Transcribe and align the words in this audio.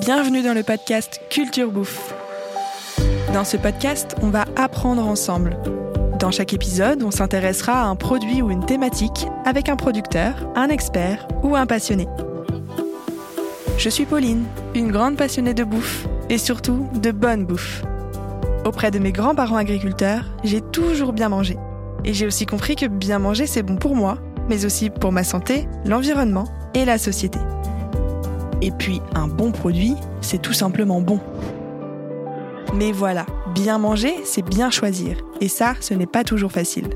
Bienvenue 0.00 0.42
dans 0.42 0.54
le 0.54 0.62
podcast 0.62 1.20
Culture 1.28 1.70
Bouffe. 1.70 2.14
Dans 3.34 3.44
ce 3.44 3.58
podcast, 3.58 4.16
on 4.22 4.30
va 4.30 4.46
apprendre 4.56 5.06
ensemble. 5.06 5.58
Dans 6.18 6.30
chaque 6.30 6.54
épisode, 6.54 7.02
on 7.02 7.10
s'intéressera 7.10 7.82
à 7.82 7.84
un 7.84 7.96
produit 7.96 8.40
ou 8.40 8.50
une 8.50 8.64
thématique 8.64 9.26
avec 9.44 9.68
un 9.68 9.76
producteur, 9.76 10.34
un 10.56 10.70
expert 10.70 11.28
ou 11.42 11.54
un 11.54 11.66
passionné. 11.66 12.08
Je 13.76 13.90
suis 13.90 14.06
Pauline, 14.06 14.46
une 14.74 14.90
grande 14.90 15.18
passionnée 15.18 15.52
de 15.52 15.64
bouffe 15.64 16.06
et 16.30 16.38
surtout 16.38 16.88
de 16.94 17.10
bonne 17.10 17.44
bouffe. 17.44 17.82
Auprès 18.64 18.90
de 18.90 18.98
mes 18.98 19.12
grands-parents 19.12 19.56
agriculteurs, 19.56 20.24
j'ai 20.44 20.62
toujours 20.62 21.12
bien 21.12 21.28
mangé. 21.28 21.58
Et 22.06 22.14
j'ai 22.14 22.26
aussi 22.26 22.46
compris 22.46 22.74
que 22.74 22.86
bien 22.86 23.18
manger, 23.18 23.46
c'est 23.46 23.62
bon 23.62 23.76
pour 23.76 23.94
moi, 23.94 24.16
mais 24.48 24.64
aussi 24.64 24.88
pour 24.88 25.12
ma 25.12 25.24
santé, 25.24 25.68
l'environnement 25.84 26.48
et 26.72 26.86
la 26.86 26.96
société. 26.96 27.38
Et 28.62 28.70
puis, 28.70 29.00
un 29.14 29.26
bon 29.26 29.52
produit, 29.52 29.94
c'est 30.20 30.42
tout 30.42 30.52
simplement 30.52 31.00
bon. 31.00 31.18
Mais 32.74 32.92
voilà, 32.92 33.24
bien 33.54 33.78
manger, 33.78 34.14
c'est 34.24 34.44
bien 34.44 34.70
choisir. 34.70 35.16
Et 35.40 35.48
ça, 35.48 35.74
ce 35.80 35.94
n'est 35.94 36.06
pas 36.06 36.24
toujours 36.24 36.52
facile. 36.52 36.88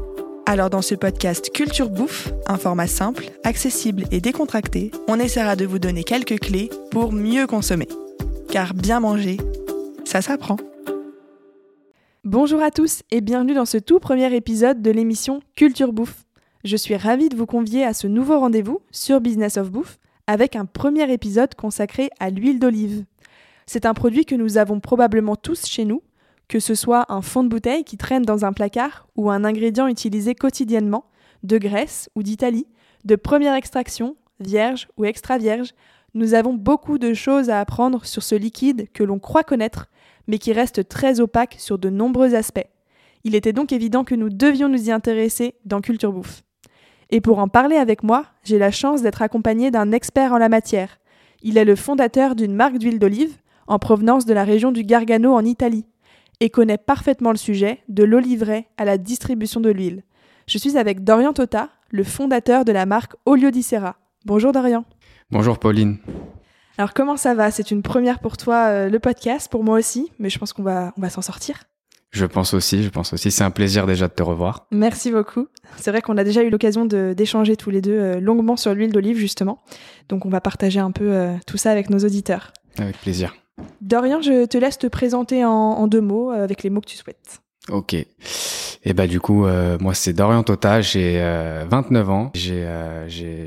Alors 0.47 0.69
dans 0.69 0.83
ce 0.83 0.95
podcast 0.95 1.51
Culture 1.55 1.89
Bouffe, 1.89 2.31
un 2.47 2.59
format 2.59 2.87
simple, 2.87 3.31
accessible 3.45 4.05
et 4.11 4.21
décontracté, 4.21 4.91
on 5.09 5.19
essaiera 5.19 5.57
de 5.57 5.65
vous 5.65 5.79
donner 5.79 6.05
quelques 6.05 6.39
clés 6.39 6.69
pour 6.91 7.13
mieux 7.13 7.47
consommer. 7.47 7.89
Car 8.51 8.75
bien 8.75 9.01
manger, 9.01 9.39
ça 10.05 10.21
s'apprend. 10.21 10.59
Bonjour 12.25 12.63
à 12.63 12.71
tous 12.71 13.03
et 13.11 13.23
bienvenue 13.23 13.55
dans 13.55 13.65
ce 13.65 13.79
tout 13.79 14.01
premier 14.01 14.35
épisode 14.35 14.83
de 14.83 14.91
l'émission 14.91 15.41
Culture 15.57 15.95
Bouffe. 15.95 16.25
Je 16.63 16.77
suis 16.77 16.97
ravie 16.97 17.31
de 17.31 17.37
vous 17.37 17.47
convier 17.47 17.85
à 17.85 17.95
ce 17.95 18.07
nouveau 18.07 18.39
rendez-vous 18.39 18.81
sur 18.91 19.23
Business 19.23 19.57
of 19.57 19.71
Bouffe 19.71 19.99
avec 20.27 20.57
un 20.57 20.65
premier 20.65 21.13
épisode 21.13 21.55
consacré 21.55 22.11
à 22.21 22.31
l'huile 22.31 22.59
d'olive. 22.59 23.05
C'est 23.67 23.87
un 23.87 23.95
produit 23.95 24.25
que 24.25 24.35
nous 24.35 24.59
avons 24.59 24.81
probablement 24.81 25.37
tous 25.37 25.67
chez 25.67 25.85
nous, 25.85 26.03
que 26.49 26.61
ce 26.61 26.75
soit 26.75 27.07
un 27.09 27.23
fond 27.23 27.43
de 27.43 27.49
bouteille 27.49 27.85
qui 27.85 27.97
traîne 27.97 28.23
dans 28.23 28.45
un 28.45 28.53
placard 28.53 29.07
ou 29.17 29.31
un 29.31 29.45
ingrédient 29.45 29.87
utilisé 29.87 30.35
quotidiennement, 30.35 31.07
de 31.43 31.59
Grèce 31.59 32.09
ou 32.15 32.23
d'Italie, 32.23 32.67
de 33.05 33.17
première 33.17 33.55
extraction, 33.55 34.17
vierge 34.41 34.89
ou 34.97 35.05
extra 35.05 35.39
vierge, 35.39 35.75
nous 36.15 36.35
avons 36.35 36.55
beaucoup 36.55 36.99
de 36.99 37.13
choses 37.13 37.51
à 37.51 37.61
apprendre 37.61 38.05
sur 38.05 38.23
ce 38.23 38.35
liquide 38.35 38.89
que 38.93 39.03
l'on 39.03 39.19
croit 39.19 39.43
connaître, 39.43 39.89
mais 40.27 40.39
qui 40.39 40.53
reste 40.53 40.89
très 40.89 41.21
opaque 41.21 41.57
sur 41.59 41.79
de 41.79 41.91
nombreux 41.91 42.35
aspects. 42.35 42.67
Il 43.25 43.35
était 43.35 43.53
donc 43.53 43.73
évident 43.73 44.05
que 44.05 44.15
nous 44.15 44.31
devions 44.31 44.69
nous 44.69 44.89
y 44.89 44.93
intéresser 44.93 45.57
dans 45.65 45.81
Culture 45.81 46.13
Bouffe. 46.13 46.43
Et 47.11 47.21
pour 47.21 47.39
en 47.39 47.49
parler 47.49 47.77
avec 47.77 48.03
moi, 48.03 48.27
j'ai 48.45 48.59
la 48.59 48.71
chance 48.71 49.03
d'être 49.03 49.23
accompagné 49.23 49.71
d'un 49.71 49.93
expert 49.93 50.33
en 50.33 50.39
la 50.39 50.49
matière. 50.49 50.99
Il 51.43 51.59
est 51.59 51.65
le 51.65 51.77
fondateur 51.77 52.35
d'une 52.35 52.55
marque 52.55 52.79
d'huile 52.79 52.99
d'olive 52.99 53.37
en 53.67 53.79
provenance 53.79 54.27
de 54.27 54.35
la 54.35 54.45
région 54.45 54.73
du 54.73 54.83
Gargano 54.83 55.35
en 55.35 55.45
Italie 55.45 55.87
et 56.41 56.51
connaît 56.51 56.79
parfaitement 56.79 57.31
le 57.31 57.37
sujet 57.37 57.81
de 57.89 58.05
l'oliveraie 58.05 58.69
à 58.77 58.85
la 58.85 58.99
distribution 58.99 59.61
de 59.61 59.71
l'huile. 59.71 60.03
Je 60.47 60.59
suis 60.59 60.77
avec 60.77 61.05
Dorian 61.05 61.33
Tota, 61.33 61.71
le 61.91 62.05
fondateur 62.05 62.65
de 62.65 62.73
la 62.73 62.87
marque 62.87 63.15
Olio 63.25 63.51
di 63.51 63.63
Serra. 63.63 63.97
Bonjour 64.25 64.53
Dorian. 64.53 64.85
Bonjour 65.31 65.59
Pauline. 65.59 65.99
Alors 66.77 66.93
comment 66.93 67.17
ça 67.17 67.35
va? 67.35 67.51
C'est 67.51 67.71
une 67.71 67.83
première 67.83 68.19
pour 68.19 68.37
toi 68.37 68.67
euh, 68.67 68.89
le 68.89 68.99
podcast, 68.99 69.51
pour 69.51 69.63
moi 69.63 69.79
aussi, 69.79 70.11
mais 70.19 70.29
je 70.29 70.39
pense 70.39 70.53
qu'on 70.53 70.65
va, 70.65 70.93
on 70.97 71.01
va 71.01 71.09
s'en 71.09 71.23
sortir. 71.23 71.63
Je 72.15 72.27
pense 72.27 72.55
aussi, 72.55 72.85
je 72.85 72.91
pense 72.91 73.13
aussi. 73.13 73.33
C'est 73.33 73.43
un 73.43 73.51
plaisir 73.51 73.87
déjà 73.87 74.07
de 74.07 74.13
te 74.13 74.23
revoir. 74.23 74.69
Merci 74.71 75.11
beaucoup. 75.11 75.49
C'est 75.79 75.91
vrai 75.91 76.01
qu'on 76.01 76.17
a 76.17 76.23
déjà 76.23 76.45
eu 76.45 76.49
l'occasion 76.49 76.85
d'échanger 76.87 77.57
tous 77.57 77.71
les 77.71 77.81
deux 77.81 77.99
euh, 77.99 78.21
longuement 78.21 78.57
sur 78.57 78.73
l'huile 78.73 78.93
d'olive 78.93 79.17
justement. 79.17 79.59
Donc 80.09 80.25
on 80.25 80.29
va 80.29 80.41
partager 80.41 80.79
un 80.79 80.93
peu 80.93 81.13
euh, 81.13 81.35
tout 81.49 81.57
ça 81.57 81.73
avec 81.73 81.91
nos 81.91 81.99
auditeurs. 81.99 82.53
Avec 82.79 82.97
plaisir. 82.99 83.35
Dorian, 83.81 84.23
je 84.23 84.47
te 84.47 84.57
laisse 84.57 84.79
te 84.79 84.87
présenter 84.87 85.45
en, 85.45 85.89
deux 85.89 86.01
mots 86.01 86.31
euh, 86.31 86.45
avec 86.45 86.63
les 86.63 86.71
mots 86.71 86.81
que 86.81 86.87
tu 86.87 86.97
souhaites. 86.97 87.41
Ok. 87.71 87.95
Et 88.87 88.93
bah 88.93 89.07
du 89.07 89.19
coup, 89.19 89.47
euh, 89.47 89.79
moi 89.81 89.95
c'est 89.95 90.13
Dorian 90.13 90.43
Tota, 90.43 90.83
j'ai 90.83 91.19
29 91.71 92.07
euh, 92.07 92.13
ans, 92.13 92.31
j'ai, 92.35 92.67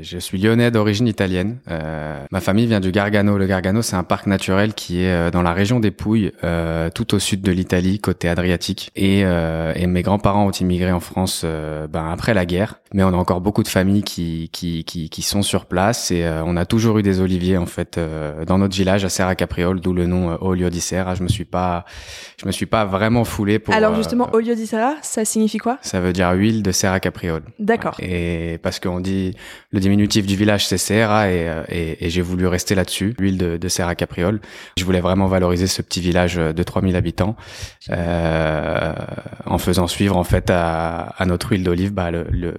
je 0.02 0.18
suis 0.18 0.38
lyonnais 0.38 0.72
d'origine 0.72 1.06
italienne. 1.06 1.58
ma 1.68 2.40
famille 2.40 2.66
vient 2.66 2.80
du 2.80 2.90
Gargano. 2.90 3.38
Le 3.38 3.46
Gargano, 3.46 3.80
c'est 3.82 3.94
un 3.94 4.02
parc 4.02 4.26
naturel 4.26 4.74
qui 4.74 5.04
est 5.04 5.30
dans 5.30 5.42
la 5.42 5.52
région 5.52 5.78
des 5.78 5.92
Pouilles, 5.92 6.32
tout 6.94 7.14
au 7.14 7.18
sud 7.20 7.42
de 7.42 7.52
l'Italie, 7.52 8.00
côté 8.00 8.28
Adriatique. 8.28 8.90
Et, 8.96 9.20
et 9.20 9.86
mes 9.86 10.02
grands-parents 10.02 10.46
ont 10.46 10.50
immigré 10.50 10.90
en 10.90 11.00
France 11.00 11.44
ben, 11.44 12.10
après 12.10 12.34
la 12.34 12.44
guerre 12.44 12.80
mais 12.94 13.02
on 13.02 13.08
a 13.08 13.16
encore 13.16 13.40
beaucoup 13.40 13.62
de 13.62 13.68
familles 13.68 14.02
qui 14.02 14.48
qui 14.52 14.84
qui, 14.84 15.10
qui 15.10 15.22
sont 15.22 15.42
sur 15.42 15.66
place 15.66 16.10
et 16.10 16.24
euh, 16.24 16.42
on 16.44 16.56
a 16.56 16.64
toujours 16.64 16.98
eu 16.98 17.02
des 17.02 17.20
oliviers 17.20 17.58
en 17.58 17.66
fait 17.66 17.98
euh, 17.98 18.44
dans 18.44 18.58
notre 18.58 18.74
village 18.74 19.04
à 19.04 19.08
Serra 19.08 19.34
Capriole, 19.34 19.80
d'où 19.80 19.92
le 19.92 20.06
nom 20.06 20.30
euh, 20.30 20.36
Olio 20.40 20.70
di 20.70 20.80
Serra. 20.80 21.14
Je 21.14 21.22
me 21.22 21.28
suis 21.28 21.44
pas 21.44 21.84
je 22.40 22.46
me 22.46 22.52
suis 22.52 22.66
pas 22.66 22.84
vraiment 22.84 23.24
foulé 23.24 23.58
pour 23.58 23.74
Alors 23.74 23.92
justement 24.08 24.28
Olio 24.32 24.54
di 24.54 24.66
Serra, 24.66 24.96
ça 25.02 25.24
signifie 25.24 25.58
quoi? 25.58 25.78
Ça 25.82 26.00
veut 26.00 26.12
dire 26.12 26.30
huile 26.32 26.62
de 26.62 26.72
Serra 26.72 27.00
Capriole. 27.00 27.42
D'accord. 27.58 27.96
Et 28.00 28.58
parce 28.62 28.80
qu'on 28.80 29.00
dit 29.00 29.34
le 29.70 29.80
diminutif 29.80 30.26
du 30.26 30.36
village 30.36 30.66
c'est 30.66 30.78
Serra 30.78 31.30
et 31.30 31.48
et, 31.68 32.06
et 32.06 32.10
j'ai 32.10 32.22
voulu 32.22 32.46
rester 32.46 32.74
là-dessus, 32.74 33.14
l'huile 33.18 33.38
de, 33.38 33.56
de 33.56 33.68
Serra 33.68 33.94
Capriole. 33.94 34.40
Je 34.76 34.84
voulais 34.84 35.00
vraiment 35.00 35.26
valoriser 35.26 35.66
ce 35.66 35.82
petit 35.82 36.00
village 36.00 36.36
de 36.36 36.62
3000 36.62 36.96
habitants 36.96 37.36
en 37.90 39.58
faisant 39.58 39.86
suivre 39.86 40.16
en 40.16 40.24
fait 40.24 40.50
à, 40.50 41.00
à 41.16 41.26
notre 41.26 41.52
huile 41.52 41.64
d'olive 41.64 41.92
bah, 41.92 42.10
le, 42.10 42.26
le 42.30 42.54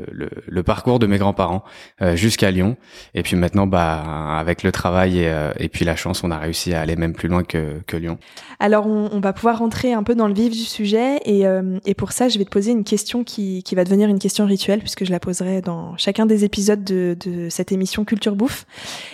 le, 0.47 0.63
parcours 0.63 0.99
de 0.99 1.07
mes 1.07 1.17
grands-parents 1.17 1.63
euh, 2.01 2.15
jusqu'à 2.15 2.51
Lyon. 2.51 2.77
Et 3.13 3.23
puis 3.23 3.35
maintenant, 3.35 3.67
bah, 3.67 4.37
avec 4.37 4.63
le 4.63 4.71
travail 4.71 5.19
et, 5.19 5.27
euh, 5.27 5.51
et, 5.57 5.69
puis 5.69 5.85
la 5.85 5.95
chance, 5.95 6.23
on 6.23 6.31
a 6.31 6.37
réussi 6.37 6.73
à 6.73 6.81
aller 6.81 6.95
même 6.95 7.13
plus 7.13 7.27
loin 7.27 7.43
que, 7.43 7.79
que 7.87 7.97
Lyon. 7.97 8.17
Alors, 8.59 8.87
on, 8.87 9.09
on, 9.11 9.19
va 9.19 9.33
pouvoir 9.33 9.59
rentrer 9.59 9.93
un 9.93 10.03
peu 10.03 10.15
dans 10.15 10.27
le 10.27 10.33
vif 10.33 10.51
du 10.51 10.57
sujet. 10.59 11.19
Et, 11.25 11.38
euh, 11.45 11.79
et, 11.85 11.93
pour 11.93 12.11
ça, 12.11 12.29
je 12.29 12.37
vais 12.37 12.45
te 12.45 12.49
poser 12.49 12.71
une 12.71 12.83
question 12.83 13.23
qui, 13.23 13.63
qui 13.63 13.75
va 13.75 13.83
devenir 13.83 14.09
une 14.09 14.19
question 14.19 14.45
rituelle, 14.45 14.79
puisque 14.79 15.05
je 15.05 15.11
la 15.11 15.19
poserai 15.19 15.61
dans 15.61 15.97
chacun 15.97 16.25
des 16.25 16.45
épisodes 16.45 16.83
de, 16.83 17.17
de 17.19 17.49
cette 17.49 17.71
émission 17.71 18.05
Culture 18.05 18.35
Bouffe. 18.35 18.65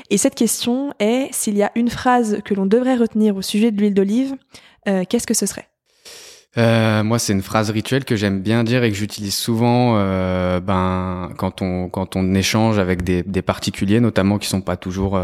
Et 0.09 0.18
cette 0.18 0.36
question 0.36 0.94
est, 1.00 1.30
s'il 1.34 1.58
y 1.58 1.63
a 1.63 1.72
une 1.75 1.90
phrase 1.90 2.40
que 2.46 2.53
l'on 2.53 2.66
devrait 2.66 2.96
retenir 2.96 3.36
au 3.36 3.41
sujet 3.41 3.72
de 3.72 3.80
l'huile 3.80 3.94
d'olive, 3.94 4.36
qu'est-ce 4.86 5.25
que 5.25 5.34
ce 5.34 5.46
serait? 5.47 5.68
Euh, 6.58 7.04
moi, 7.04 7.20
c'est 7.20 7.34
une 7.34 7.42
phrase 7.42 7.70
rituelle 7.70 8.06
que 8.06 8.16
j'aime 8.16 8.42
bien 8.42 8.64
dire 8.64 8.84
et 8.84 8.92
que 8.92 8.96
j'utilise 8.98 9.36
souvent, 9.36 9.96
euh, 9.98 10.60
ben 10.60 11.30
quand 11.38 11.62
on 11.62 11.90
quand 11.90 12.16
on 12.16 12.34
échange 12.34 12.80
avec 12.80 13.04
des, 13.04 13.24
particuliers, 13.42 14.00
notamment 14.00 14.38
qui 14.38 14.48
sont 14.48 14.62
pas 14.62 14.78
toujours 14.78 15.20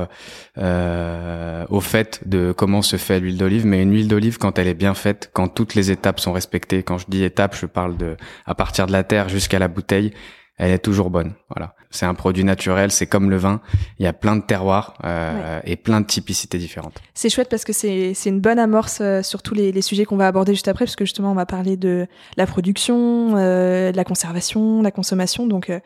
euh 0.57 1.65
au 1.69 1.79
fait 1.79 2.21
de 2.25 2.53
comment 2.55 2.81
se 2.81 2.97
fait 2.97 3.19
l'huile 3.19 3.37
d'olive. 3.37 3.65
Mais 3.65 3.81
une 3.81 3.93
huile 3.93 4.07
d'olive, 4.07 4.37
quand 4.37 4.59
elle 4.59 4.67
est 4.67 4.73
bien 4.73 4.93
faite, 4.93 5.29
quand 5.33 5.47
toutes 5.47 5.75
les 5.75 5.91
étapes 5.91 6.19
sont 6.19 6.33
respectées, 6.33 6.83
quand 6.83 6.97
je 6.97 7.05
dis 7.07 7.23
étapes, 7.23 7.55
je 7.55 7.65
parle 7.65 7.97
de 7.97 8.17
à 8.45 8.55
partir 8.55 8.87
de 8.87 8.91
la 8.91 9.03
terre 9.03 9.29
jusqu'à 9.29 9.59
la 9.59 9.67
bouteille, 9.67 10.11
elle 10.61 10.71
est 10.71 10.79
toujours 10.79 11.09
bonne. 11.09 11.33
Voilà. 11.49 11.73
C'est 11.89 12.05
un 12.05 12.13
produit 12.13 12.43
naturel, 12.43 12.91
c'est 12.91 13.07
comme 13.07 13.31
le 13.31 13.35
vin. 13.35 13.61
Il 13.97 14.03
y 14.03 14.07
a 14.07 14.13
plein 14.13 14.35
de 14.35 14.43
terroirs 14.43 14.93
euh, 15.03 15.59
et 15.63 15.75
plein 15.75 16.01
de 16.01 16.05
typicités 16.05 16.59
différentes. 16.59 17.01
C'est 17.15 17.29
chouette 17.29 17.49
parce 17.49 17.65
que 17.65 17.73
c'est 17.73 18.13
une 18.25 18.39
bonne 18.39 18.59
amorce 18.59 18.99
euh, 19.01 19.23
sur 19.23 19.41
tous 19.41 19.55
les, 19.55 19.71
les, 19.71 19.81
sujets 19.81 20.05
qu'on 20.05 20.17
va 20.17 20.27
aborder 20.27 20.53
juste 20.53 20.67
après, 20.67 20.85
parce 20.85 20.95
que 20.95 21.03
justement 21.03 21.31
on 21.31 21.35
va 21.35 21.47
parler 21.47 21.77
de 21.77 22.07
la 22.37 22.45
production, 22.45 23.35
euh, 23.37 23.91
de 23.91 23.97
la 23.97 24.03
conservation, 24.03 24.83
la 24.83 24.91
consommation. 24.91 25.47
Donc 25.47 25.71
euh, 25.71 25.79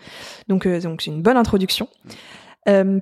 donc 0.49 0.65
euh, 0.65 0.81
donc 0.81 1.01
c'est 1.01 1.11
une 1.11 1.21
bonne 1.21 1.37
introduction. 1.37 1.87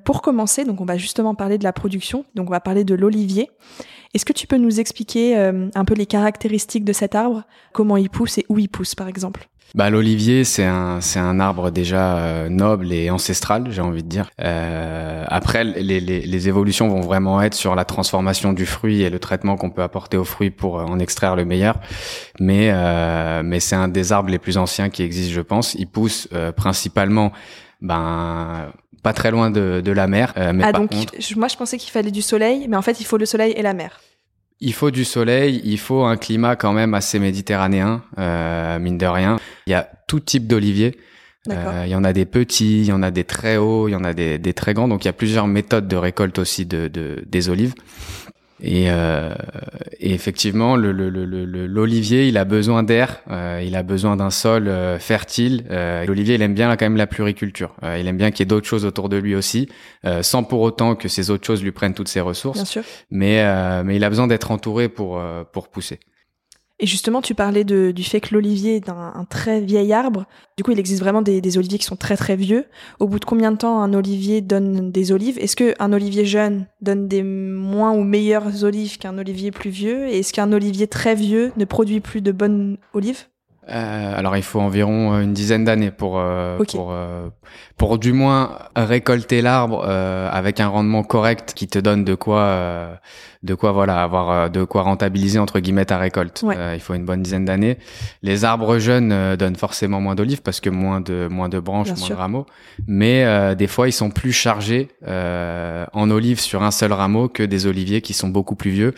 pour 0.06 0.22
commencer, 0.22 0.66
donc 0.66 0.79
on 0.79 0.85
va 0.85 0.97
justement 0.97 1.33
parler 1.33 1.57
de 1.57 1.63
la 1.63 1.73
production. 1.73 2.23
Donc 2.35 2.50
on 2.50 2.51
va 2.51 2.59
parler 2.59 2.83
de 2.83 2.94
l'olivier. 2.94 3.50
Est-ce 4.13 4.25
que 4.25 4.33
tu 4.33 4.45
peux 4.45 4.57
nous 4.57 4.79
expliquer 4.79 5.35
un 5.35 5.85
peu 5.85 5.95
les 5.95 6.06
caractéristiques 6.06 6.85
de 6.85 6.94
cet 6.94 7.16
arbre, 7.16 7.45
comment 7.72 7.97
il 7.97 8.12
pousse 8.12 8.38
et 8.38 8.45
où 8.47 8.59
il 8.59 8.69
pousse 8.69 8.94
par 8.94 9.07
exemple? 9.07 9.50
Bah, 9.75 9.89
l'olivier, 9.89 10.44
c'est 10.44 10.66
un, 10.66 11.01
c'est 11.01 11.17
un 11.17 11.39
arbre 11.39 11.72
déjà 11.72 12.17
euh, 12.17 12.50
noble 12.50 12.94
et 12.94 13.09
ancestral, 13.09 13.72
j'ai 13.72 13.81
envie 13.81 14.03
de 14.03 14.07
dire. 14.07 14.29
Euh, 14.39 15.25
après, 15.28 15.63
les, 15.63 16.00
les, 16.00 16.22
les, 16.22 16.47
évolutions 16.47 16.89
vont 16.89 17.01
vraiment 17.01 17.41
être 17.41 17.56
sur 17.56 17.73
la 17.73 17.83
transformation 17.83 18.53
du 18.53 18.67
fruit 18.67 19.01
et 19.01 19.09
le 19.09 19.18
traitement 19.18 19.57
qu'on 19.57 19.71
peut 19.71 19.81
apporter 19.81 20.15
au 20.15 20.25
fruit 20.25 20.51
pour 20.51 20.80
euh, 20.80 20.83
en 20.83 21.00
extraire 21.00 21.36
le 21.36 21.44
meilleur. 21.44 21.80
Mais, 22.39 22.69
euh, 22.71 23.42
mais 23.44 23.59
c'est 23.59 23.75
un 23.75 23.88
des 23.88 24.12
arbres 24.12 24.30
les 24.30 24.38
plus 24.38 24.59
anciens 24.59 24.92
qui 24.92 25.01
existent, 25.01 25.33
je 25.33 25.42
pense. 25.42 25.74
Il 25.74 25.88
pousse 25.88 26.27
euh, 26.33 26.51
principalement, 26.51 27.31
ben, 27.81 28.71
pas 29.01 29.13
très 29.13 29.31
loin 29.31 29.50
de, 29.50 29.81
de 29.83 29.92
la 29.92 30.06
mer. 30.06 30.33
mais 30.53 30.63
ah, 30.65 30.71
donc, 30.71 30.92
moi, 31.36 31.48
je 31.48 31.57
pensais 31.57 31.77
qu'il 31.77 31.92
fallait 31.92 32.12
du 32.12 32.21
soleil, 32.21 32.68
mais 32.69 32.77
en 32.77 32.83
fait, 32.83 33.00
il 33.00 33.06
faut 33.06 33.18
le 33.18 33.25
soleil 33.25 33.53
et 33.53 33.63
la 33.63 33.74
mer. 33.74 34.00
Il 34.65 34.74
faut 34.74 34.92
du 34.92 35.04
soleil, 35.04 35.62
il 35.65 35.77
faut 35.77 36.06
un 36.06 36.15
climat 36.15 36.56
quand 36.56 36.71
même 36.71 36.94
assez 36.94 37.19
méditerranéen, 37.19 38.01
euh, 38.18 38.80
mine 38.80 38.98
de 38.98 39.06
rien. 39.06 39.38
Il 39.68 39.71
y 39.71 39.74
a 39.74 39.89
tout 40.07 40.21
type 40.21 40.48
d'oliviers. 40.48 40.98
Euh, 41.50 41.83
il 41.86 41.92
y 41.92 41.95
en 41.95 42.06
a 42.06 42.13
des 42.13 42.24
petits, 42.24 42.80
il 42.80 42.86
y 42.86 42.94
en 42.94 43.04
a 43.04 43.12
des 43.12 43.25
très 43.25 43.57
hauts, 43.57 43.89
il 43.89 43.92
y 43.92 43.95
en 43.95 44.06
a 44.06 44.13
des, 44.13 44.38
des, 44.38 44.54
très 44.54 44.74
grands. 44.74 44.88
Donc 44.88 45.04
il 45.04 45.07
y 45.07 45.10
a 45.10 45.13
plusieurs 45.13 45.48
méthodes 45.48 45.89
de 45.89 45.98
récolte 45.98 46.39
aussi 46.39 46.65
de, 46.65 46.88
de 46.88 47.21
des 47.27 47.50
olives. 47.50 47.74
Et, 48.61 48.85
euh, 48.88 49.33
et 50.00 50.13
effectivement, 50.13 50.75
l'olivier, 50.75 52.17
le, 52.17 52.23
le, 52.23 52.29
il 52.29 52.38
a 52.38 52.45
besoin 52.45 52.83
d'air, 52.83 53.21
euh, 53.29 53.61
il 53.65 53.75
a 53.75 53.83
besoin 53.83 54.15
d'un 54.15 54.29
sol 54.29 54.67
euh, 54.67 55.00
fertile. 55.00 55.65
Euh, 55.71 56.05
l'olivier, 56.05 56.35
il 56.35 56.41
aime 56.41 56.53
bien 56.53 56.69
quand 56.77 56.85
même 56.85 56.95
la 56.95 57.07
pluriculture. 57.07 57.75
Euh, 57.83 57.97
il 58.00 58.07
aime 58.07 58.17
bien 58.17 58.31
qu'il 58.31 58.39
y 58.41 58.44
ait 58.44 58.45
d'autres 58.45 58.67
choses 58.67 58.85
autour 58.85 59.09
de 59.09 59.17
lui 59.17 59.35
aussi, 59.35 59.69
sans 60.21 60.44
pour 60.44 60.61
autant 60.61 60.95
que 60.95 61.07
ces 61.07 61.29
autres 61.29 61.45
choses 61.45 61.63
lui 61.63 61.71
prennent 61.71 61.94
toutes 61.94 62.07
ses 62.07 62.21
ressources. 62.21 62.57
Bien 62.57 62.65
sûr. 62.65 62.83
Mais, 63.11 63.83
mais 63.83 63.95
il 63.95 64.03
a 64.03 64.09
besoin 64.09 64.27
d'être 64.27 64.51
entouré 64.51 64.89
pour, 64.89 65.21
pour 65.51 65.69
pousser. 65.69 66.00
Et 66.80 66.88
justement, 66.88 67.22
tu 67.22 67.36
parlais 67.36 67.64
du 67.64 68.04
fait 68.04 68.20
que 68.20 68.34
l'olivier 68.34 68.75
est 68.75 68.90
un, 68.90 69.25
très 69.30 69.62
vieil 69.62 69.94
arbre. 69.94 70.25
Du 70.58 70.64
coup, 70.64 70.72
il 70.72 70.80
existe 70.80 71.00
vraiment 71.00 71.22
des, 71.22 71.40
des, 71.40 71.58
oliviers 71.58 71.78
qui 71.78 71.86
sont 71.86 71.96
très 71.96 72.18
très 72.18 72.36
vieux. 72.36 72.66
Au 73.00 73.08
bout 73.08 73.20
de 73.20 73.25
combien 73.25 73.52
de 73.52 73.58
temps 73.58 73.81
un 73.81 73.94
olivier 73.94 74.42
donne 74.42 74.92
des 74.92 75.12
olives? 75.12 75.38
Est-ce 75.40 75.56
qu'un 75.56 75.94
olivier 75.94 76.25
jeune 76.25 76.66
donne 76.81 77.08
des 77.08 77.24
moins 77.24 77.92
ou 77.94 78.04
meilleures 78.04 78.64
olives 78.64 78.98
qu'un 78.98 79.18
olivier 79.18 79.52
plus 79.52 79.70
vieux? 79.70 80.08
Et 80.08 80.20
est-ce 80.20 80.34
qu'un 80.34 80.52
olivier 80.52 80.88
très 80.88 81.16
vieux 81.16 81.52
ne 81.58 81.66
produit 81.66 82.00
plus 82.00 82.22
de 82.22 82.31
bonnes 82.31 82.78
olives? 82.94 83.28
Euh, 83.69 84.18
alors 84.18 84.36
il 84.36 84.44
faut 84.44 84.60
environ 84.60 85.13
euh, 85.13 85.21
une 85.21 85.33
dizaine 85.33 85.63
d'années 85.63 85.92
pour 85.92 86.15
euh, 86.18 86.57
pour 86.69 86.92
euh, 86.92 87.30
pour 87.77 87.98
du 87.98 88.12
moins 88.12 88.60
récolter 88.75 89.42
l'arbre 89.42 89.86
euh, 89.88 90.30
avec 90.30 90.60
un 90.60 90.68
rendement 90.68 91.04
correct 91.04 91.54
qui 91.56 91.68
te 91.68 91.80
donne 91.80 92.04
de 92.04 92.13
quoi 92.13 93.00
de 93.44 93.56
quoi 93.56 93.71
voilà 93.71 94.04
avoir 94.04 94.50
de 94.50 94.63
quoi 94.65 94.81
rentabiliser 94.81 95.39
entre 95.39 95.60
guillemets 95.60 95.86
ta 95.86 95.98
récolte. 95.98 96.44
il 96.74 96.80
faut 96.80 96.94
une 96.94 97.06
bonne 97.06 97.21
dizaine 97.21 97.45
d'années. 97.45 97.77
Les 98.21 98.44
arbres 98.44 98.80
jeunes 98.80 99.36
donnent 99.38 99.56
forcément 99.56 100.01
moins 100.01 100.15
d'olives 100.15 100.42
parce 100.42 100.60
que 100.60 100.69
moins 100.69 101.00
de 101.00 101.27
moins 101.30 101.50
de 101.50 101.60
branches, 101.60 101.94
moins 101.98 102.10
de 102.10 102.13
rameaux. 102.13 102.45
Mais 102.88 103.56
des 103.56 103.68
fois 103.68 103.88
ils 103.88 103.94
sont 103.94 104.10
plus 104.10 104.33
chargés 104.33 104.89
en 105.06 106.12
olives 106.12 106.39
sur 106.39 106.63
un 106.63 106.71
seul 106.71 106.92
rameau 106.92 107.30
que 107.30 107.44
des 107.44 107.65
oliviers 107.65 108.01
qui 108.01 108.13
sont 108.13 108.30
beaucoup 108.30 108.56
plus 108.56 108.71
vieux 108.71 108.94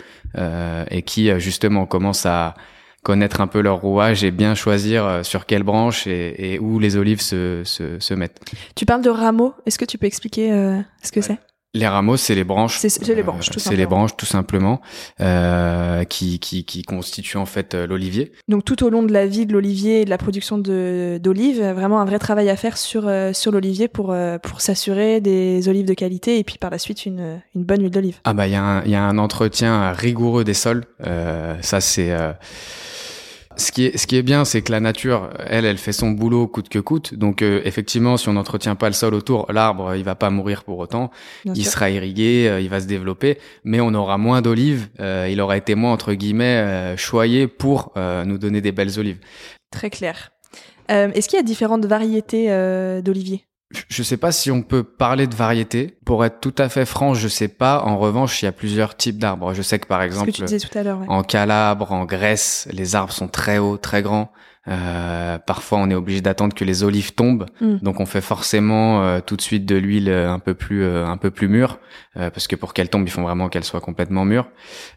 et 0.89 1.01
qui 1.03 1.39
justement 1.39 1.85
commencent 1.85 2.25
à 2.25 2.55
connaître 3.05 3.39
un 3.39 3.45
peu 3.45 3.61
leur 3.61 3.77
rouage 3.77 4.23
et 4.23 4.31
bien 4.31 4.55
choisir 4.55 5.05
euh, 5.05 5.23
sur 5.23 5.45
quelle 5.45 5.61
branche 5.61 6.07
et, 6.07 6.57
où 6.59 6.79
les 6.79 6.97
olives 6.97 7.21
se, 7.21 7.61
se, 7.63 7.99
se, 7.99 8.13
mettent. 8.15 8.41
Tu 8.75 8.87
parles 8.87 9.03
de 9.03 9.11
rameaux. 9.11 9.53
Est-ce 9.67 9.77
que 9.77 9.85
tu 9.85 9.99
peux 9.99 10.07
expliquer 10.07 10.51
euh, 10.51 10.81
ce 11.03 11.11
que 11.11 11.21
c'est? 11.21 11.37
Les 11.75 11.87
rameaux, 11.87 12.17
c'est 12.17 12.35
les 12.35 12.43
branches. 12.43 12.79
C'est 12.79 13.13
les 13.13 13.21
branches, 13.21 13.49
tout 13.49 13.59
simplement. 13.59 13.71
C'est 13.71 13.75
les 13.75 13.85
branches, 13.85 14.17
tout 14.17 14.25
simplement, 14.25 14.81
euh, 15.19 16.05
qui, 16.05 16.39
qui, 16.39 16.63
qui 16.63 16.83
constituent 16.83 17.37
en 17.37 17.45
fait 17.45 17.75
euh, 17.75 17.85
l'olivier. 17.85 18.31
Donc 18.47 18.63
tout 18.63 18.83
au 18.83 18.89
long 18.89 19.03
de 19.03 19.11
la 19.11 19.27
vie 19.27 19.45
de 19.45 19.53
l'olivier 19.53 20.01
et 20.01 20.05
de 20.05 20.09
la 20.09 20.17
production 20.17 20.57
d'olives, 20.57 21.61
vraiment 21.61 21.99
un 21.99 22.05
vrai 22.05 22.17
travail 22.17 22.49
à 22.49 22.55
faire 22.55 22.77
sur 22.77 23.11
sur 23.33 23.51
l'olivier 23.51 23.87
pour 23.87 24.15
pour 24.41 24.61
s'assurer 24.61 25.19
des 25.19 25.67
olives 25.67 25.85
de 25.85 25.93
qualité 25.93 26.39
et 26.39 26.43
puis 26.43 26.57
par 26.57 26.69
la 26.69 26.77
suite 26.77 27.05
une 27.05 27.41
une 27.55 27.63
bonne 27.63 27.81
huile 27.81 27.91
d'olive. 27.91 28.19
Ah 28.23 28.33
bah 28.33 28.47
il 28.47 28.53
y 28.53 28.55
a 28.55 28.63
un 28.63 28.83
il 28.83 28.91
y 28.91 28.95
a 28.95 29.03
un 29.03 29.17
entretien 29.17 29.91
rigoureux 29.91 30.43
des 30.43 30.53
sols. 30.53 30.85
ça 31.61 31.81
c'est 31.81 32.15
ce 33.57 33.71
qui 33.71 33.85
est, 33.85 33.97
ce 33.97 34.07
qui 34.07 34.15
est 34.15 34.21
bien, 34.21 34.45
c'est 34.45 34.61
que 34.61 34.71
la 34.71 34.79
nature, 34.79 35.29
elle, 35.39 35.65
elle 35.65 35.77
fait 35.77 35.91
son 35.93 36.11
boulot 36.11 36.47
coûte 36.47 36.69
que 36.69 36.79
coûte. 36.79 37.13
Donc, 37.13 37.41
euh, 37.41 37.61
effectivement, 37.65 38.17
si 38.17 38.29
on 38.29 38.33
n'entretient 38.33 38.75
pas 38.75 38.87
le 38.87 38.93
sol 38.93 39.13
autour, 39.13 39.51
l'arbre, 39.51 39.95
il 39.95 40.03
va 40.03 40.15
pas 40.15 40.29
mourir 40.29 40.63
pour 40.63 40.79
autant. 40.79 41.11
il 41.45 41.65
sera 41.65 41.89
irrigué, 41.89 42.47
euh, 42.49 42.61
il 42.61 42.69
va 42.69 42.81
se 42.81 42.87
développer, 42.87 43.37
mais 43.63 43.79
on 43.79 43.93
aura 43.93 44.17
moins 44.17 44.41
d'olives. 44.41 44.87
Euh, 44.99 45.27
il 45.31 45.39
aura 45.41 45.57
été 45.57 45.75
moins 45.75 45.93
entre 45.93 46.13
guillemets 46.13 46.95
choyé 46.97 47.47
pour 47.47 47.93
nous 47.95 48.37
donner 48.37 48.61
des 48.61 48.71
belles 48.71 48.99
olives. 48.99 49.19
Très 49.71 49.89
clair. 49.89 50.31
Est-ce 50.87 51.27
qu'il 51.27 51.37
y 51.37 51.39
a 51.39 51.43
différentes 51.43 51.85
variétés 51.85 52.47
d'oliviers? 53.01 53.45
Je 53.87 54.03
sais 54.03 54.17
pas 54.17 54.31
si 54.31 54.51
on 54.51 54.61
peut 54.61 54.83
parler 54.83 55.27
de 55.27 55.35
variété. 55.35 55.97
Pour 56.05 56.23
être 56.25 56.39
tout 56.39 56.53
à 56.57 56.69
fait 56.69 56.85
franc, 56.85 57.13
je 57.13 57.27
sais 57.27 57.47
pas. 57.47 57.81
En 57.83 57.97
revanche, 57.97 58.41
il 58.41 58.45
y 58.45 58.47
a 58.47 58.51
plusieurs 58.51 58.95
types 58.95 59.17
d'arbres. 59.17 59.53
Je 59.53 59.61
sais 59.61 59.79
que 59.79 59.87
par 59.87 60.01
exemple, 60.01 60.31
en 61.07 61.23
Calabre, 61.23 61.91
en 61.91 62.05
Grèce, 62.05 62.67
les 62.71 62.95
arbres 62.95 63.13
sont 63.13 63.27
très 63.27 63.57
hauts, 63.57 63.77
très 63.77 64.01
grands. 64.01 64.31
Euh, 64.67 65.37
parfois, 65.37 65.77
on 65.77 65.89
est 65.89 65.95
obligé 65.95 66.21
d'attendre 66.21 66.55
que 66.55 66.65
les 66.65 66.83
olives 66.83 67.13
tombent, 67.13 67.45
mm. 67.61 67.77
donc 67.81 67.99
on 67.99 68.05
fait 68.05 68.21
forcément 68.21 69.03
euh, 69.03 69.19
tout 69.23 69.35
de 69.35 69.41
suite 69.41 69.65
de 69.65 69.75
l'huile 69.75 70.09
euh, 70.09 70.31
un 70.31 70.39
peu 70.39 70.55
plus 70.55 70.85
un 70.85 71.17
peu 71.17 71.29
plus 71.31 71.47
mûre, 71.47 71.79
parce 72.15 72.47
que 72.47 72.55
pour 72.55 72.73
qu'elle 72.73 72.89
tombe, 72.89 73.05
il 73.05 73.11
faut 73.11 73.21
vraiment 73.21 73.49
qu'elle 73.49 73.63
soit 73.63 73.81
complètement 73.81 74.25
mûre. 74.25 74.49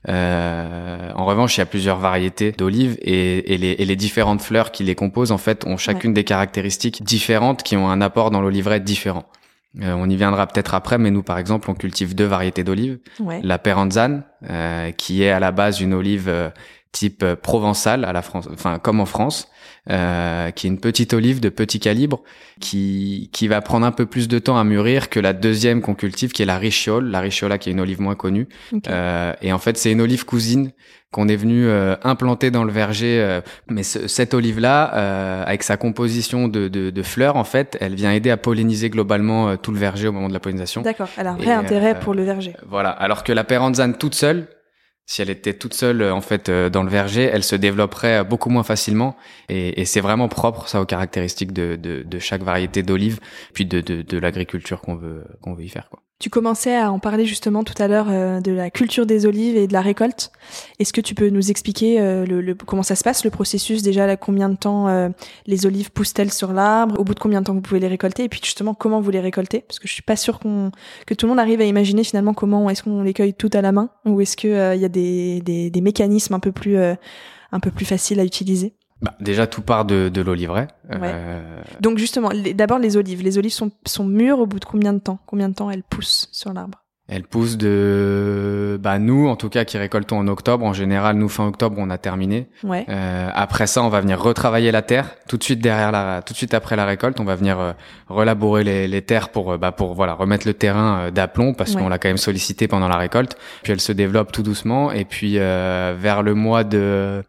en 0.06 1.25
revanche, 1.25 1.56
il 1.56 1.61
y 1.61 1.62
a 1.62 1.67
plusieurs 1.67 1.99
variétés 1.99 2.53
d'olives 2.53 2.97
et, 3.00 3.55
et, 3.55 3.59
les, 3.59 3.73
et, 3.73 3.85
les, 3.85 3.97
différentes 3.97 4.41
fleurs 4.41 4.70
qui 4.70 4.85
les 4.85 4.94
composent 4.94 5.32
en 5.32 5.38
fait 5.38 5.67
ont 5.67 5.76
chacune 5.76 6.15
des 6.15 6.25
caractéristiques 6.25 7.03
différentes 7.03 7.62
qui 7.62 7.76
ont 7.76 7.91
un 7.91 8.00
apport 8.00 8.31
dans 8.31 8.41
l'oliveraie 8.41 8.81
différent. 8.81 9.25
on 9.81 10.09
y 10.09 10.17
viendra 10.17 10.47
peut-être 10.47 10.75
après, 10.75 10.99
mais 10.99 11.11
nous, 11.11 11.23
par 11.23 11.38
exemple, 11.38 11.70
on 11.70 11.75
cultive 11.75 12.15
deux 12.15 12.26
variétés 12.26 12.65
d'olives. 12.65 12.99
La 13.43 13.59
Peranzane, 13.59 14.25
qui 14.97 15.23
est 15.23 15.31
à 15.31 15.41
la 15.41 15.50
base 15.50 15.81
une 15.81 15.94
olive 15.94 16.53
type 16.93 17.25
provençale, 17.35 18.05
à 18.05 18.12
la 18.12 18.23
France, 18.23 18.49
enfin 18.53 18.79
comme 18.79 19.00
en 19.00 19.06
France, 19.06 19.49
euh, 19.90 20.50
qui 20.50 20.67
est 20.67 20.70
une 20.70 20.81
petite 20.81 21.12
olive 21.12 21.40
de 21.40 21.49
petit 21.49 21.81
calibre, 21.81 22.23
qui, 22.61 23.31
qui 23.32 23.49
va 23.49 23.61
prendre 23.61 23.87
un 23.87 23.93
peu 23.93 24.06
plus 24.06 24.29
de 24.29 24.38
temps 24.38 24.58
à 24.58 24.64
mûrir 24.64 25.08
que 25.08 25.20
la 25.20 25.32
deuxième 25.32 25.81
qu'on 25.81 25.94
cultive, 25.94 26.32
qui 26.32 26.43
est 26.43 26.46
la 26.46 26.58
Ricciole, 26.58 27.11
la 27.11 27.20
Ricciola 27.20 27.58
qui 27.58 27.69
est 27.69 27.73
une 27.73 27.81
olive 27.81 28.00
moins 28.00 28.14
connue. 28.14 28.49
Euh, 28.88 29.32
et 29.43 29.52
en 29.52 29.58
fait, 29.58 29.76
c'est 29.76 29.93
une 29.93 30.00
olive 30.00 30.25
cousine 30.25 30.73
qu'on 31.11 31.29
est 31.29 31.37
venu 31.37 31.67
euh, 31.67 31.96
implanter 32.02 32.50
dans 32.50 32.64
le 32.64 32.73
verger. 32.73 33.20
Euh, 33.20 33.40
mais 33.69 33.82
cette 33.82 34.35
olive-là, 34.35 34.94
euh, 34.94 35.44
avec 35.44 35.62
sa 35.62 35.76
composition 35.76 36.49
de, 36.49 36.69
de, 36.69 36.91
de, 36.91 37.02
fleurs, 37.02 37.37
en 37.37 37.44
fait, 37.44 37.76
elle 37.81 37.94
vient 37.94 38.12
aider 38.12 38.31
à 38.31 38.37
polliniser 38.37 38.91
globalement 38.91 39.56
tout 39.56 39.73
le 39.73 39.79
verger 39.79 40.08
au 40.08 40.12
moment 40.12 40.29
de 40.29 40.34
la 40.34 40.41
pollinisation. 40.41 40.82
D'accord, 40.82 41.08
elle 41.17 41.26
a 41.26 41.32
un 41.32 41.37
vrai 41.37 41.52
intérêt 41.52 41.99
pour 41.99 42.14
le 42.14 42.25
verger. 42.25 42.55
Voilà, 42.67 42.91
alors 42.91 43.25
que 43.25 43.32
la 43.32 43.44
péranzane 43.44 43.96
toute 43.96 44.14
seule, 44.14 44.49
si 45.08 45.22
elle 45.22 45.31
était 45.31 45.55
toute 45.55 45.72
seule 45.72 46.02
en 46.02 46.20
fait 46.20 46.50
euh, 46.50 46.69
dans 46.69 46.82
le 46.82 46.90
verger, 46.90 47.22
elle 47.22 47.43
se 47.43 47.56
développerait 47.56 48.25
beaucoup 48.25 48.50
moins 48.50 48.62
facilement. 48.62 49.16
Et, 49.49 49.81
et 49.81 49.84
c'est 49.87 50.02
vraiment 50.02 50.28
propre 50.28 50.69
ça 50.69 50.82
aux 50.82 50.87
caractéristiques 50.87 51.52
de, 51.52 51.76
de, 51.76 52.02
de 52.02 52.19
chaque 52.19 52.43
variété 52.43 52.82
d'olive, 52.82 53.19
puis 53.55 53.64
de, 53.64 53.81
de, 53.81 54.02
de 54.02 54.19
l'agriculture 54.19 54.82
qu'on 54.82 54.96
veut 54.96 55.25
qu'on 55.40 55.55
veut 55.55 55.64
y 55.64 55.69
faire. 55.70 55.88
Quoi. 55.88 56.02
Tu 56.20 56.31
commençais 56.31 56.76
à 56.76 56.91
en 56.91 56.99
parler 56.99 57.26
justement 57.26 57.62
tout 57.62 57.81
à 57.81 57.87
l'heure 57.87 58.09
euh, 58.11 58.41
de 58.41 58.50
la 58.50 58.70
culture 58.70 59.06
des 59.06 59.25
olives 59.25 59.56
et 59.56 59.69
de 59.69 59.73
la 59.73 59.81
récolte. 59.81 60.32
Est-ce 60.81 60.93
que 60.93 61.00
tu 61.00 61.15
peux 61.15 61.29
nous 61.29 61.53
expliquer 61.53 62.00
euh, 62.00 62.26
le, 62.26 62.55
comment 62.56 62.82
ça 62.82 62.97
se 62.97 63.05
passe, 63.05 63.25
le 63.25 63.31
processus? 63.31 63.82
Déjà, 63.82 64.05
là, 64.05 64.17
combien 64.17 64.49
de 64.49 64.56
temps 64.56 64.88
euh, 64.88 65.11
les 65.47 65.65
olives 65.65 65.93
poussent-elles 65.93 66.32
sur 66.32 66.53
l'arbre, 66.53 66.99
au 66.99 67.05
bout 67.05 67.15
de 67.15 67.20
combien 67.20 67.41
de 67.41 67.47
temps 67.47 67.55
vous 67.55 67.61
pouvez 67.61 67.79
les 67.79 67.87
récolter, 67.87 68.25
et 68.25 68.29
puis 68.29 68.41
justement 68.43 68.75
comment 68.75 69.00
vous 69.00 69.12
les 69.12 69.20
récoltez? 69.20 69.61
Parce 69.61 69.79
que 69.79 69.87
je 69.87 69.93
suis 69.93 70.03
pas 70.03 70.17
sûre 70.17 70.41
qu'on 70.41 70.73
que 71.06 71.15
tout 71.15 71.26
le 71.26 71.31
monde 71.31 71.38
arrive 71.38 71.61
à 71.61 71.65
imaginer 71.65 72.03
finalement 72.03 72.35
comment 72.35 72.69
est-ce 72.69 72.82
qu'on 72.82 73.03
les 73.03 73.15
cueille 73.15 73.35
tout 73.35 73.50
à 73.53 73.62
la 73.62 73.70
main, 73.70 73.91
ou 74.05 74.20
est-ce 74.20 74.37
qu'il 74.37 74.50
il 74.50 74.81
y 74.81 74.85
a 74.85 74.88
des, 74.88 75.41
des, 75.43 75.70
des, 75.70 75.81
mécanismes 75.81 76.35
un 76.35 76.41
peu 76.41 76.50
plus 76.50 76.79
un 76.79 77.61
peu 77.61 77.70
plus 77.70 77.85
faciles 77.85 78.19
à 78.19 78.25
utiliser? 78.25 78.75
Bah, 79.00 79.15
déjà, 79.21 79.47
tout 79.47 79.62
part 79.62 79.85
de, 79.85 80.09
de 80.09 80.21
l'oliveraie. 80.21 80.69
Euh... 80.93 81.62
Donc 81.81 81.99
justement, 81.99 82.31
d'abord 82.55 82.79
les 82.79 82.97
olives. 82.97 83.23
Les 83.23 83.39
olives 83.39 83.53
sont, 83.53 83.71
sont 83.87 84.05
mûres 84.05 84.41
au 84.41 84.47
bout 84.47 84.59
de 84.59 84.65
combien 84.65 84.93
de 84.93 84.99
temps? 84.99 85.19
Combien 85.27 85.49
de 85.49 85.55
temps 85.55 85.71
elles 85.71 85.85
poussent 85.85 86.29
sur 86.33 86.53
l'arbre? 86.53 86.79
Elles 87.11 87.25
poussent 87.25 87.56
de... 87.56 88.79
Bah 88.83 88.99
nous, 88.99 89.29
en 89.29 89.37
tout 89.37 89.49
cas, 89.49 89.65
qui 89.65 89.79
récoltons 89.79 90.19
en 90.19 90.29
octobre. 90.29 90.67
En 90.67 90.75
général, 90.75 91.17
nous, 91.17 91.31
fin 91.31 91.46
octobre, 91.46 91.77
on 91.79 91.89
a 91.89 91.96
terminé. 91.96 92.51
Ouais. 92.65 92.84
Euh, 92.91 93.31
après 93.32 93.67
ça, 93.67 93.82
on 93.82 93.89
va 93.89 94.03
venir 94.03 94.20
retravailler 94.20 94.70
la 94.72 94.82
terre. 94.82 95.15
Tout 95.27 95.39
de 95.39 95.43
suite 95.43 95.61
derrière 95.61 95.91
la... 95.91 96.20
Tout 96.20 96.34
de 96.34 96.37
suite 96.37 96.53
après 96.53 96.77
la 96.77 96.84
récolte, 96.84 97.19
on 97.19 97.25
va 97.25 97.34
venir 97.34 97.58
euh, 97.58 97.72
relaborer 98.08 98.63
les, 98.63 98.89
les, 98.89 99.01
terres 99.01 99.31
pour, 99.31 99.53
euh, 99.53 99.56
bah, 99.56 99.72
pour 99.72 99.94
voilà, 99.94 100.13
remettre 100.13 100.46
le 100.46 100.53
terrain 100.53 100.99
euh, 100.99 101.11
d'aplomb 101.11 101.55
parce 101.55 101.77
qu'on 101.77 101.89
l'a 101.89 101.99
quand 101.99 102.11
même 102.11 102.19
sollicité 102.19 102.69
pendant 102.69 102.89
la 102.89 102.99
récolte. 102.99 103.39
Puis 103.63 103.72
elle 103.72 103.81
se 103.81 103.93
développe 103.93 104.31
tout 104.31 104.43
doucement. 104.43 104.93
Et 104.93 105.06
puis 105.06 105.39
vers 105.39 106.22
le 106.22 106.34
mois 106.34 106.63
de 106.63 107.22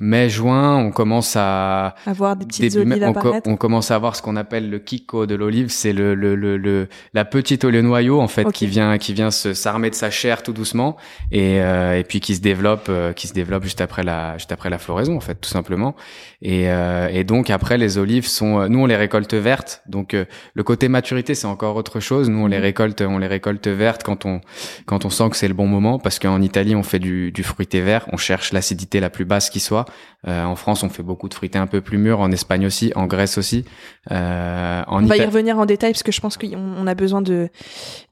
mai 0.00 0.28
juin 0.28 0.76
on 0.76 0.90
commence 0.90 1.36
à 1.36 1.94
avoir 2.06 2.36
des 2.36 2.46
petites 2.46 2.76
olives 2.76 3.02
on, 3.02 3.52
on, 3.52 3.56
commence 3.56 3.90
à 3.90 3.94
avoir 3.94 4.16
ce 4.16 4.22
qu'on 4.22 4.36
appelle 4.36 4.70
le 4.70 4.78
kiko 4.78 5.26
de 5.26 5.34
l'olive. 5.34 5.68
C'est 5.70 5.92
le, 5.92 6.14
le, 6.14 6.34
le, 6.34 6.56
le, 6.56 6.88
la 7.14 7.24
petite 7.24 7.64
olive 7.64 7.82
noyau 7.82 8.20
en 8.20 8.28
fait 8.28 8.50
qui 8.52 8.66
vient 8.66 8.98
qui 8.98 9.12
vient 9.12 9.30
se 9.30 9.54
s'armer 9.54 9.90
de 9.90 9.94
sa 9.94 10.10
chair 10.10 10.42
tout 10.42 10.52
doucement 10.52 10.96
et, 11.32 11.60
euh, 11.60 11.98
et 11.98 12.04
puis 12.04 12.20
qui 12.20 12.34
se 12.34 12.40
développe 12.40 12.86
euh, 12.88 13.12
qui 13.12 13.26
se 13.26 13.32
développe 13.32 13.64
juste 13.64 13.80
après 13.80 14.02
la 14.02 14.36
juste 14.38 14.52
après 14.52 14.70
la 14.70 14.78
floraison 14.78 15.16
en 15.16 15.20
fait 15.20 15.36
tout 15.36 15.48
simplement. 15.48 15.94
Et, 16.42 16.70
euh, 16.70 17.08
et 17.10 17.24
donc 17.24 17.50
après 17.50 17.78
les 17.78 17.98
olives 17.98 18.26
sont 18.26 18.68
nous 18.68 18.80
on 18.80 18.86
les 18.86 18.96
récolte 18.96 19.34
vertes. 19.34 19.82
Donc 19.86 20.14
le 20.14 20.62
côté 20.62 20.88
maturité 20.88 21.34
c'est 21.34 21.46
encore 21.46 21.76
autre 21.76 22.00
chose. 22.00 22.28
Nous 22.28 22.38
on 22.38 22.46
les 22.46 22.58
mhm. 22.58 22.62
récolte 22.62 23.02
on 23.02 23.18
les 23.18 23.26
récolte 23.26 23.68
vertes 23.68 24.02
quand 24.02 24.26
on 24.26 24.40
quand 24.84 25.04
on 25.04 25.10
sent 25.10 25.30
que 25.30 25.36
c'est 25.36 25.48
le 25.48 25.54
bon 25.54 25.66
moment 25.66 25.98
parce 25.98 26.18
qu'en 26.18 26.42
Italie 26.42 26.74
on 26.74 26.82
fait 26.82 26.98
du, 26.98 27.32
du 27.32 27.42
fruité 27.42 27.80
vert. 27.80 28.06
On 28.12 28.16
cherche 28.16 28.52
l'acidité 28.52 29.00
la 29.00 29.10
plus 29.10 29.24
basse 29.24 29.50
qui 29.50 29.60
soit 29.60 29.85
euh, 30.26 30.44
en 30.44 30.56
France, 30.56 30.82
on 30.82 30.88
fait 30.88 31.02
beaucoup 31.02 31.28
de 31.28 31.34
fruités 31.34 31.58
un 31.58 31.66
peu 31.66 31.80
plus 31.80 31.98
mûrs, 31.98 32.20
en 32.20 32.32
Espagne 32.32 32.66
aussi, 32.66 32.92
en 32.96 33.06
Grèce 33.06 33.38
aussi. 33.38 33.64
Euh, 34.10 34.82
en 34.86 35.04
on 35.04 35.06
va 35.06 35.16
y 35.16 35.24
revenir 35.24 35.58
en 35.58 35.66
détail 35.66 35.92
parce 35.92 36.02
que 36.02 36.12
je 36.12 36.20
pense 36.20 36.36
qu'on 36.36 36.86
a 36.86 36.94
besoin 36.94 37.22
de 37.22 37.48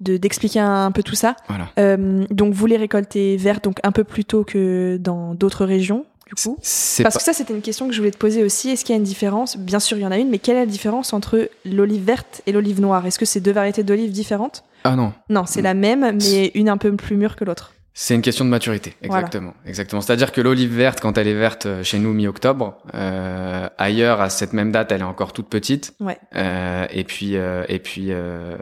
d'expliquer 0.00 0.60
un, 0.60 0.92
peu 0.92 1.02
tout 1.02 1.14
ça. 1.14 1.36
Voilà. 1.48 1.70
Euh, 1.78 2.24
donc 2.30 2.54
vous 2.54 2.66
les 2.66 2.76
récoltez 2.76 3.36
vertes 3.36 3.64
donc 3.64 3.78
un 3.82 3.92
peu 3.92 4.04
plus 4.04 4.24
tôt 4.24 4.44
que 4.44 4.96
dans 5.00 5.34
d'autres 5.34 5.64
régions. 5.64 6.06
Du 6.26 6.34
coup. 6.42 6.56
Parce 6.56 7.18
que 7.18 7.22
ça, 7.22 7.34
c'était 7.34 7.52
une 7.52 7.60
question 7.60 7.86
que 7.86 7.92
je 7.92 7.98
voulais 7.98 8.10
te 8.10 8.16
poser 8.16 8.44
aussi. 8.44 8.70
Est-ce 8.70 8.84
qu'il 8.84 8.94
y 8.94 8.96
a 8.96 8.98
une 8.98 9.04
différence? 9.04 9.58
Bien 9.58 9.78
sûr, 9.78 9.98
il 9.98 10.00
y 10.00 10.06
en 10.06 10.10
a 10.10 10.16
une, 10.16 10.30
mais 10.30 10.38
quelle 10.38 10.56
est 10.56 10.60
la 10.60 10.66
différence 10.66 11.12
entre 11.12 11.50
l'olive 11.66 12.02
verte 12.02 12.40
et 12.46 12.52
l'olive 12.52 12.80
noire? 12.80 13.04
Est-ce 13.04 13.18
que 13.18 13.26
c'est 13.26 13.40
deux 13.40 13.52
variétés 13.52 13.82
d'olives 13.82 14.10
différentes? 14.10 14.64
Ah 14.84 14.96
non. 14.96 15.12
Non, 15.28 15.44
c'est 15.46 15.60
la 15.60 15.74
même, 15.74 16.16
mais 16.16 16.50
une 16.54 16.70
un 16.70 16.78
peu 16.78 16.94
plus 16.96 17.16
mûre 17.16 17.36
que 17.36 17.44
l'autre. 17.44 17.74
C'est 17.96 18.16
une 18.16 18.22
question 18.22 18.44
de 18.44 18.50
maturité, 18.50 18.96
exactement, 19.02 19.54
exactement. 19.64 20.00
C'est-à-dire 20.00 20.32
que 20.32 20.40
l'olive 20.40 20.74
verte, 20.76 21.00
quand 21.00 21.16
elle 21.16 21.28
est 21.28 21.34
verte 21.38 21.66
euh, 21.66 21.84
chez 21.84 22.00
nous 22.00 22.12
mi-octobre, 22.12 22.76
euh, 22.92 23.68
ailleurs 23.78 24.20
à 24.20 24.30
cette 24.30 24.52
même 24.52 24.72
date, 24.72 24.90
elle 24.90 25.02
est 25.02 25.04
encore 25.04 25.32
toute 25.32 25.48
petite. 25.48 25.94
Ouais. 26.00 26.18
Euh, 26.34 26.88
et 26.90 27.04
puis 27.04 27.36
euh, 27.36 27.62
et 27.68 27.78
puis 27.78 28.08
euh, 28.10 28.56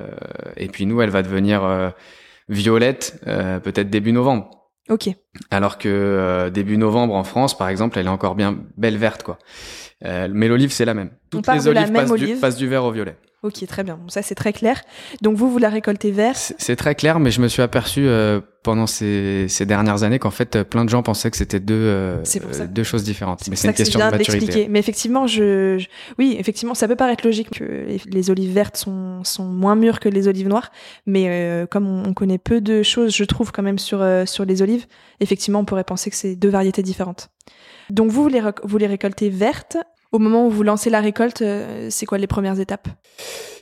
et 0.59 0.69
puis 0.69 0.85
nous, 0.85 1.01
elle 1.01 1.09
va 1.09 1.23
devenir 1.23 1.65
euh, 1.65 1.89
violette 2.51 3.23
peut-être 3.25 3.89
début 3.89 4.13
novembre. 4.13 4.51
Ok. 4.91 5.09
Alors 5.51 5.79
que 5.79 6.51
début 6.53 6.77
novembre 6.77 7.15
en 7.15 7.25
France, 7.25 7.57
par 7.57 7.71
exemple, 7.71 7.99
elle 7.99 8.07
est 8.07 8.11
encore 8.11 8.35
bien 8.35 8.59
belle 8.77 8.99
verte, 8.99 9.23
quoi. 9.23 9.39
mais 10.03 10.49
l'olive, 10.49 10.73
c'est 10.73 10.85
la 10.85 10.93
même. 10.93 11.11
Toutes 11.31 11.47
les 11.47 11.69
olives 11.69 11.91
passent, 11.91 12.13
Du, 12.13 12.35
passent 12.37 12.57
du 12.57 12.69
vert 12.69 12.85
au 12.85 12.91
violet. 12.91 13.17
Ok, 13.43 13.67
très 13.67 13.83
bien. 13.83 13.99
ça, 14.07 14.23
c'est 14.23 14.37
très 14.37 14.53
clair. 14.53 14.83
Donc, 15.21 15.37
vous, 15.37 15.51
vous 15.51 15.59
la 15.59 15.69
récoltez 15.69 16.13
verte 16.13 16.53
C'est 16.59 16.77
très 16.77 16.95
clair, 16.95 17.19
mais 17.19 17.33
je 17.33 17.41
me 17.41 17.49
suis 17.49 17.61
aperçu 17.61 18.07
euh, 18.07 18.41
pendant 18.63 18.87
ces, 18.87 19.47
ces, 19.49 19.67
dernières 19.67 20.05
années 20.05 20.21
qu'en 20.21 20.31
fait, 20.31 20.55
euh, 20.55 20.63
plein 20.63 20.85
de 20.85 20.91
gens 20.91 21.03
pensaient 21.03 21.29
que 21.29 21.37
c'était 21.37 21.59
deux, 21.59 21.75
euh, 21.75 22.23
deux 22.71 22.85
choses 22.85 23.03
différentes. 23.03 23.49
Mais 23.49 23.57
c'est 23.57 23.67
une 23.67 23.75
question 23.75 23.99
de 23.99 24.05
maturité. 24.05 24.69
Mais 24.71 24.79
effectivement, 24.79 25.27
je, 25.27 25.85
oui, 26.21 26.37
effectivement, 26.39 26.75
ça 26.75 26.87
peut 26.87 26.95
paraître 26.95 27.27
logique 27.27 27.51
que 27.51 27.87
les 28.07 28.31
olives 28.31 28.53
vertes 28.53 28.77
sont, 28.77 29.25
sont 29.25 29.45
moins 29.45 29.75
mûres 29.75 29.99
que 29.99 30.09
les 30.09 30.29
olives 30.29 30.49
noires, 30.49 30.71
mais 31.07 31.67
comme 31.69 31.89
on, 31.89 32.15
connaît 32.15 32.39
peu 32.39 32.61
de 32.61 32.85
choses, 32.85 33.13
je 33.13 33.25
trouve 33.25 33.51
quand 33.51 33.65
même 33.65 33.79
sur 33.79 34.07
sur 34.27 34.45
les 34.45 34.63
olives, 34.63 34.87
effectivement, 35.19 35.61
on 35.61 35.65
pourrait 35.65 35.83
penser 35.83 36.11
que 36.11 36.17
c'est 36.17 36.37
deux 36.37 36.51
variétés 36.51 36.83
différentes. 36.83 37.31
Donc 37.91 38.13
vous, 38.13 38.23
vous 38.23 38.29
les, 38.29 38.43
vous 38.63 38.79
les 38.79 38.87
récoltez 38.87 39.31
vertes 39.31 39.79
au 40.13 40.19
moment 40.19 40.47
où 40.47 40.51
vous 40.51 40.63
lancez 40.63 40.91
la 40.91 41.01
récolte, 41.01 41.43
euh, 41.43 41.89
c'est 41.91 42.07
quoi 42.07 42.19
les 42.19 42.27
premières 42.27 42.61
étapes? 42.61 42.89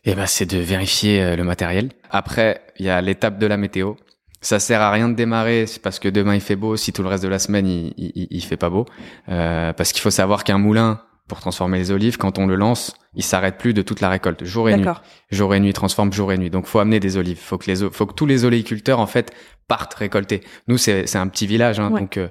Eh 0.04 0.14
ben, 0.14 0.26
c'est 0.26 0.46
de 0.46 0.58
vérifier 0.58 1.22
euh, 1.22 1.36
le 1.36 1.44
matériel. 1.44 1.90
Après, 2.10 2.60
il 2.78 2.86
y 2.86 2.90
a 2.90 3.00
l'étape 3.00 3.38
de 3.38 3.46
la 3.46 3.56
météo. 3.56 3.94
Ça 4.42 4.58
sert 4.58 4.80
à 4.80 4.90
rien 4.90 5.08
de 5.08 5.14
démarrer 5.14 5.66
parce 5.82 5.98
que 5.98 6.08
demain 6.08 6.34
il 6.34 6.40
fait 6.40 6.56
beau 6.56 6.74
si 6.76 6.94
tout 6.94 7.02
le 7.02 7.08
reste 7.08 7.22
de 7.22 7.28
la 7.28 7.38
semaine 7.38 7.66
il, 7.66 7.92
il, 7.98 8.42
fait 8.42 8.56
pas 8.56 8.70
beau. 8.70 8.86
Euh, 9.28 9.74
parce 9.74 9.92
qu'il 9.92 10.00
faut 10.00 10.10
savoir 10.10 10.44
qu'un 10.44 10.56
moulin 10.56 11.02
pour 11.30 11.38
transformer 11.38 11.78
les 11.78 11.92
olives, 11.92 12.16
quand 12.18 12.38
on 12.38 12.46
le 12.46 12.56
lance, 12.56 12.92
il 13.14 13.22
s'arrête 13.22 13.56
plus 13.56 13.72
de 13.72 13.82
toute 13.82 14.00
la 14.00 14.08
récolte, 14.08 14.44
jour 14.44 14.68
et 14.68 14.76
nuit. 14.76 14.84
Jour 15.30 15.54
et 15.54 15.60
nuit, 15.60 15.72
transforme 15.72 16.12
jour 16.12 16.32
et 16.32 16.38
nuit. 16.38 16.50
Donc, 16.50 16.66
faut 16.66 16.80
amener 16.80 16.98
des 16.98 17.16
olives. 17.16 17.38
Faut 17.38 17.56
que 17.56 17.70
les, 17.70 17.88
faut 17.88 18.04
que 18.04 18.14
tous 18.14 18.26
les 18.26 18.44
oléiculteurs 18.44 18.98
en 18.98 19.06
fait 19.06 19.32
partent 19.68 19.94
récolter. 19.94 20.40
Nous, 20.66 20.76
c'est 20.76 21.06
c'est 21.06 21.18
un 21.18 21.28
petit 21.28 21.46
village, 21.46 21.78
hein, 21.78 21.90
donc 21.90 22.16
euh, 22.16 22.26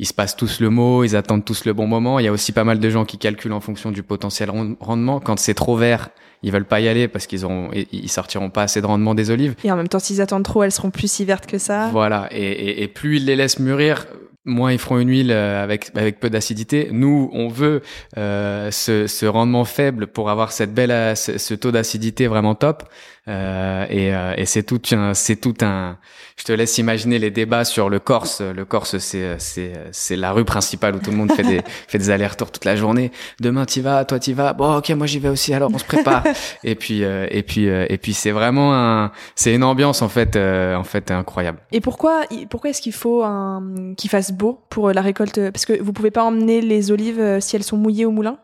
ils 0.00 0.06
se 0.06 0.12
passent 0.12 0.34
tous 0.34 0.58
le 0.58 0.70
mot, 0.70 1.04
ils 1.04 1.14
attendent 1.14 1.44
tous 1.44 1.64
le 1.64 1.72
bon 1.72 1.86
moment. 1.86 2.18
Il 2.18 2.24
y 2.24 2.28
a 2.28 2.32
aussi 2.32 2.50
pas 2.50 2.64
mal 2.64 2.80
de 2.80 2.90
gens 2.90 3.04
qui 3.04 3.16
calculent 3.16 3.52
en 3.52 3.60
fonction 3.60 3.92
du 3.92 4.02
potentiel 4.02 4.50
rendement. 4.80 5.20
Quand 5.20 5.38
c'est 5.38 5.54
trop 5.54 5.76
vert, 5.76 6.08
ils 6.42 6.50
veulent 6.50 6.64
pas 6.64 6.80
y 6.80 6.88
aller 6.88 7.06
parce 7.06 7.28
qu'ils 7.28 7.44
auront, 7.44 7.70
ils 7.72 8.10
sortiront 8.10 8.50
pas 8.50 8.64
assez 8.64 8.80
de 8.80 8.86
rendement 8.86 9.14
des 9.14 9.30
olives. 9.30 9.54
Et 9.62 9.70
en 9.70 9.76
même 9.76 9.86
temps, 9.86 10.00
s'ils 10.00 10.20
attendent 10.20 10.42
trop, 10.42 10.64
elles 10.64 10.72
seront 10.72 10.90
plus 10.90 11.08
si 11.08 11.24
vertes 11.24 11.46
que 11.46 11.58
ça. 11.58 11.90
Voilà. 11.92 12.28
Et, 12.32 12.42
et, 12.42 12.82
et 12.82 12.88
plus 12.88 13.18
ils 13.18 13.26
les 13.26 13.36
laissent 13.36 13.60
mûrir, 13.60 14.06
moins 14.44 14.72
ils 14.72 14.78
feront 14.78 14.98
une 14.98 15.10
huile 15.10 15.30
euh, 15.30 15.62
avec 15.62 15.90
avec 15.94 16.20
peu 16.20 16.30
d'acidité. 16.30 16.88
Nous, 16.92 17.30
on 17.32 17.48
veut 17.48 17.82
euh, 18.16 18.70
ce, 18.70 19.06
ce, 19.06 19.26
rendement 19.26 19.64
faible 19.64 20.06
pour 20.06 20.30
avoir 20.30 20.52
cette 20.52 20.74
belle 20.74 20.90
euh, 20.90 21.14
ce, 21.14 21.54
taux 21.54 21.70
d'acidité 21.70 22.26
vraiment 22.26 22.54
top. 22.54 22.84
Euh, 23.28 23.86
et, 23.88 24.14
euh, 24.14 24.34
et 24.36 24.46
c'est 24.46 24.64
tout 24.64 24.80
un 24.92 25.14
c'est 25.14 25.36
tout 25.36 25.54
un. 25.62 25.98
Je 26.36 26.44
te 26.44 26.52
laisse 26.52 26.78
imaginer 26.78 27.18
les 27.18 27.30
débats 27.30 27.64
sur 27.64 27.88
le 27.88 28.00
Corse. 28.00 28.40
Le 28.40 28.64
Corse, 28.64 28.98
c'est 28.98 29.36
c'est 29.38 29.72
c'est 29.92 30.16
la 30.16 30.32
rue 30.32 30.44
principale 30.44 30.96
où 30.96 30.98
tout 30.98 31.10
le 31.10 31.16
monde 31.16 31.32
fait 31.32 31.44
des 31.44 31.60
fait 31.88 31.98
des 31.98 32.10
allers-retours 32.10 32.50
toute 32.50 32.64
la 32.64 32.74
journée. 32.74 33.12
Demain 33.40 33.64
t'y 33.64 33.80
vas, 33.80 34.04
toi 34.04 34.18
t'y 34.18 34.32
vas. 34.32 34.52
Bon, 34.54 34.78
ok, 34.78 34.90
moi 34.90 35.06
j'y 35.06 35.20
vais 35.20 35.28
aussi. 35.28 35.54
Alors 35.54 35.70
on 35.72 35.78
se 35.78 35.84
prépare. 35.84 36.24
et 36.64 36.74
puis 36.74 37.02
et 37.02 37.42
puis 37.42 37.66
et 37.66 37.98
puis 37.98 38.12
c'est 38.12 38.32
vraiment 38.32 38.74
un 38.74 39.12
c'est 39.36 39.54
une 39.54 39.64
ambiance 39.64 40.02
en 40.02 40.08
fait 40.08 40.36
en 40.36 40.84
fait 40.84 41.10
incroyable. 41.10 41.60
Et 41.70 41.80
pourquoi 41.80 42.22
pourquoi 42.50 42.70
est-ce 42.70 42.82
qu'il 42.82 42.92
faut 42.92 43.22
un 43.22 43.94
qu'il 43.96 44.10
fasse 44.10 44.32
beau 44.32 44.60
pour 44.68 44.88
euh, 44.88 44.92
la 44.92 45.02
récolte? 45.02 45.50
Parce 45.50 45.64
que 45.64 45.80
vous 45.80 45.92
pouvez 45.92 46.10
pas 46.10 46.24
emmener 46.24 46.60
les 46.60 46.90
olives 46.90 47.20
euh, 47.20 47.40
si 47.40 47.56
elles 47.56 47.62
sont 47.62 47.76
mouillées 47.76 48.06
au 48.06 48.10
moulin? 48.10 48.38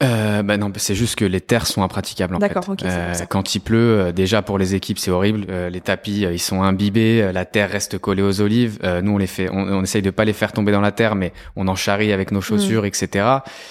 Euh, 0.00 0.44
bah 0.44 0.56
non, 0.56 0.70
c'est 0.76 0.94
juste 0.94 1.16
que 1.16 1.24
les 1.24 1.40
terres 1.40 1.66
sont 1.66 1.82
impraticables 1.82 2.36
en 2.36 2.38
fait. 2.38 2.54
euh, 2.84 3.14
quand 3.28 3.56
il 3.56 3.60
pleut, 3.60 3.98
euh, 3.98 4.12
déjà 4.12 4.42
pour 4.42 4.56
les 4.56 4.76
équipes 4.76 4.98
c'est 4.98 5.10
horrible. 5.10 5.46
les 5.70 5.80
tapis 5.80 6.20
ils 6.20 6.38
sont 6.38 6.62
imbibés, 6.62 7.32
la 7.32 7.44
terre 7.44 7.68
reste 7.68 7.98
collée 7.98 8.22
aux 8.22 8.40
olives. 8.40 8.78
nous 9.02 9.12
on 9.12 9.18
les 9.18 9.26
fait, 9.26 9.48
on, 9.50 9.58
on, 9.58 9.82
essaye 9.82 10.02
de 10.02 10.10
pas 10.10 10.24
les 10.24 10.32
faire 10.32 10.52
tomber 10.52 10.70
dans 10.70 10.80
la 10.80 10.92
terre, 10.92 11.16
mais 11.16 11.32
on 11.56 11.66
en 11.66 11.74
charrie 11.74 12.12
avec 12.12 12.30
nos 12.30 12.40
chaussures, 12.40 12.82
mm. 12.82 12.86
etc. 12.86 13.28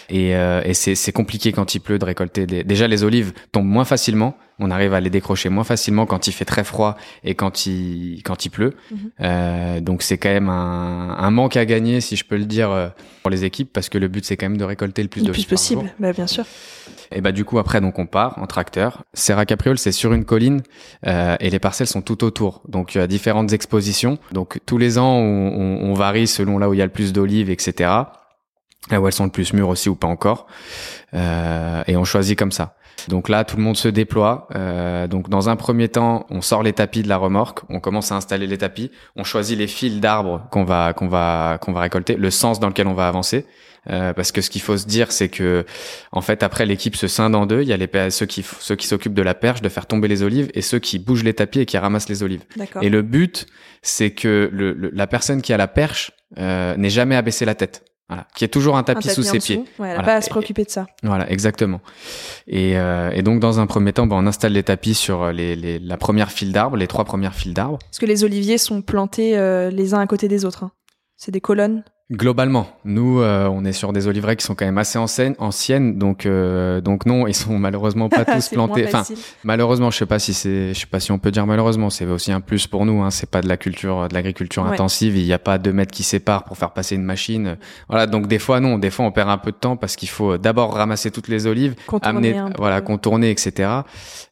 Et, 0.09 0.31
et 0.31 0.73
c'est 0.73 1.11
compliqué 1.13 1.53
quand 1.53 1.75
il 1.75 1.79
pleut 1.79 1.99
de 1.99 2.05
récolter. 2.05 2.45
Des... 2.45 2.63
Déjà 2.65 2.87
les 2.87 3.05
olives 3.05 3.31
tombent 3.53 3.67
moins 3.67 3.85
facilement 3.85 4.37
on 4.59 4.71
arrive 4.71 4.93
à 4.93 4.99
les 4.99 5.09
décrocher 5.09 5.49
moins 5.49 5.63
facilement 5.63 6.05
quand 6.05 6.27
il 6.27 6.31
fait 6.31 6.45
très 6.45 6.63
froid 6.63 6.97
et 7.23 7.35
quand 7.35 7.65
il 7.65 8.21
quand 8.23 8.45
il 8.45 8.49
pleut. 8.49 8.73
Mhm. 8.91 8.97
Euh, 9.21 9.79
donc 9.81 10.01
c'est 10.01 10.17
quand 10.17 10.29
même 10.29 10.49
un, 10.49 11.15
un, 11.17 11.31
manque 11.31 11.57
à 11.57 11.65
gagner, 11.65 12.01
si 12.01 12.15
je 12.15 12.25
peux 12.25 12.37
le 12.37 12.45
dire, 12.45 12.71
euh, 12.71 12.89
pour 13.21 13.29
les 13.29 13.45
équipes, 13.45 13.71
parce 13.71 13.89
que 13.89 13.97
le 13.97 14.07
but 14.07 14.25
c'est 14.25 14.37
quand 14.37 14.47
même 14.47 14.57
de 14.57 14.63
récolter 14.63 15.03
le 15.03 15.09
plus 15.09 15.21
de 15.21 15.27
le 15.27 15.33
plus 15.33 15.45
possible. 15.45 15.93
Bah, 15.99 16.13
bien 16.13 16.27
sûr. 16.27 16.45
Et 17.11 17.21
bah 17.21 17.31
du 17.31 17.45
coup 17.45 17.59
après 17.59 17.79
donc 17.81 17.99
on 17.99 18.05
part 18.05 18.37
en 18.39 18.47
tracteur. 18.47 19.03
Serra 19.13 19.45
Capriole 19.45 19.77
c'est 19.77 19.91
sur 19.91 20.13
une 20.13 20.25
colline 20.25 20.61
euh, 21.05 21.37
et 21.39 21.49
les 21.49 21.59
parcelles 21.59 21.87
sont 21.87 22.01
tout 22.01 22.23
autour. 22.23 22.61
Donc 22.67 22.95
il 22.95 22.97
y 22.97 23.01
a 23.01 23.07
différentes 23.07 23.53
expositions. 23.53 24.17
Donc 24.31 24.59
tous 24.65 24.77
les 24.77 24.97
ans 24.97 25.15
on, 25.15 25.51
on, 25.53 25.89
on 25.89 25.93
varie 25.93 26.27
selon 26.27 26.57
là 26.57 26.67
où 26.69 26.73
il 26.73 26.77
y 26.77 26.81
a 26.81 26.85
le 26.85 26.91
plus 26.91 27.13
d'olives, 27.13 27.49
etc. 27.49 27.89
Là 28.89 29.01
où 29.01 29.07
elles 29.07 29.13
sont 29.13 29.25
le 29.25 29.31
plus 29.31 29.53
mûres 29.53 29.69
aussi 29.69 29.89
ou 29.89 29.95
pas 29.95 30.07
encore. 30.07 30.47
Euh, 31.13 31.83
et 31.87 31.97
on 31.97 32.03
choisit 32.03 32.37
comme 32.37 32.51
ça. 32.51 32.75
Donc 33.07 33.29
là, 33.29 33.43
tout 33.43 33.57
le 33.57 33.63
monde 33.63 33.77
se 33.77 33.87
déploie. 33.87 34.47
Euh, 34.55 35.07
donc 35.07 35.29
dans 35.29 35.49
un 35.49 35.55
premier 35.55 35.87
temps, 35.89 36.25
on 36.29 36.41
sort 36.41 36.63
les 36.63 36.73
tapis 36.73 37.03
de 37.03 37.09
la 37.09 37.17
remorque, 37.17 37.59
on 37.69 37.79
commence 37.79 38.11
à 38.11 38.15
installer 38.15 38.47
les 38.47 38.57
tapis, 38.57 38.91
on 39.15 39.23
choisit 39.23 39.57
les 39.57 39.67
fils 39.67 39.99
d'arbres 39.99 40.47
qu'on 40.51 40.63
va 40.63 40.93
qu'on 40.93 41.07
va 41.07 41.57
qu'on 41.61 41.73
va 41.73 41.81
récolter, 41.81 42.15
le 42.15 42.31
sens 42.31 42.59
dans 42.59 42.67
lequel 42.67 42.87
on 42.87 42.93
va 42.93 43.07
avancer. 43.07 43.45
Euh, 43.89 44.13
parce 44.13 44.33
que 44.33 44.41
ce 44.41 44.49
qu'il 44.49 44.61
faut 44.61 44.75
se 44.75 44.85
dire, 44.85 45.11
c'est 45.11 45.29
que 45.29 45.65
en 46.11 46.21
fait 46.21 46.43
après 46.43 46.65
l'équipe 46.65 46.95
se 46.95 47.07
scinde 47.07 47.35
en 47.35 47.45
deux. 47.45 47.61
Il 47.61 47.67
y 47.67 47.73
a 47.73 47.77
les 47.77 48.09
ceux 48.09 48.25
qui 48.25 48.43
ceux 48.43 48.75
qui 48.75 48.87
s'occupent 48.87 49.13
de 49.13 49.21
la 49.21 49.33
perche, 49.33 49.61
de 49.61 49.69
faire 49.69 49.85
tomber 49.85 50.07
les 50.07 50.23
olives, 50.23 50.49
et 50.53 50.61
ceux 50.61 50.79
qui 50.79 50.99
bougent 50.99 51.23
les 51.23 51.33
tapis 51.33 51.61
et 51.61 51.65
qui 51.65 51.77
ramassent 51.77 52.09
les 52.09 52.23
olives. 52.23 52.43
Et 52.81 52.89
le 52.89 53.01
but, 53.01 53.45
c'est 53.81 54.11
que 54.11 54.49
le, 54.51 54.73
la 54.73 55.07
personne 55.07 55.41
qui 55.41 55.53
a 55.53 55.57
la 55.57 55.67
perche 55.67 56.11
euh, 56.37 56.75
n'ait 56.75 56.89
jamais 56.89 57.15
à 57.15 57.21
baisser 57.21 57.45
la 57.45 57.55
tête. 57.55 57.83
Voilà, 58.09 58.25
qui 58.35 58.45
est 58.45 58.47
toujours 58.47 58.77
un 58.77 58.83
tapis, 58.83 59.09
sous 59.09 59.23
ses 59.23 59.39
pieds. 59.39 59.63
Ouais, 59.79 59.89
elle 59.89 60.01
pas 60.03 60.15
à 60.15 60.21
se 60.21 60.29
préoccuper 60.29 60.63
de 60.63 60.69
ça. 60.69 60.85
Voilà, 61.03 61.29
exactement. 61.29 61.81
Et, 62.47 62.77
euh, 62.77 63.11
et 63.11 63.21
donc 63.21 63.41
dans 63.41 63.59
un 63.59 63.67
premier 63.67 63.91
temps, 63.91 64.07
bah, 64.07 64.15
on 64.17 64.25
installe 64.25 64.53
les 64.53 64.63
tapis 64.63 64.93
sur 64.93 65.33
les, 65.33 65.57
les, 65.57 65.77
la 65.77 65.97
première 65.97 66.31
file 66.31 66.53
d'arbres, 66.53 66.77
les 66.77 66.87
trois 66.87 67.03
premières 67.03 67.35
files 67.35 67.53
d'arbres. 67.53 67.79
Parce 67.79 67.99
que 67.99 68.05
les 68.05 68.23
oliviers 68.23 68.57
sont 68.57 68.81
plantés 68.81 69.37
euh, 69.37 69.69
les 69.71 69.93
uns 69.93 69.99
à 69.99 70.07
côté 70.07 70.29
des 70.29 70.45
autres. 70.45 70.63
Hein. 70.63 70.71
C'est 71.17 71.31
des 71.31 71.41
colonnes. 71.41 71.83
Globalement, 72.09 72.67
nous, 72.85 73.19
euh, 73.19 73.49
on 73.49 73.65
est 73.65 73.73
sur 73.73 73.91
des 73.91 74.07
oliveraies 74.07 74.37
qui 74.37 74.45
sont 74.45 74.55
quand 74.55 74.63
même 74.63 74.77
assez 74.77 74.97
anciennes, 74.97 75.97
donc 75.97 76.25
euh, 76.25 76.79
donc 76.79 77.05
non, 77.05 77.27
ils 77.27 77.35
sont 77.35 77.59
malheureusement 77.59 78.07
pas 78.07 78.23
tous 78.33 78.47
plantés. 78.47 78.85
Enfin, 78.87 79.03
malheureusement, 79.43 79.91
je 79.91 79.97
sais 79.97 80.05
pas 80.05 80.17
si 80.17 80.33
c'est, 80.33 80.73
je 80.73 80.79
sais 80.79 80.85
pas 80.85 81.01
si 81.01 81.11
on 81.11 81.19
peut 81.19 81.31
dire 81.31 81.45
malheureusement, 81.45 81.89
c'est 81.89 82.05
aussi 82.05 82.31
un 82.31 82.39
plus 82.39 82.65
pour 82.65 82.85
nous. 82.85 83.01
Hein, 83.01 83.11
c'est 83.11 83.29
pas 83.29 83.41
de 83.41 83.49
la 83.49 83.57
culture, 83.57 84.07
de 84.07 84.13
l'agriculture 84.13 84.65
intensive. 84.65 85.17
Il 85.17 85.25
n'y 85.25 85.33
a 85.33 85.39
pas 85.39 85.57
deux 85.57 85.73
mètres 85.73 85.91
qui 85.91 86.03
séparent 86.03 86.45
pour 86.45 86.57
faire 86.57 86.71
passer 86.71 86.95
une 86.95 87.03
machine. 87.03 87.57
Voilà, 87.89 88.07
donc 88.07 88.27
des 88.27 88.39
fois 88.39 88.61
non, 88.61 88.77
des 88.77 88.89
fois 88.89 89.03
on 89.03 89.11
perd 89.11 89.29
un 89.29 89.37
peu 89.37 89.51
de 89.51 89.57
temps 89.57 89.75
parce 89.75 89.97
qu'il 89.97 90.07
faut 90.07 90.37
d'abord 90.37 90.75
ramasser 90.75 91.11
toutes 91.11 91.27
les 91.27 91.45
olives, 91.45 91.75
amener, 92.03 92.41
voilà, 92.57 92.79
contourner, 92.79 93.31
etc. 93.31 93.69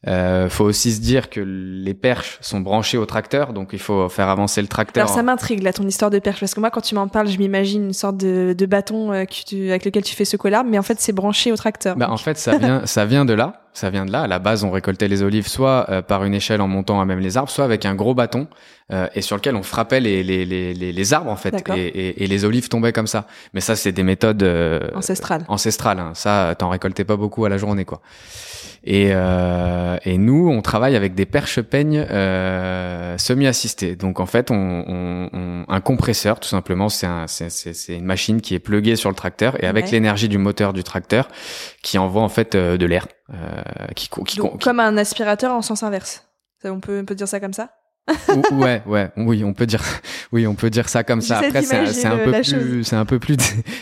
Euh, 0.08 0.48
faut 0.48 0.63
aussi 0.63 0.94
se 0.94 1.01
dire 1.01 1.29
que 1.29 1.41
les 1.41 1.94
perches 1.94 2.38
sont 2.39 2.62
branchées 2.62 2.98
au 2.98 3.05
tracteur, 3.05 3.51
donc 3.51 3.72
il 3.74 3.79
faut 3.79 4.08
faire 4.08 4.29
avancer 4.29 4.62
le 4.62 4.70
tracteur. 4.70 5.03
Alors 5.03 5.13
ça 5.13 5.24
m'intrigue 5.24 5.62
là 5.62 5.74
ton 5.74 5.86
histoire 5.86 6.10
de 6.10 6.20
perche 6.20 6.39
parce 6.39 6.53
que 6.53 6.62
moi 6.62 6.70
quand 6.70 6.79
tu 6.79 6.96
m'en 6.96 7.10
parles, 7.10 7.27
je 7.27 7.38
m'imagine 7.38 7.64
une 7.74 7.93
sorte 7.93 8.17
de, 8.17 8.55
de 8.57 8.65
bâton 8.65 9.12
euh, 9.12 9.24
avec 9.24 9.86
lequel 9.86 10.03
tu 10.03 10.15
fais 10.15 10.25
secouer 10.25 10.51
l'arbre, 10.51 10.69
mais 10.69 10.77
en 10.77 10.84
fait 10.84 11.00
c'est 11.00 11.13
branché 11.13 11.51
au 11.51 11.55
tracteur. 11.55 11.95
Bah, 11.95 12.10
en 12.10 12.17
fait 12.17 12.38
ça 12.38 12.57
vient, 12.57 12.86
ça 12.86 13.05
vient 13.05 13.25
de 13.25 13.34
là. 13.34 13.62
Ça 13.74 13.89
vient 13.89 14.05
de 14.05 14.12
là. 14.12 14.22
À 14.22 14.27
la 14.27 14.39
base, 14.39 14.63
on 14.63 14.72
récoltait 14.72 15.10
les 15.10 15.22
olives 15.22 15.50
soit 15.50 15.86
euh, 15.89 16.01
par 16.01 16.24
une 16.24 16.34
échelle 16.34 16.62
en 16.62 16.67
montant 16.67 17.01
à 17.01 17.05
même 17.05 17.19
les 17.19 17.36
arbres, 17.36 17.50
soit 17.50 17.65
avec 17.65 17.86
un 17.86 17.93
gros 17.93 18.13
bâton 18.13 18.48
euh, 18.93 19.07
et 19.15 19.22
sur 19.22 19.36
lequel 19.36 19.57
on 19.57 19.63
frappait 19.63 20.00
les, 20.00 20.24
les, 20.24 20.45
les, 20.45 20.74
les 20.74 21.13
arbres 21.13 21.29
en 21.29 21.36
fait, 21.36 21.62
et, 21.75 21.81
et, 21.81 22.24
et, 22.24 22.27
les 22.27 22.45
olives 22.45 22.69
tombaient 22.69 22.93
comme 22.93 23.07
ça. 23.07 23.27
Mais 23.53 23.60
ça, 23.60 23.75
c'est 23.75 23.91
des 23.91 24.03
méthodes 24.03 24.43
ancestrales. 24.95 25.43
Ancestrales. 25.50 26.00
Hein. 26.00 26.12
Ça, 26.13 26.55
t'en 26.57 26.69
récoltais 26.69 27.03
pas 27.03 27.17
beaucoup 27.17 27.43
à 27.43 27.50
la 27.50 27.57
journée, 27.57 27.84
quoi. 27.84 28.00
Et, 28.88 29.10
euh, 29.12 29.98
et 30.06 30.20
nous, 30.20 30.48
on 30.48 30.62
travaille 30.62 30.96
avec 30.96 31.15
des 31.15 31.25
perches-peignes 31.25 32.06
euh, 32.10 33.18
semi-assistées. 33.18 33.96
Donc 33.96 34.20
en 34.20 34.27
fait, 34.27 34.51
on, 34.51 34.84
on, 34.88 35.30
on, 35.34 35.65
un 35.68 35.82
compresseur, 35.82 36.39
tout 36.39 36.48
simplement, 36.48 36.88
c'est 36.88 37.08
un, 37.08 37.25
une 37.89 38.06
machine 38.06 38.42
qui 38.42 38.54
est 38.54 38.60
pluguée 38.60 38.96
sur 38.96 39.10
le 39.10 39.15
tracteur 39.15 39.62
et 39.63 39.65
avec 39.65 39.89
l'énergie 39.89 40.30
du 40.30 40.38
moteur 40.38 40.72
du 40.72 40.84
tracteur 40.84 41.30
qui 41.82 41.98
envoie 41.98 42.22
en 42.22 42.30
fait 42.30 42.54
euh, 42.54 42.77
de 42.77 42.86
l'air. 42.86 43.08
Euh, 43.34 43.88
qui, 43.96 44.08
qui, 44.27 44.39
comme 44.62 44.80
un 44.80 44.98
aspirateur 44.98 45.51
en 45.51 45.63
sens 45.63 45.82
inverse. 45.82 46.27
On 46.63 46.80
peut, 46.80 47.00
on 47.01 47.06
peut 47.06 47.15
dire 47.15 47.27
ça 47.27 47.39
comme 47.39 47.54
ça? 47.54 47.72
Ouais, 48.51 48.83
ouais, 48.85 49.09
oui, 49.17 49.43
on 49.43 49.53
peut 49.53 49.65
dire, 49.65 49.83
oui, 50.31 50.45
on 50.45 50.53
peut 50.55 50.69
dire 50.69 50.89
ça 50.89 51.03
comme 51.03 51.21
ça. 51.21 51.39
Après, 51.39 51.63
c'est 51.63 51.75
un, 51.75 52.17
peu 52.17 52.31
plus, 52.31 52.83
c'est 52.83 52.95
un 52.95 53.05
peu 53.05 53.19
plus, 53.19 53.38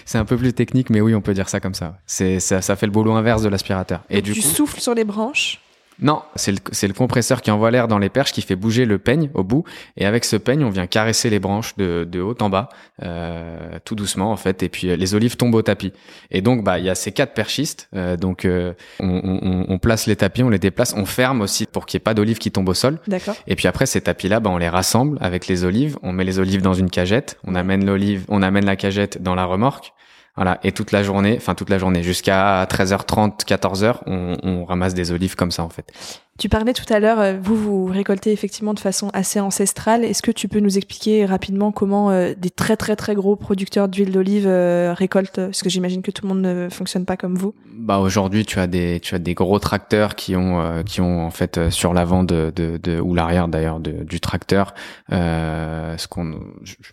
c'est 0.06 0.18
un 0.18 0.26
peu 0.26 0.38
plus 0.38 0.54
technique, 0.54 0.90
mais 0.90 1.02
oui, 1.02 1.14
on 1.14 1.22
peut 1.22 1.34
dire 1.34 1.50
ça 1.50 1.60
comme 1.60 1.74
ça. 1.74 1.98
C'est 2.06 2.40
ça, 2.40 2.62
ça 2.62 2.76
fait 2.76 2.86
le 2.86 2.92
boulot 2.92 3.14
inverse 3.14 3.42
de 3.42 3.50
l'aspirateur. 3.50 4.02
Et, 4.10 4.22
du 4.22 4.34
tu 4.34 4.42
souffles 4.42 4.80
sur 4.80 4.94
les 4.94 5.04
branches 5.04 5.60
Non, 6.02 6.22
c'est 6.36 6.52
le, 6.52 6.58
le 6.88 6.94
compresseur 6.94 7.42
qui 7.42 7.52
envoie 7.52 7.72
l'air 7.72 7.88
dans 7.88 8.00
les 8.00 8.10
perches 8.10 8.32
qui 8.32 8.42
fait 8.42 8.56
bouger 8.56 8.86
le 8.86 8.98
peigne 8.98 9.30
au 9.34 9.44
bout. 9.44 9.64
Et 9.98 10.06
avec 10.06 10.26
ce 10.26 10.36
peigne, 10.36 10.64
on 10.64 10.70
vient 10.70 10.88
caresser 10.88 11.30
les 11.30 11.40
branches 11.40 11.76
de, 11.78 12.08
de 12.10 12.20
haut 12.20 12.36
en 12.42 12.50
bas, 12.50 12.70
euh, 13.04 13.80
tout 13.86 13.96
doucement 13.96 14.32
en 14.32 14.36
fait. 14.36 14.64
Et 14.64 14.70
puis 14.70 14.90
euh, 14.90 14.96
les 14.96 15.16
olives 15.16 15.38
tombent 15.38 15.56
au 15.56 15.62
tapis. 15.62 15.94
Et 16.32 16.42
donc, 16.42 16.64
bah, 16.64 16.80
il 16.80 16.86
y 16.86 16.90
a 16.90 16.96
ces 16.96 17.12
quatre 17.12 17.34
perchistes. 17.34 17.90
Euh, 17.96 18.18
donc, 18.18 18.46
euh, 18.46 18.74
on, 19.00 19.22
on, 19.24 19.66
on 19.70 19.80
place 19.80 20.08
les 20.08 20.16
tapis, 20.16 20.44
on 20.44 20.50
les 20.50 20.60
déplace, 20.60 20.94
on 20.98 21.06
ferme 21.06 21.42
aussi 21.42 21.66
pour 21.66 21.86
qu'il 21.86 21.98
n'y 21.98 22.02
ait 22.02 22.06
pas 22.06 22.14
d'olives 22.14 22.40
qui 22.40 22.52
tombent 22.52 22.70
au 22.70 22.74
sol. 22.74 23.00
D'accord. 23.08 23.36
Et 23.48 23.56
puis 23.56 23.68
après, 23.68 23.86
ces 23.86 24.02
tapis-là, 24.02 24.40
bah, 24.40 24.50
on 24.50 24.58
les 24.58 24.70
rassemble 24.70 25.18
avec 25.22 25.48
les 25.48 25.64
olives. 25.64 25.98
On 26.04 26.12
met 26.12 26.24
les 26.24 26.40
olives 26.40 26.62
dans 26.62 26.74
une 26.74 26.90
cagette. 26.90 27.38
On 27.46 27.56
amène 27.56 27.86
l'olive, 27.86 28.26
on 28.30 28.42
amène 28.42 28.66
la 28.66 28.76
cagette 28.76 29.22
dans 29.22 29.36
la 29.36 29.46
remorque. 29.46 29.94
Voilà. 30.36 30.60
Et 30.64 30.72
toute 30.72 30.92
la 30.92 31.04
journée, 31.04 31.36
enfin 31.38 31.56
toute 31.56 31.70
la 31.70 31.78
journée, 31.78 32.04
jusqu'à 32.04 32.66
13h30, 32.66 33.46
14h, 33.46 33.98
on, 34.08 34.38
on 34.44 34.66
ramasse 34.66 34.94
des 34.94 35.12
olives 35.12 35.36
comme 35.36 35.52
ça, 35.52 35.64
en 35.64 35.70
fait. 35.70 35.92
Tu 36.40 36.50
parlais 36.50 36.74
tout 36.74 36.92
à 36.92 37.00
l'heure, 37.00 37.20
euh, 37.20 37.38
vous 37.40 37.56
vous 37.56 37.86
récoltez 37.86 38.32
effectivement 38.32 38.74
de 38.74 38.80
façon 38.80 39.12
assez 39.14 39.40
ancestrale. 39.40 40.04
Est-ce 40.04 40.24
que 40.24 40.32
tu 40.32 40.48
peux 40.48 40.60
nous 40.60 40.78
expliquer 40.78 41.26
rapidement 41.26 41.72
comment 41.72 42.10
euh, 42.10 42.34
des 42.36 42.50
très 42.50 42.76
très 42.76 42.96
très 42.96 43.14
gros 43.14 43.36
producteurs 43.36 43.88
d'huile 43.88 44.12
d'olive 44.12 44.48
euh, 44.48 44.96
récoltent 44.98 45.36
Parce 45.36 45.62
que 45.62 45.70
j'imagine 45.70 46.02
que 46.02 46.10
tout 46.10 46.24
le 46.24 46.30
monde 46.30 46.42
ne 46.42 46.70
fonctionne 46.70 47.06
pas 47.06 47.18
comme 47.18 47.36
vous. 47.36 47.54
Bah 47.76 48.00
aujourd'hui, 48.00 48.46
tu 48.46 48.60
as 48.60 48.66
des 48.66 49.00
tu 49.00 49.14
as 49.14 49.20
des 49.20 49.36
gros 49.36 49.60
tracteurs 49.60 50.16
qui 50.16 50.36
ont 50.36 50.60
euh, 50.60 50.82
qui 50.82 51.02
ont 51.02 51.24
en 51.24 51.32
fait 51.32 51.58
euh, 51.58 51.70
sur 51.70 51.94
l'avant 51.94 52.24
de, 52.24 52.52
de, 52.56 52.80
de 52.82 53.00
ou 53.00 53.14
l'arrière 53.14 53.48
d'ailleurs 53.48 53.80
du 53.80 54.20
tracteur 54.20 54.74
euh, 55.12 55.96
ce 55.98 56.08
qu'on 56.08 56.40
je, 56.64 56.74
je 56.82 56.92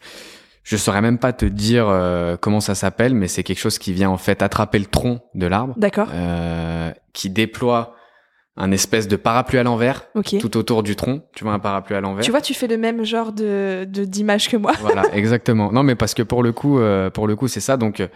saurais 0.76 1.00
même 1.00 1.18
pas 1.18 1.32
te 1.32 1.44
dire 1.46 1.86
euh, 1.88 2.36
comment 2.36 2.60
ça 2.60 2.74
s'appelle, 2.74 3.14
mais 3.14 3.28
c'est 3.28 3.42
quelque 3.42 3.58
chose 3.58 3.78
qui 3.78 3.92
vient 3.92 4.10
en 4.10 4.16
fait 4.18 4.42
attraper 4.42 4.78
le 4.78 4.86
tronc 4.86 5.20
de 5.34 5.46
l'arbre, 5.46 5.74
D'accord. 5.76 6.08
euh, 6.12 6.90
qui 7.12 7.30
déploie 7.30 7.94
un 8.56 8.72
espèce 8.72 9.08
de 9.08 9.16
parapluie 9.16 9.58
à 9.58 9.62
l'envers 9.62 10.06
Ok. 10.14 10.36
tout 10.38 10.56
autour 10.58 10.82
du 10.82 10.94
tronc. 10.96 11.22
Tu 11.34 11.44
vois 11.44 11.54
un 11.54 11.58
parapluie 11.58 11.96
à 11.96 12.00
l'envers. 12.00 12.22
Tu 12.24 12.30
vois, 12.30 12.40
tu 12.42 12.52
fais 12.52 12.66
le 12.66 12.76
même 12.76 13.04
genre 13.04 13.32
de 13.32 13.84
de- 13.88 14.04
d'image 14.04 14.48
que 14.50 14.56
moi. 14.56 14.72
voilà, 14.80 15.02
exactement. 15.14 15.72
Non, 15.72 15.82
mais 15.82 15.94
parce 15.94 16.12
que 16.14 16.22
pour 16.22 16.42
le 16.42 16.52
coup, 16.52 16.78
euh, 16.78 17.08
pour 17.10 17.26
le 17.26 17.36
coup, 17.36 17.48
c'est 17.48 17.60
ça. 17.60 17.76
Donc, 17.78 18.00
euh, 18.00 18.08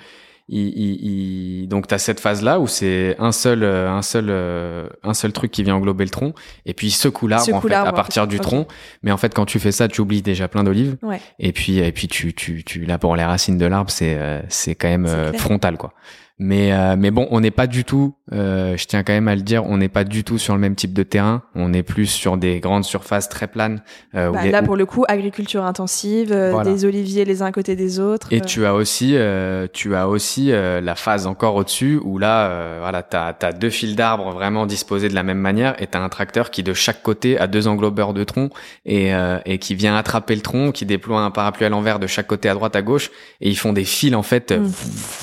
il, 0.49 0.69
il, 0.69 1.63
il- 1.63 1.69
donc 1.69 1.87
t'as 1.87 1.99
cette 1.99 2.21
phase 2.21 2.43
là 2.43 2.61
où 2.61 2.67
c'est 2.67 3.17
un 3.19 3.33
seul, 3.33 3.63
euh, 3.63 3.91
un 3.91 4.03
seul, 4.03 4.27
euh, 4.29 4.89
un 5.03 5.15
seul 5.15 5.33
truc 5.33 5.51
qui 5.51 5.63
vient 5.63 5.75
englober 5.77 6.05
le 6.05 6.11
tronc, 6.11 6.35
et 6.67 6.75
puis 6.75 6.89
il 6.89 6.91
secoue 6.91 7.27
l'arbre 7.29 7.55
en 7.55 7.61
fait, 7.61 7.73
à 7.73 7.89
en 7.89 7.93
partir 7.93 8.23
fait. 8.25 8.29
du 8.29 8.41
tronc. 8.41 8.67
Mais 9.03 9.11
en 9.11 9.17
fait, 9.17 9.33
quand 9.35 9.47
tu 9.47 9.59
fais 9.59 9.73
ça, 9.73 9.89
tu 9.89 10.01
oublies 10.03 10.23
déjà 10.23 10.47
plein 10.49 10.63
d'olives, 10.65 10.97
Ouais. 11.03 11.21
et 11.39 11.53
puis, 11.53 11.79
et 11.79 11.93
puis 11.93 12.09
tu, 12.09 12.35
tu, 12.35 12.63
tu, 12.65 12.85
là 12.85 12.99
pour 12.99 13.17
les 13.17 13.25
racines 13.25 13.57
de 13.59 13.67
l'arbre, 13.67 13.91
c'est, 13.91 14.17
euh, 14.19 14.43
c'est 14.49 14.75
quand 14.75 14.89
même 14.89 15.07
frontal 15.39 15.77
quoi. 15.79 15.95
Mais, 16.41 16.73
euh, 16.73 16.97
mais 16.99 17.13
bon, 17.13 17.29
on 17.31 17.39
n'est 17.39 17.53
pas 17.53 17.69
du 17.69 17.85
tout, 17.85 18.17
euh, 18.33 18.77
je 18.77 18.87
tiens 18.87 19.05
quand 19.05 19.13
même 19.13 19.29
à 19.29 19.37
le 19.37 19.43
dire, 19.43 19.65
on 19.67 19.77
n'est 19.77 19.89
pas 19.89 20.03
du 20.03 20.25
tout 20.25 20.37
sur 20.37 20.53
le 20.55 20.59
même 20.61 20.75
type 20.75 20.93
de 20.93 21.05
terrain. 21.05 21.43
On 21.55 21.73
est 21.73 21.85
plus 21.85 22.07
sur 22.07 22.37
des 22.37 22.59
grandes 22.59 22.83
surfaces 22.83 23.29
très 23.29 23.47
planes. 23.47 23.83
euh, 24.17 24.33
Bah, 24.33 24.45
là, 24.47 24.61
où- 24.61 24.65
pour 24.65 24.75
le 24.77 24.85
coup, 24.85 25.05
agriculture 25.07 25.65
intensive, 25.65 26.33
euh, 26.33 26.51
Voilà. 26.51 26.73
des 26.73 26.85
oliviers 26.85 27.25
les 27.25 27.41
uns 27.43 27.47
à 27.47 27.53
côté 27.53 27.77
des 27.77 28.01
autres. 28.01 28.33
Et 28.33 28.41
tu 28.41 28.67
as 28.67 28.75
aussi, 28.75 29.13
euh, 29.15 29.69
tu 29.73 29.95
as 29.95 30.09
aussi 30.09 30.51
euh, 30.51 30.81
la 30.81 30.97
phase 30.97 31.29
encore 31.29 31.55
au-dessus 31.55 32.01
où 32.03 32.19
là, 32.19 32.49
euh, 32.49 32.79
voilà, 32.81 33.05
t'as 33.05 33.33
as 33.41 33.53
deux 33.53 33.71
fils 33.71 33.95
d'arbres 33.95 34.33
vraiment 34.33 34.67
disposés 34.67 35.09
de 35.09 35.15
la 35.15 35.23
même 35.23 35.39
manière 35.39 35.81
et 35.81 35.87
t'as 35.87 36.01
un 36.01 36.09
tracteur 36.09 36.51
qui 36.51 36.65
de 36.65 36.73
chaque 36.75 37.03
côté 37.05 37.39
a 37.39 37.47
deux 37.47 37.69
englobeurs 37.69 38.13
de 38.13 38.25
tronc 38.25 38.51
et, 38.87 39.15
euh, 39.15 39.39
et 39.47 39.59
qui 39.59 39.77
vient 39.77 39.97
attraper 39.97 40.35
le 40.35 40.41
tronc, 40.43 40.73
qui 40.73 40.85
déploie 40.85 41.21
un 41.21 41.31
parapluie 41.31 41.65
à 41.67 41.69
l'envers 41.69 42.01
de 42.01 42.09
chaque 42.09 42.27
côté 42.27 42.49
à 42.49 42.55
droite 42.55 42.75
à 42.75 42.83
gauche 42.83 43.13
et 43.41 43.49
ils 43.51 43.57
font 43.57 43.73
des 43.73 43.85
fils 43.85 44.17
en 44.17 44.23
fait. 44.25 44.51
Mm. 44.51 44.69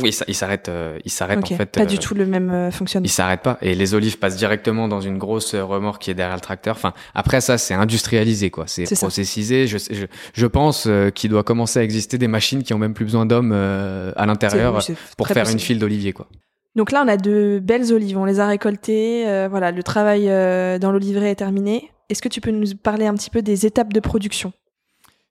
ils 0.05 0.13
s'a- 0.13 0.25
ils 0.29 0.35
s'arrêtent, 0.35 0.69
euh, 0.69 0.97
ils 1.05 1.11
s'arrêtent 1.11 1.43
en 1.43 1.55
fait. 1.55 1.65
Pas 1.71 1.81
euh, 1.81 1.85
du 1.85 1.99
tout 1.99 2.13
le 2.13 2.25
même 2.25 2.49
euh, 2.49 2.71
fonctionnement. 2.71 3.05
ils 3.05 3.09
s'arrêtent 3.09 3.41
pas 3.41 3.57
et 3.61 3.75
les 3.75 3.93
olives 3.93 4.17
passent 4.19 4.37
directement 4.37 4.87
dans 4.87 5.01
une 5.01 5.17
grosse 5.17 5.53
euh, 5.53 5.63
remorque 5.63 6.01
qui 6.01 6.11
est 6.11 6.13
derrière 6.13 6.35
le 6.35 6.41
tracteur. 6.41 6.75
Enfin, 6.75 6.93
après 7.15 7.41
ça, 7.41 7.57
c'est 7.57 7.73
industrialisé 7.73 8.49
quoi, 8.49 8.65
c'est 8.67 8.91
processisé. 8.95 9.67
Je, 9.67 9.77
je, 9.77 10.05
je 10.33 10.45
pense 10.47 10.85
euh, 10.87 11.09
qu'il 11.09 11.29
doit 11.29 11.43
commencer 11.43 11.79
à 11.79 11.83
exister 11.83 12.17
des 12.17 12.27
machines 12.27 12.63
qui 12.63 12.73
ont 12.73 12.77
même 12.77 12.93
plus 12.93 13.05
besoin 13.05 13.25
d'hommes 13.25 13.51
euh, 13.53 14.11
à 14.15 14.25
l'intérieur 14.25 14.79
pour 15.17 15.27
faire 15.27 15.49
une 15.49 15.59
file 15.59 15.79
d'olivier 15.79 16.13
quoi. 16.13 16.27
Donc 16.75 16.93
là, 16.93 17.03
on 17.05 17.07
a 17.09 17.17
de 17.17 17.59
belles 17.61 17.91
olives, 17.91 18.17
on 18.17 18.23
les 18.23 18.39
a 18.39 18.47
récoltées. 18.47 19.27
euh, 19.27 19.47
voilà, 19.49 19.71
le 19.71 19.83
travail 19.83 20.29
euh, 20.29 20.79
dans 20.79 20.93
l'oliveraie 20.93 21.31
est 21.31 21.35
terminé. 21.35 21.89
Est-ce 22.09 22.21
que 22.21 22.29
tu 22.29 22.39
peux 22.39 22.51
nous 22.51 22.65
parler 22.81 23.07
un 23.07 23.13
petit 23.13 23.29
peu 23.29 23.41
des 23.41 23.65
étapes 23.65 23.91
de 23.91 23.99
production? 23.99 24.53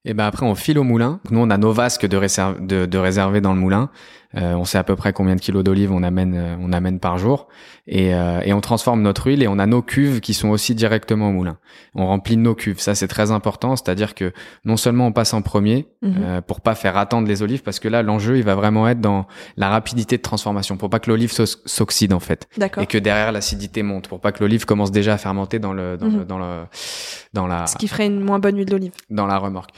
Et 0.05 0.15
ben 0.15 0.25
après 0.25 0.47
on 0.47 0.55
file 0.55 0.79
au 0.79 0.83
moulin. 0.83 1.21
Nous 1.31 1.39
on 1.41 1.50
a 1.50 1.59
nos 1.59 1.73
vasques 1.73 2.07
de, 2.07 2.17
réserve, 2.17 2.67
de, 2.67 2.87
de 2.87 2.99
réserver 2.99 3.41
dans 3.41 3.53
le 3.53 3.61
moulin. 3.61 3.91
Euh, 4.37 4.55
on 4.55 4.65
sait 4.65 4.79
à 4.79 4.85
peu 4.85 4.95
près 4.95 5.13
combien 5.13 5.35
de 5.35 5.41
kilos 5.41 5.65
d'olives 5.65 5.91
on 5.91 6.04
amène 6.04 6.35
euh, 6.37 6.54
on 6.61 6.73
amène 6.73 7.00
par 7.00 7.19
jour 7.19 7.49
et, 7.89 8.15
euh, 8.15 8.41
et 8.45 8.52
on 8.52 8.61
transforme 8.61 9.02
notre 9.02 9.26
huile 9.26 9.43
et 9.43 9.49
on 9.49 9.59
a 9.59 9.67
nos 9.67 9.83
cuves 9.83 10.21
qui 10.21 10.35
sont 10.35 10.50
aussi 10.50 10.76
directement 10.76 11.31
au 11.31 11.33
moulin. 11.33 11.59
On 11.97 12.07
remplit 12.07 12.37
nos 12.37 12.54
cuves, 12.54 12.78
ça 12.78 12.95
c'est 12.95 13.09
très 13.09 13.33
important, 13.33 13.75
c'est-à-dire 13.75 14.15
que 14.15 14.33
non 14.65 14.76
seulement 14.76 15.09
on 15.09 15.13
passe 15.13 15.35
en 15.35 15.43
premier 15.43 15.89
euh, 16.04 16.41
pour 16.43 16.61
pas 16.61 16.76
faire 16.76 16.97
attendre 16.97 17.26
les 17.26 17.43
olives 17.43 17.65
parce 17.65 17.81
que 17.81 17.89
là 17.89 18.02
l'enjeu 18.04 18.37
il 18.39 18.45
va 18.45 18.54
vraiment 18.54 18.87
être 18.89 19.00
dans 19.00 19.26
la 19.57 19.69
rapidité 19.69 20.17
de 20.17 20.23
transformation 20.23 20.76
pour 20.76 20.91
pas 20.91 21.00
que 21.00 21.11
l'olive 21.11 21.33
s'o- 21.33 21.59
s'oxyde 21.67 22.13
en 22.13 22.21
fait 22.21 22.47
et 22.83 22.87
que 22.87 22.99
derrière 22.99 23.33
l'acidité 23.33 23.83
monte 23.83 24.07
pour 24.07 24.21
pas 24.21 24.31
que 24.31 24.45
l'olive 24.45 24.65
commence 24.65 24.93
déjà 24.93 25.15
à 25.15 25.19
fermenter 25.19 25.59
dans 25.59 25.73
le 25.73 25.97
dans, 25.97 26.07
le, 26.07 26.13
Mhm. 26.19 26.25
dans 26.25 26.39
le 26.39 26.63
dans 27.33 27.47
la 27.49 27.67
Ce 27.67 27.76
qui 27.76 27.89
ferait 27.89 28.07
une 28.07 28.21
moins 28.21 28.39
bonne 28.39 28.57
huile 28.57 28.69
d'olive. 28.69 28.93
dans 29.11 29.26
la 29.26 29.39
remorque. 29.39 29.71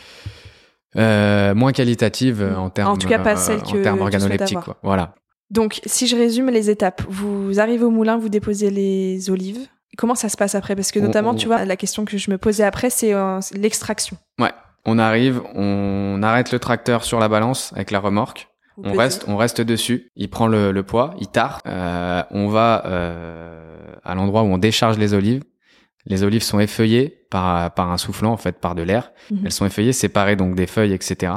Euh, 0.96 1.54
moins 1.54 1.72
qualitative 1.72 2.42
euh, 2.42 2.56
en 2.56 2.68
termes 2.70 2.92
En 2.92 2.96
tout 2.96 3.08
cas, 3.08 3.18
pas 3.18 3.36
celle 3.36 3.58
euh, 3.60 3.82
que 3.82 3.88
en 3.88 3.98
organoleptiques 3.98 4.60
quoi. 4.60 4.76
Voilà. 4.82 5.14
Donc, 5.50 5.80
si 5.86 6.06
je 6.06 6.16
résume 6.16 6.50
les 6.50 6.70
étapes, 6.70 7.02
vous 7.08 7.60
arrivez 7.60 7.84
au 7.84 7.90
moulin, 7.90 8.16
vous 8.18 8.28
déposez 8.28 8.70
les 8.70 9.30
olives. 9.30 9.66
Comment 9.98 10.14
ça 10.14 10.28
se 10.30 10.36
passe 10.38 10.54
après? 10.54 10.74
Parce 10.76 10.90
que 10.90 10.98
notamment, 10.98 11.30
on- 11.30 11.34
tu 11.34 11.46
vois, 11.46 11.64
la 11.66 11.76
question 11.76 12.04
que 12.06 12.16
je 12.16 12.30
me 12.30 12.38
posais 12.38 12.64
après, 12.64 12.88
c'est 12.90 13.12
euh, 13.14 13.40
c'est 13.40 13.56
l'extraction. 13.58 14.16
On 14.84 14.98
arrive, 14.98 15.40
on 15.54 16.20
arrête 16.24 16.50
le 16.50 16.58
tracteur 16.58 17.04
sur 17.04 17.20
la 17.20 17.28
balance 17.28 17.72
avec 17.76 17.92
la 17.92 18.00
remorque. 18.00 18.48
Vous 18.76 18.82
On 18.84 18.90
pesez. 18.90 18.98
reste, 18.98 19.24
on 19.28 19.36
reste 19.36 19.60
dessus. 19.60 20.10
Il 20.16 20.28
prend 20.28 20.48
le, 20.48 20.72
le 20.72 20.82
poids, 20.82 21.14
il 21.20 21.28
tare. 21.28 21.60
Euh, 21.68 22.24
on 22.32 22.48
va 22.48 22.82
euh, 22.86 23.94
à 24.02 24.16
l'endroit 24.16 24.42
où 24.42 24.46
on 24.46 24.58
décharge 24.58 24.98
les 24.98 25.14
olives. 25.14 25.42
Les 26.06 26.24
olives 26.24 26.42
sont 26.42 26.58
effeuillées 26.58 27.26
par, 27.30 27.72
par 27.74 27.90
un 27.90 27.96
soufflant, 27.98 28.32
en 28.32 28.36
fait, 28.36 28.58
par 28.60 28.74
de 28.74 28.82
l'air. 28.82 29.12
Mhm. 29.30 29.42
Elles 29.44 29.52
sont 29.52 29.66
effeuillées, 29.66 29.92
séparées 29.92 30.36
donc 30.36 30.54
des 30.54 30.66
feuilles, 30.66 30.92
etc. 30.92 31.32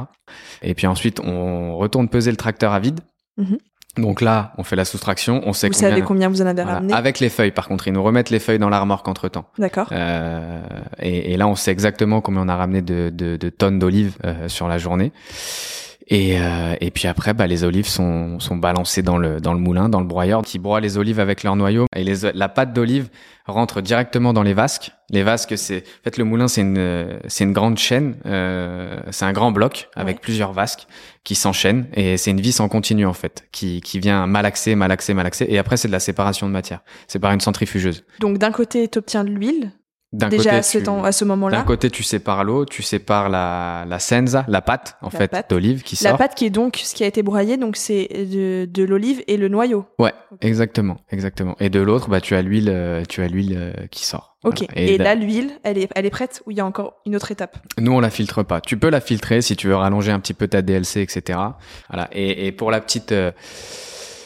Et 0.61 0.73
puis 0.73 0.87
ensuite, 0.87 1.19
on 1.19 1.77
retourne 1.77 2.09
peser 2.09 2.31
le 2.31 2.37
tracteur 2.37 2.73
à 2.73 2.79
vide. 2.79 3.01
Mhm. 3.37 3.57
Donc 3.97 4.19
là, 4.19 4.51
on 4.57 4.63
fait 4.63 4.75
la 4.75 4.83
soustraction. 4.83 5.41
On 5.45 5.53
sait 5.53 5.67
Vous 5.67 5.73
combien, 5.75 5.89
savez 5.89 6.01
combien 6.01 6.27
vous 6.29 6.41
en 6.41 6.45
avez 6.45 6.63
voilà. 6.63 6.75
ramené 6.79 6.93
Avec 6.93 7.19
les 7.21 7.29
feuilles, 7.29 7.51
par 7.51 7.67
contre, 7.67 7.87
ils 7.87 7.93
nous 7.93 8.03
remettent 8.03 8.29
les 8.29 8.39
feuilles 8.39 8.59
dans 8.59 8.67
la 8.69 8.79
remorque 8.81 9.07
entre 9.07 9.29
temps. 9.29 9.45
D'accord. 9.57 9.87
Euh, 9.93 10.61
et, 10.99 11.31
et 11.33 11.37
là, 11.37 11.47
on 11.47 11.55
sait 11.55 11.71
exactement 11.71 12.19
combien 12.19 12.41
on 12.41 12.49
a 12.49 12.55
ramené 12.57 12.81
de, 12.81 13.09
de, 13.13 13.37
de 13.37 13.49
tonnes 13.49 13.79
d'olives 13.79 14.17
euh, 14.25 14.49
sur 14.49 14.67
la 14.67 14.77
journée. 14.79 15.13
Et, 16.07 16.39
euh, 16.39 16.75
et 16.81 16.91
puis 16.91 17.07
après, 17.07 17.33
bah, 17.33 17.47
les 17.47 17.63
olives 17.63 17.87
sont, 17.87 18.39
sont 18.39 18.57
balancées 18.57 19.01
dans 19.01 19.17
le, 19.17 19.41
dans 19.41 19.53
le 19.53 19.59
moulin, 19.59 19.89
dans 19.89 19.99
le 19.99 20.05
broyeur, 20.05 20.43
qui 20.43 20.59
broie 20.59 20.79
les 20.79 20.97
olives 20.97 21.19
avec 21.19 21.41
leur 21.43 21.55
noyau. 21.55 21.87
Et 21.95 22.03
les, 22.03 22.31
la 22.33 22.47
pâte 22.47 22.73
d'olive 22.73 23.09
rentre 23.47 23.81
directement 23.81 24.31
dans 24.31 24.43
les 24.43 24.53
vasques. 24.53 24.91
Les 25.09 25.23
vasques, 25.23 25.57
c'est, 25.57 25.77
en 25.77 26.03
fait, 26.03 26.17
le 26.17 26.23
moulin, 26.23 26.47
c'est 26.47 26.61
une, 26.61 27.19
c'est 27.27 27.43
une 27.43 27.53
grande 27.53 27.77
chaîne. 27.79 28.17
Euh, 28.27 28.99
c'est 29.09 29.25
un 29.25 29.33
grand 29.33 29.51
bloc 29.51 29.89
avec 29.95 30.17
Ouais. 30.17 30.21
plusieurs 30.21 30.53
vasques 30.53 30.85
qui 31.23 31.33
s'enchaînent. 31.33 31.87
Et 31.95 32.17
c'est 32.17 32.29
une 32.31 32.41
vis 32.41 32.59
en 32.59 32.67
continu, 32.69 33.05
en 33.07 33.13
fait, 33.13 33.47
qui, 33.51 33.81
qui 33.81 33.99
vient 33.99 34.27
malaxer, 34.27 34.75
malaxer, 34.75 35.15
malaxer. 35.15 35.47
Et 35.49 35.57
après, 35.57 35.77
c'est 35.77 35.87
de 35.87 35.93
la 35.93 35.99
séparation 35.99 36.45
de 36.47 36.51
matière. 36.51 36.81
C'est 37.07 37.19
par 37.19 37.31
une 37.31 37.39
centrifugeuse. 37.41 38.03
Donc, 38.19 38.37
d'un 38.37 38.51
côté, 38.51 38.87
tu 38.87 38.99
obtiens 38.99 39.23
de 39.23 39.29
l'huile, 39.31 39.71
déjà 40.29 40.43
côté, 40.43 40.55
à 40.57 40.63
ce, 40.63 40.77
tu- 40.77 40.83
temps- 40.83 41.03
à 41.03 41.11
ce 41.11 41.25
d'un 41.25 41.63
côté, 41.63 41.89
tu 41.89 42.03
sépares 42.03 42.43
l'eau, 42.43 42.65
tu 42.65 42.83
sépares 42.83 43.29
la, 43.29 43.85
la 43.87 43.99
senza, 43.99 44.45
la 44.47 44.61
pâte, 44.61 44.97
en 45.01 45.09
La 45.11 45.19
fait, 45.19 45.45
d'olive 45.49 45.83
qui 45.83 46.01
La 46.03 46.11
sort. 46.11 46.17
pâte 46.19 46.35
qui 46.35 46.45
est 46.45 46.49
donc 46.49 46.79
ce 46.83 46.93
qui 46.95 47.03
a 47.03 47.07
été 47.07 47.23
broyé, 47.23 47.57
donc 47.57 47.75
c'est 47.77 48.07
de, 48.13 48.65
de 48.65 48.83
l'olive 48.83 49.23
et 49.27 49.37
le 49.37 49.47
noyau. 49.47 49.85
Ouais, 49.99 50.13
exactement, 50.41 50.97
exactement. 51.11 51.55
Et 51.59 51.69
de 51.69 51.79
l'autre, 51.79 52.09
bah, 52.09 52.21
tu 52.21 52.35
as 52.35 52.41
l'huile, 52.41 52.69
euh, 52.69 53.03
tu 53.07 53.21
as 53.21 53.27
l'huile 53.27 53.55
euh, 53.57 53.73
qui 53.91 54.05
sort. 54.05 54.35
Ok. 54.43 54.65
Voilà. 54.71 54.81
Et, 54.89 54.97
la- 54.97 55.03
là, 55.03 55.15
l'huile, 55.15 55.51
elle 55.63 55.77
est, 55.79 55.89
elle 55.95 56.05
est 56.05 56.09
prête 56.11 56.43
ou 56.45 56.51
il 56.51 56.57
y 56.57 56.59
a 56.59 56.65
encore 56.65 56.93
une 57.07 57.15
autre 57.15 57.31
étape? 57.31 57.57
Nous, 57.79 57.91
on 57.91 57.99
la 57.99 58.11
filtre 58.11 58.43
pas. 58.43 58.61
Tu 58.61 58.77
peux 58.77 58.89
la 58.89 59.01
filtrer 59.01 59.41
si 59.41 59.55
tu 59.55 59.67
veux 59.67 59.75
rallonger 59.75 60.11
un 60.11 60.19
petit 60.19 60.35
peu 60.35 60.47
ta 60.47 60.61
DLC, 60.61 61.01
etc. 61.01 61.39
Voilà. 61.89 62.07
Et, 62.11 62.45
et 62.45 62.51
pour 62.51 62.69
la 62.69 62.79
petite, 62.79 63.11
euh, 63.11 63.31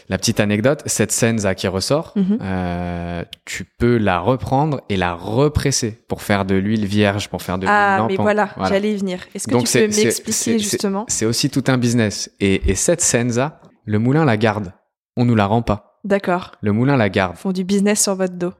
la 0.09 0.17
petite 0.17 0.39
anecdote, 0.39 0.81
cette 0.87 1.11
senza 1.11 1.53
qui 1.55 1.67
ressort, 1.67 2.13
Mhm. 2.15 2.39
euh, 2.41 3.23
tu 3.45 3.63
peux 3.63 3.97
la 3.97 4.19
reprendre 4.19 4.81
et 4.89 4.97
la 4.97 5.13
represser 5.13 5.91
pour 6.07 6.21
faire 6.23 6.45
de 6.45 6.55
l'huile 6.55 6.85
vierge, 6.85 7.29
pour 7.29 7.41
faire 7.43 7.57
de 7.59 7.65
l'huile 7.67 7.75
Ah, 7.75 8.05
mais 8.09 8.15
voilà, 8.17 8.49
j'allais 8.67 8.93
y 8.93 8.97
venir. 8.97 9.19
Est-ce 9.35 9.47
que 9.47 9.51
Donc 9.51 9.67
tu 9.67 9.77
peux 9.77 9.87
m'expliquer 9.87 10.57
justement? 10.59 11.05
C'est 11.07 11.25
aussi 11.25 11.49
tout 11.49 11.63
un 11.67 11.77
business. 11.77 12.31
Et, 12.39 12.71
et 12.71 12.75
cette 12.75 13.01
senza, 13.01 13.61
le 13.85 13.99
moulin 13.99 14.25
la 14.25 14.35
garde. 14.37 14.73
On 15.15 15.25
nous 15.25 15.35
la 15.35 15.45
rend 15.45 15.61
pas. 15.61 15.99
D'accord. 16.03 16.51
Le 16.61 16.71
moulin 16.71 16.97
la 16.97 17.09
garde. 17.09 17.35
Ils 17.37 17.41
font 17.41 17.51
du 17.51 17.63
business 17.63 18.01
sur 18.01 18.15
votre 18.15 18.33
dos. 18.35 18.53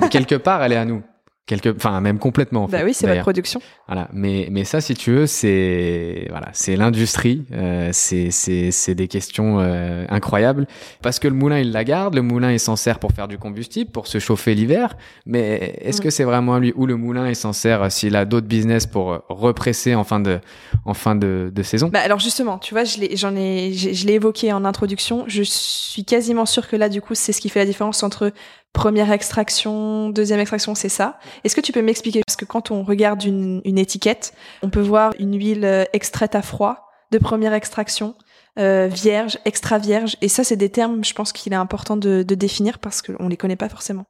Mais 0.00 0.08
quelque 0.10 0.34
part, 0.34 0.62
elle 0.62 0.72
est 0.72 0.76
à 0.76 0.84
nous. 0.84 1.02
Quelque, 1.46 1.74
enfin 1.76 2.00
même 2.00 2.18
complètement. 2.18 2.64
En 2.64 2.68
bah 2.68 2.78
fait, 2.78 2.84
oui, 2.84 2.94
c'est 2.94 3.06
votre 3.06 3.20
production. 3.20 3.60
Voilà, 3.86 4.08
mais 4.12 4.48
mais 4.50 4.64
ça, 4.64 4.80
si 4.80 4.94
tu 4.94 5.12
veux, 5.12 5.26
c'est 5.26 6.26
voilà, 6.30 6.48
c'est 6.52 6.76
l'industrie, 6.76 7.44
euh, 7.52 7.90
c'est 7.92 8.30
c'est 8.30 8.70
c'est 8.70 8.94
des 8.94 9.08
questions 9.08 9.60
euh, 9.60 10.06
incroyables 10.08 10.66
parce 11.02 11.18
que 11.18 11.28
le 11.28 11.34
moulin 11.34 11.58
il 11.58 11.70
la 11.72 11.84
garde, 11.84 12.14
le 12.14 12.22
moulin 12.22 12.52
il 12.52 12.60
s'en 12.60 12.76
sert 12.76 12.98
pour 12.98 13.12
faire 13.12 13.28
du 13.28 13.38
combustible, 13.38 13.90
pour 13.90 14.06
se 14.06 14.18
chauffer 14.18 14.54
l'hiver, 14.54 14.96
mais 15.26 15.78
est-ce 15.82 16.00
que 16.00 16.10
c'est 16.10 16.24
vraiment 16.24 16.58
lui 16.58 16.72
ou 16.76 16.86
le 16.86 16.96
moulin 16.96 17.28
il 17.28 17.36
s'en 17.36 17.52
sert 17.52 17.82
euh, 17.82 17.88
s'il 17.90 18.16
a 18.16 18.24
d'autres 18.24 18.46
business 18.46 18.86
pour 18.86 19.12
euh, 19.12 19.18
represser 19.28 19.94
en 19.94 20.04
fin 20.04 20.20
de 20.20 20.40
en 20.86 20.94
fin 20.94 21.14
de, 21.14 21.50
de 21.54 21.62
saison? 21.62 21.88
Bah 21.88 22.00
alors 22.02 22.20
justement, 22.20 22.58
tu 22.58 22.72
vois, 22.72 22.84
je 22.84 22.98
l'ai, 22.98 23.16
j'en 23.16 23.36
ai, 23.36 23.72
je 23.74 24.06
l'ai 24.06 24.14
évoqué 24.14 24.52
en 24.52 24.64
introduction. 24.64 25.24
Je 25.26 25.42
suis 25.42 26.04
quasiment 26.04 26.46
sûre 26.46 26.68
que 26.68 26.76
là, 26.76 26.88
du 26.88 27.00
coup, 27.00 27.14
c'est 27.14 27.32
ce 27.32 27.40
qui 27.40 27.48
fait 27.48 27.60
la 27.60 27.66
différence 27.66 28.02
entre 28.02 28.32
première 28.74 29.10
extraction, 29.12 30.10
deuxième 30.10 30.40
extraction, 30.40 30.74
c'est 30.74 30.90
ça. 30.90 31.18
Est-ce 31.44 31.56
que 31.56 31.62
tu 31.62 31.72
peux 31.72 31.80
m'expliquer 31.80 32.20
Parce 32.26 32.36
que 32.36 32.44
quand 32.44 32.70
on 32.70 32.82
regarde 32.82 33.24
une, 33.24 33.62
une 33.64 33.78
étiquette, 33.78 34.34
on 34.62 34.68
peut 34.68 34.82
voir 34.82 35.14
une 35.18 35.38
huile 35.38 35.64
euh, 35.64 35.84
extraite 35.94 36.34
à 36.34 36.42
froid 36.42 36.90
de 37.10 37.18
première 37.18 37.54
extraction, 37.54 38.16
euh, 38.58 38.88
vierge, 38.92 39.38
extra 39.44 39.78
vierge, 39.78 40.16
et 40.20 40.28
ça, 40.28 40.44
c'est 40.44 40.56
des 40.56 40.68
termes, 40.68 41.04
je 41.04 41.14
pense 41.14 41.32
qu'il 41.32 41.52
est 41.52 41.56
important 41.56 41.96
de, 41.96 42.22
de 42.22 42.34
définir 42.34 42.78
parce 42.78 43.00
qu'on 43.00 43.28
les 43.28 43.36
connaît 43.36 43.56
pas 43.56 43.68
forcément. 43.68 44.04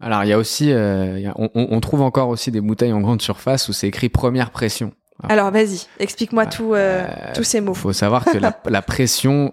Alors 0.00 0.22
il 0.24 0.30
y 0.30 0.32
a 0.32 0.38
aussi, 0.38 0.72
euh, 0.72 1.18
il 1.18 1.24
y 1.24 1.26
a- 1.26 1.34
on, 1.36 1.80
trouve 1.80 2.02
encore 2.02 2.28
aussi 2.28 2.52
des 2.52 2.60
bouteilles 2.60 2.92
en 2.92 3.00
grande 3.00 3.20
surface 3.20 3.68
où 3.68 3.72
c'est 3.72 3.88
écrit 3.88 4.08
première 4.08 4.52
pression. 4.52 4.92
Alors 5.28 5.50
vas-y, 5.50 5.86
explique-moi 5.98 6.46
tout, 6.46 6.74
euh, 6.74 7.04
tous 7.34 7.42
ces 7.42 7.60
mots. 7.60 7.72
Il 7.72 7.78
faut 7.78 7.92
savoir 7.92 8.24
que 8.24 8.38
la, 8.38 8.56
la 8.70 8.80
pression, 8.82 9.50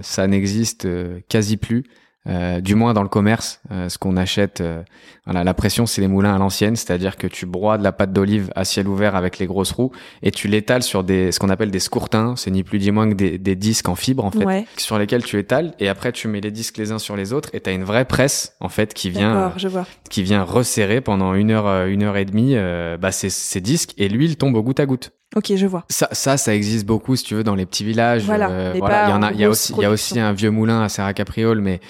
ça 0.00 0.26
n'existe 0.26 0.88
quasi 1.28 1.56
plus. 1.56 1.84
Euh, 2.28 2.60
du 2.60 2.76
moins 2.76 2.94
dans 2.94 3.02
le 3.02 3.08
commerce, 3.08 3.60
euh, 3.72 3.88
ce 3.88 3.98
qu'on 3.98 4.16
achète, 4.16 4.60
euh, 4.60 4.82
voilà, 5.24 5.42
la 5.42 5.54
pression 5.54 5.86
c'est 5.86 6.00
les 6.00 6.06
moulins 6.06 6.34
à 6.34 6.38
l'ancienne, 6.38 6.76
c'est-à-dire 6.76 7.16
que 7.16 7.26
tu 7.26 7.46
broies 7.46 7.78
de 7.78 7.82
la 7.82 7.90
pâte 7.90 8.12
d'olive 8.12 8.52
à 8.54 8.64
ciel 8.64 8.86
ouvert 8.86 9.16
avec 9.16 9.38
les 9.38 9.46
grosses 9.46 9.72
roues 9.72 9.90
et 10.22 10.30
tu 10.30 10.46
l'étales 10.46 10.84
sur 10.84 11.02
des, 11.02 11.32
ce 11.32 11.40
qu'on 11.40 11.48
appelle 11.48 11.72
des 11.72 11.80
scourtins, 11.80 12.34
c'est 12.36 12.52
ni 12.52 12.62
plus 12.62 12.78
ni 12.78 12.92
moins 12.92 13.08
que 13.08 13.14
des, 13.14 13.38
des 13.38 13.56
disques 13.56 13.88
en 13.88 13.96
fibre 13.96 14.24
en 14.24 14.30
fait, 14.30 14.44
Ouais, 14.44 14.66
sur 14.76 14.98
lesquels 14.98 15.24
tu 15.24 15.36
étales 15.36 15.74
et 15.80 15.88
après 15.88 16.12
tu 16.12 16.28
mets 16.28 16.40
les 16.40 16.52
disques 16.52 16.78
les 16.78 16.92
uns 16.92 17.00
sur 17.00 17.16
les 17.16 17.32
autres 17.32 17.50
et 17.54 17.60
t'as 17.60 17.72
une 17.72 17.84
vraie 17.84 18.04
presse 18.04 18.54
en 18.60 18.68
fait 18.68 18.94
qui 18.94 19.10
vient, 19.10 19.34
d'accord, 19.34 19.58
je 19.58 19.66
vois. 19.66 19.86
qui 20.08 20.22
vient 20.22 20.44
resserrer 20.44 21.00
pendant 21.00 21.34
une 21.34 21.50
heure, 21.50 21.66
euh, 21.66 21.86
une 21.86 22.04
heure 22.04 22.16
et 22.16 22.24
demie, 22.24 22.54
bah 23.00 23.10
ces, 23.10 23.30
ces 23.30 23.60
disques 23.60 23.94
et 23.98 24.08
l'huile 24.08 24.36
tombe 24.36 24.54
au 24.54 24.62
goutte 24.62 24.78
à 24.78 24.86
goutte. 24.86 25.10
Ok, 25.34 25.52
je 25.56 25.66
vois. 25.66 25.84
Ça, 25.88 26.08
ça, 26.12 26.36
ça 26.36 26.54
existe 26.54 26.84
beaucoup, 26.86 27.16
si 27.16 27.24
tu 27.24 27.34
veux, 27.34 27.44
dans 27.44 27.54
les 27.54 27.64
petits 27.66 27.84
villages. 27.84 28.24
Voilà, 28.24 28.50
Euh, 28.50 28.74
voilà. 28.78 29.06
Il 29.06 29.10
y 29.10 29.12
en 29.14 29.22
a, 29.22 29.32
il 29.32 29.40
y 29.40 29.44
a 29.44 29.48
aussi, 29.48 29.72
il 29.76 29.82
y 29.82 29.84
a 29.86 29.90
aussi 29.90 30.18
un 30.20 30.32
vieux 30.32 30.50
moulin 30.50 30.82
à 30.82 30.88
Serra 30.88 31.14
Capriole, 31.14 31.60
mais 31.60 31.80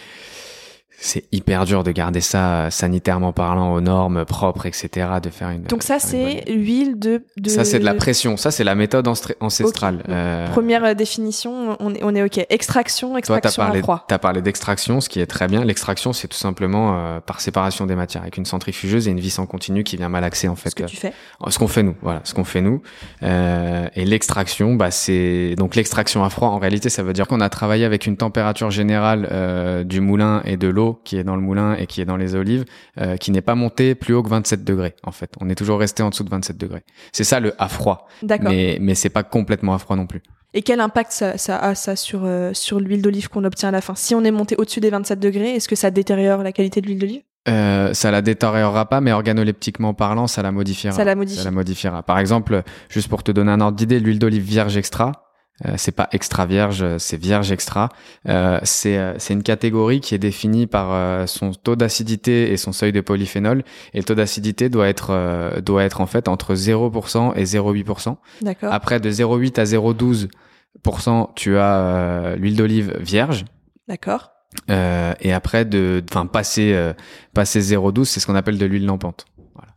c'est 1.05 1.25
hyper 1.33 1.65
dur 1.65 1.83
de 1.85 1.91
garder 1.91 2.21
ça 2.21 2.53
euh, 2.67 2.71
sanitairement 2.71 3.33
parlant 3.33 3.73
aux 3.75 3.81
normes 3.81 4.25
propres, 4.25 4.67
etc. 4.67 5.09
De 5.23 5.31
faire 5.31 5.51
une. 5.51 5.63
Donc 5.65 5.83
ça, 5.83 5.99
c'est 5.99 6.45
bonne- 6.47 6.55
l'huile 6.57 6.99
de, 6.99 7.23
de... 7.37 7.49
Ça, 7.49 7.65
c'est 7.65 7.79
de 7.79 7.85
la 7.85 7.95
pression. 7.95 8.37
Ça, 8.37 8.51
c'est 8.51 8.65
la 8.65 8.75
méthode 8.75 9.09
ancestrale. 9.41 10.03
Euh, 10.09 10.49
Première 10.49 10.85
euh, 10.85 10.95
définition, 10.95 11.77
on 11.81 11.95
est, 11.95 12.03
on 12.03 12.15
est 12.15 12.23
ok. 12.23 12.47
Extraction, 12.51 13.09
toi, 13.11 13.19
extraction 13.19 13.63
parlé, 13.63 13.81
à 13.81 13.83
froid. 13.83 14.05
t'as 14.09 14.19
parlé 14.19 14.43
d'extraction, 14.43 15.01
ce 15.01 15.09
qui 15.09 15.21
est 15.21 15.27
très 15.27 15.49
bien. 15.49 15.65
L'extraction, 15.65 16.13
c'est 16.13 16.29
tout 16.29 16.37
simplement 16.37 16.95
euh, 16.97 17.21
par 17.21 17.41
séparation 17.41 17.87
des 17.87 17.95
matières, 17.97 18.23
avec 18.23 18.37
une 18.37 18.45
centrifugeuse 18.45 19.09
et 19.09 19.11
une 19.11 19.21
vis 19.21 19.39
en 19.39 19.47
continu 19.47 19.85
qui 19.85 19.97
vient 19.97 20.09
malaxer 20.09 20.49
en 20.49 20.57
fait. 20.57 20.71
Ce 20.71 20.75
que 20.75 20.85
euh, 20.85 20.87
tu 20.87 20.97
fais. 20.97 21.13
Ce 21.49 21.59
qu'on 21.59 21.69
fait 21.69 21.83
nous, 21.83 21.97
voilà, 22.03 22.21
ce 22.25 22.35
qu'on 22.35 22.45
fait 22.45 22.61
nous. 22.61 22.83
Euh, 23.23 23.87
et 23.95 24.05
l'extraction, 24.05 24.75
bah 24.75 24.91
c'est 24.91 25.55
donc 25.57 25.75
l'extraction 25.75 26.25
à 26.25 26.31
froid. 26.31 26.49
En 26.49 26.59
réalité, 26.59 26.89
ça 26.89 27.03
veut 27.03 27.13
dire 27.13 27.27
qu'on 27.27 27.41
a 27.41 27.49
travaillé 27.49 27.85
avec 27.85 28.07
une 28.07 28.17
température 28.17 28.71
générale 28.71 29.29
euh, 29.31 29.85
du 29.85 30.01
moulin 30.01 30.43
et 30.45 30.57
de 30.57 30.69
l'eau 30.69 30.92
qui 30.95 31.17
est 31.17 31.25
dans 31.25 31.37
le 31.37 31.43
moulin 31.43 31.75
et 31.75 31.87
qui 31.87 32.01
est 32.01 32.05
dans 32.05 32.17
les 32.17 32.35
olives, 32.35 32.65
euh, 33.01 33.17
qui 33.17 33.31
n'est 33.31 33.41
pas 33.43 33.55
montée 33.55 33.95
plus 33.95 34.15
haut 34.15 34.23
que 34.23 34.29
27 34.29 34.65
degrés. 34.65 34.95
En 35.05 35.13
fait, 35.13 35.33
on 35.41 35.49
est 35.49 35.55
toujours 35.55 35.79
resté 35.79 36.03
en 36.03 36.11
dessous 36.11 36.25
de 36.25 36.31
27 36.31 36.57
degrés. 36.57 36.83
C'est 37.13 37.25
ça 37.25 37.41
le 37.41 37.55
à 37.59 37.69
froid. 37.69 38.07
D'accord. 38.23 38.51
Mais 38.51 38.79
mais 38.81 38.95
c'est 38.95 39.11
pas 39.11 39.23
complètement 39.23 39.75
à 39.75 39.79
froid 39.79 39.97
non 39.97 40.07
plus. 40.07 40.23
Et 40.55 40.63
quel 40.63 40.81
impact 40.81 41.13
ça, 41.13 41.39
ça 41.39 41.59
a 41.59 41.75
ça 41.75 41.97
sur, 41.97 42.23
euh, 42.25 42.53
sur 42.53 42.79
l'huile 42.79 43.01
d'olive 43.01 43.29
qu'on 43.29 43.45
obtient 43.45 43.71
à 43.71 43.73
la 43.73 43.81
fin? 43.81 43.95
Si 43.95 44.15
on 44.15 44.23
est 44.23 44.31
monté 44.31 44.55
au-dessus 44.59 44.81
des 44.81 44.91
27 44.91 45.19
degrés, 45.19 45.55
est-ce 45.55 45.69
que 45.69 45.77
ça 45.77 45.91
détériore 45.91 46.43
la 46.43 46.53
qualité 46.53 46.81
de 46.83 46.87
l'huile 46.87 46.99
d'olive? 46.99 47.23
Euh, 47.49 47.93
ça 47.95 48.11
la 48.11 48.23
détériorera 48.23 48.89
pas, 48.89 49.01
mais 49.01 49.13
organoleptiquement 49.13 49.95
parlant, 49.95 50.27
ça 50.27 50.43
la 50.43 50.53
modifiera. 50.53 50.95
Ça 50.95 51.05
la 51.05 51.15
modifie. 51.15 51.39
Ça 51.39 51.45
la 51.45 51.51
modifiera. 51.51 52.03
Par 52.03 52.19
exemple, 52.19 52.63
juste 52.89 53.09
pour 53.09 53.23
te 53.23 53.33
donner 53.33 53.51
un 53.51 53.61
ordre 53.61 53.77
d'idée, 53.77 53.99
l'huile 53.99 54.19
d'olive 54.19 54.43
vierge 54.43 54.77
extra, 54.77 55.32
euh, 55.67 55.75
c'est 55.77 55.93
pas 55.93 56.09
extra 56.13 56.47
vierge, 56.47 56.83
euh, 56.83 56.99
c'est 56.99 57.17
vierge 57.17 57.53
extra. 57.53 57.91
Euh, 58.29 58.59
c'est 58.63 58.97
euh, 58.99 59.15
c'est 59.19 59.35
une 59.35 59.43
catégorie 59.43 60.01
qui 60.01 60.15
est 60.15 60.19
définie 60.19 60.67
par 60.67 60.89
euh, 60.93 61.27
son 61.27 61.53
taux 61.53 61.77
d'acidité 61.77 62.53
et 62.53 62.57
son 62.57 62.73
seuil 62.73 62.93
de 62.93 63.01
polyphénol. 63.01 63.63
Et 63.95 63.99
le 63.99 64.05
taux 64.05 64.15
d'acidité 64.15 64.69
doit 64.69 64.89
être 64.89 65.11
euh, 65.11 65.61
doit 65.61 65.85
être 65.85 66.01
en 66.01 66.07
fait 66.07 66.29
entre 66.29 66.55
0% 66.55 67.35
et 67.37 67.45
0,8%. 67.45 68.17
D'accord. 68.41 68.73
Après 68.73 68.99
de 68.99 69.11
0,8 69.11 69.61
à 69.61 69.65
0,12%, 69.65 71.29
tu 71.37 71.57
as 71.57 71.77
euh, 71.77 72.37
l'huile 72.37 72.57
d'olive 72.57 72.97
vierge. 72.99 73.45
D'accord. 73.89 74.31
Euh, 74.71 75.15
et 75.21 75.33
après 75.33 75.65
de 75.65 76.03
enfin 76.11 76.27
passer 76.27 76.73
euh, 76.75 76.93
passer 77.35 77.61
0,12, 77.61 78.05
c'est 78.05 78.21
ce 78.21 78.27
qu'on 78.27 78.35
appelle 78.35 78.59
de 78.59 78.67
l'huile 78.67 78.87
lampante. 78.87 79.27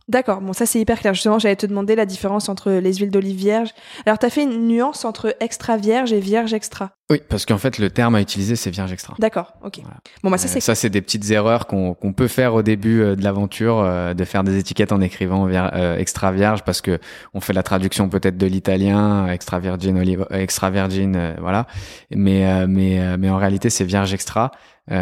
D'accord. 0.08 0.40
Bon, 0.40 0.52
ça 0.52 0.66
c'est 0.66 0.78
hyper 0.78 1.00
clair. 1.00 1.14
Justement, 1.14 1.40
j'allais 1.40 1.56
te 1.56 1.66
demander 1.66 1.96
la 1.96 2.06
différence 2.06 2.48
entre 2.48 2.70
les 2.70 2.94
huiles 2.94 3.10
d'olive 3.10 3.36
vierge. 3.36 3.70
Alors, 4.06 4.20
tu 4.20 4.26
as 4.26 4.30
fait 4.30 4.44
une 4.44 4.68
nuance 4.68 5.04
entre 5.04 5.34
extra 5.40 5.76
vierge 5.76 6.12
et 6.12 6.20
vierge 6.20 6.54
extra. 6.54 6.92
Oui, 7.10 7.20
parce 7.28 7.44
qu'en 7.44 7.58
fait, 7.58 7.78
le 7.78 7.90
terme 7.90 8.14
à 8.14 8.20
utiliser, 8.20 8.54
c'est 8.54 8.70
vierge 8.70 8.92
extra. 8.92 9.14
D'accord. 9.18 9.54
Ok. 9.64 9.80
Voilà. 9.82 9.96
Bon, 10.22 10.30
bah 10.30 10.38
ça 10.38 10.46
Euh, 10.46 10.50
c'est 10.52 10.60
ça, 10.60 10.76
c'est 10.76 10.90
des 10.90 11.02
petites 11.02 11.28
erreurs 11.32 11.66
qu'on 11.66 11.94
peut 12.16 12.28
faire 12.28 12.54
au 12.54 12.62
début 12.62 13.00
euh, 13.00 13.16
de 13.16 13.24
l'aventure, 13.24 13.80
euh, 13.80 14.14
de 14.14 14.24
faire 14.24 14.44
des 14.44 14.58
étiquettes 14.58 14.92
en 14.92 15.00
écrivant 15.00 15.48
euh, 15.48 15.96
extra 15.96 16.30
vierge, 16.30 16.62
parce 16.62 16.80
que 16.80 17.00
on 17.34 17.40
fait 17.40 17.52
la 17.52 17.64
traduction 17.64 18.08
peut-être 18.08 18.36
de 18.38 18.46
l'italien, 18.46 19.26
extra 19.26 19.58
virgin 19.58 19.98
olive, 19.98 20.24
extra 20.30 20.70
virgin, 20.70 21.16
euh, 21.16 21.34
voilà. 21.40 21.66
Mais 22.14 22.66
mais 22.68 23.16
mais 23.18 23.28
en 23.28 23.38
réalité, 23.38 23.70
c'est 23.70 23.84
vierge 23.84 24.14
extra. 24.14 24.52
Et 24.88 24.94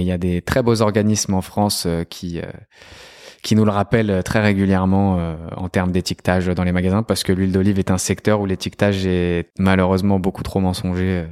il 0.00 0.04
y 0.04 0.12
a 0.12 0.18
des 0.18 0.42
très 0.42 0.62
beaux 0.62 0.80
organismes 0.80 1.34
en 1.34 1.42
France 1.42 1.88
qui 2.08 2.40
qui 3.44 3.54
nous 3.54 3.64
le 3.64 3.70
rappellent 3.70 4.22
très 4.24 4.40
régulièrement 4.40 5.18
euh, 5.18 5.36
en 5.56 5.68
termes 5.68 5.92
d'étiquetage 5.92 6.46
dans 6.46 6.64
les 6.64 6.72
magasins, 6.72 7.02
parce 7.02 7.22
que 7.22 7.30
l'huile 7.32 7.52
d'olive 7.52 7.78
est 7.78 7.90
un 7.90 7.98
secteur 7.98 8.40
où 8.40 8.46
l'étiquetage 8.46 9.06
est 9.06 9.50
malheureusement 9.58 10.18
beaucoup 10.18 10.42
trop 10.42 10.60
mensonger. 10.60 11.24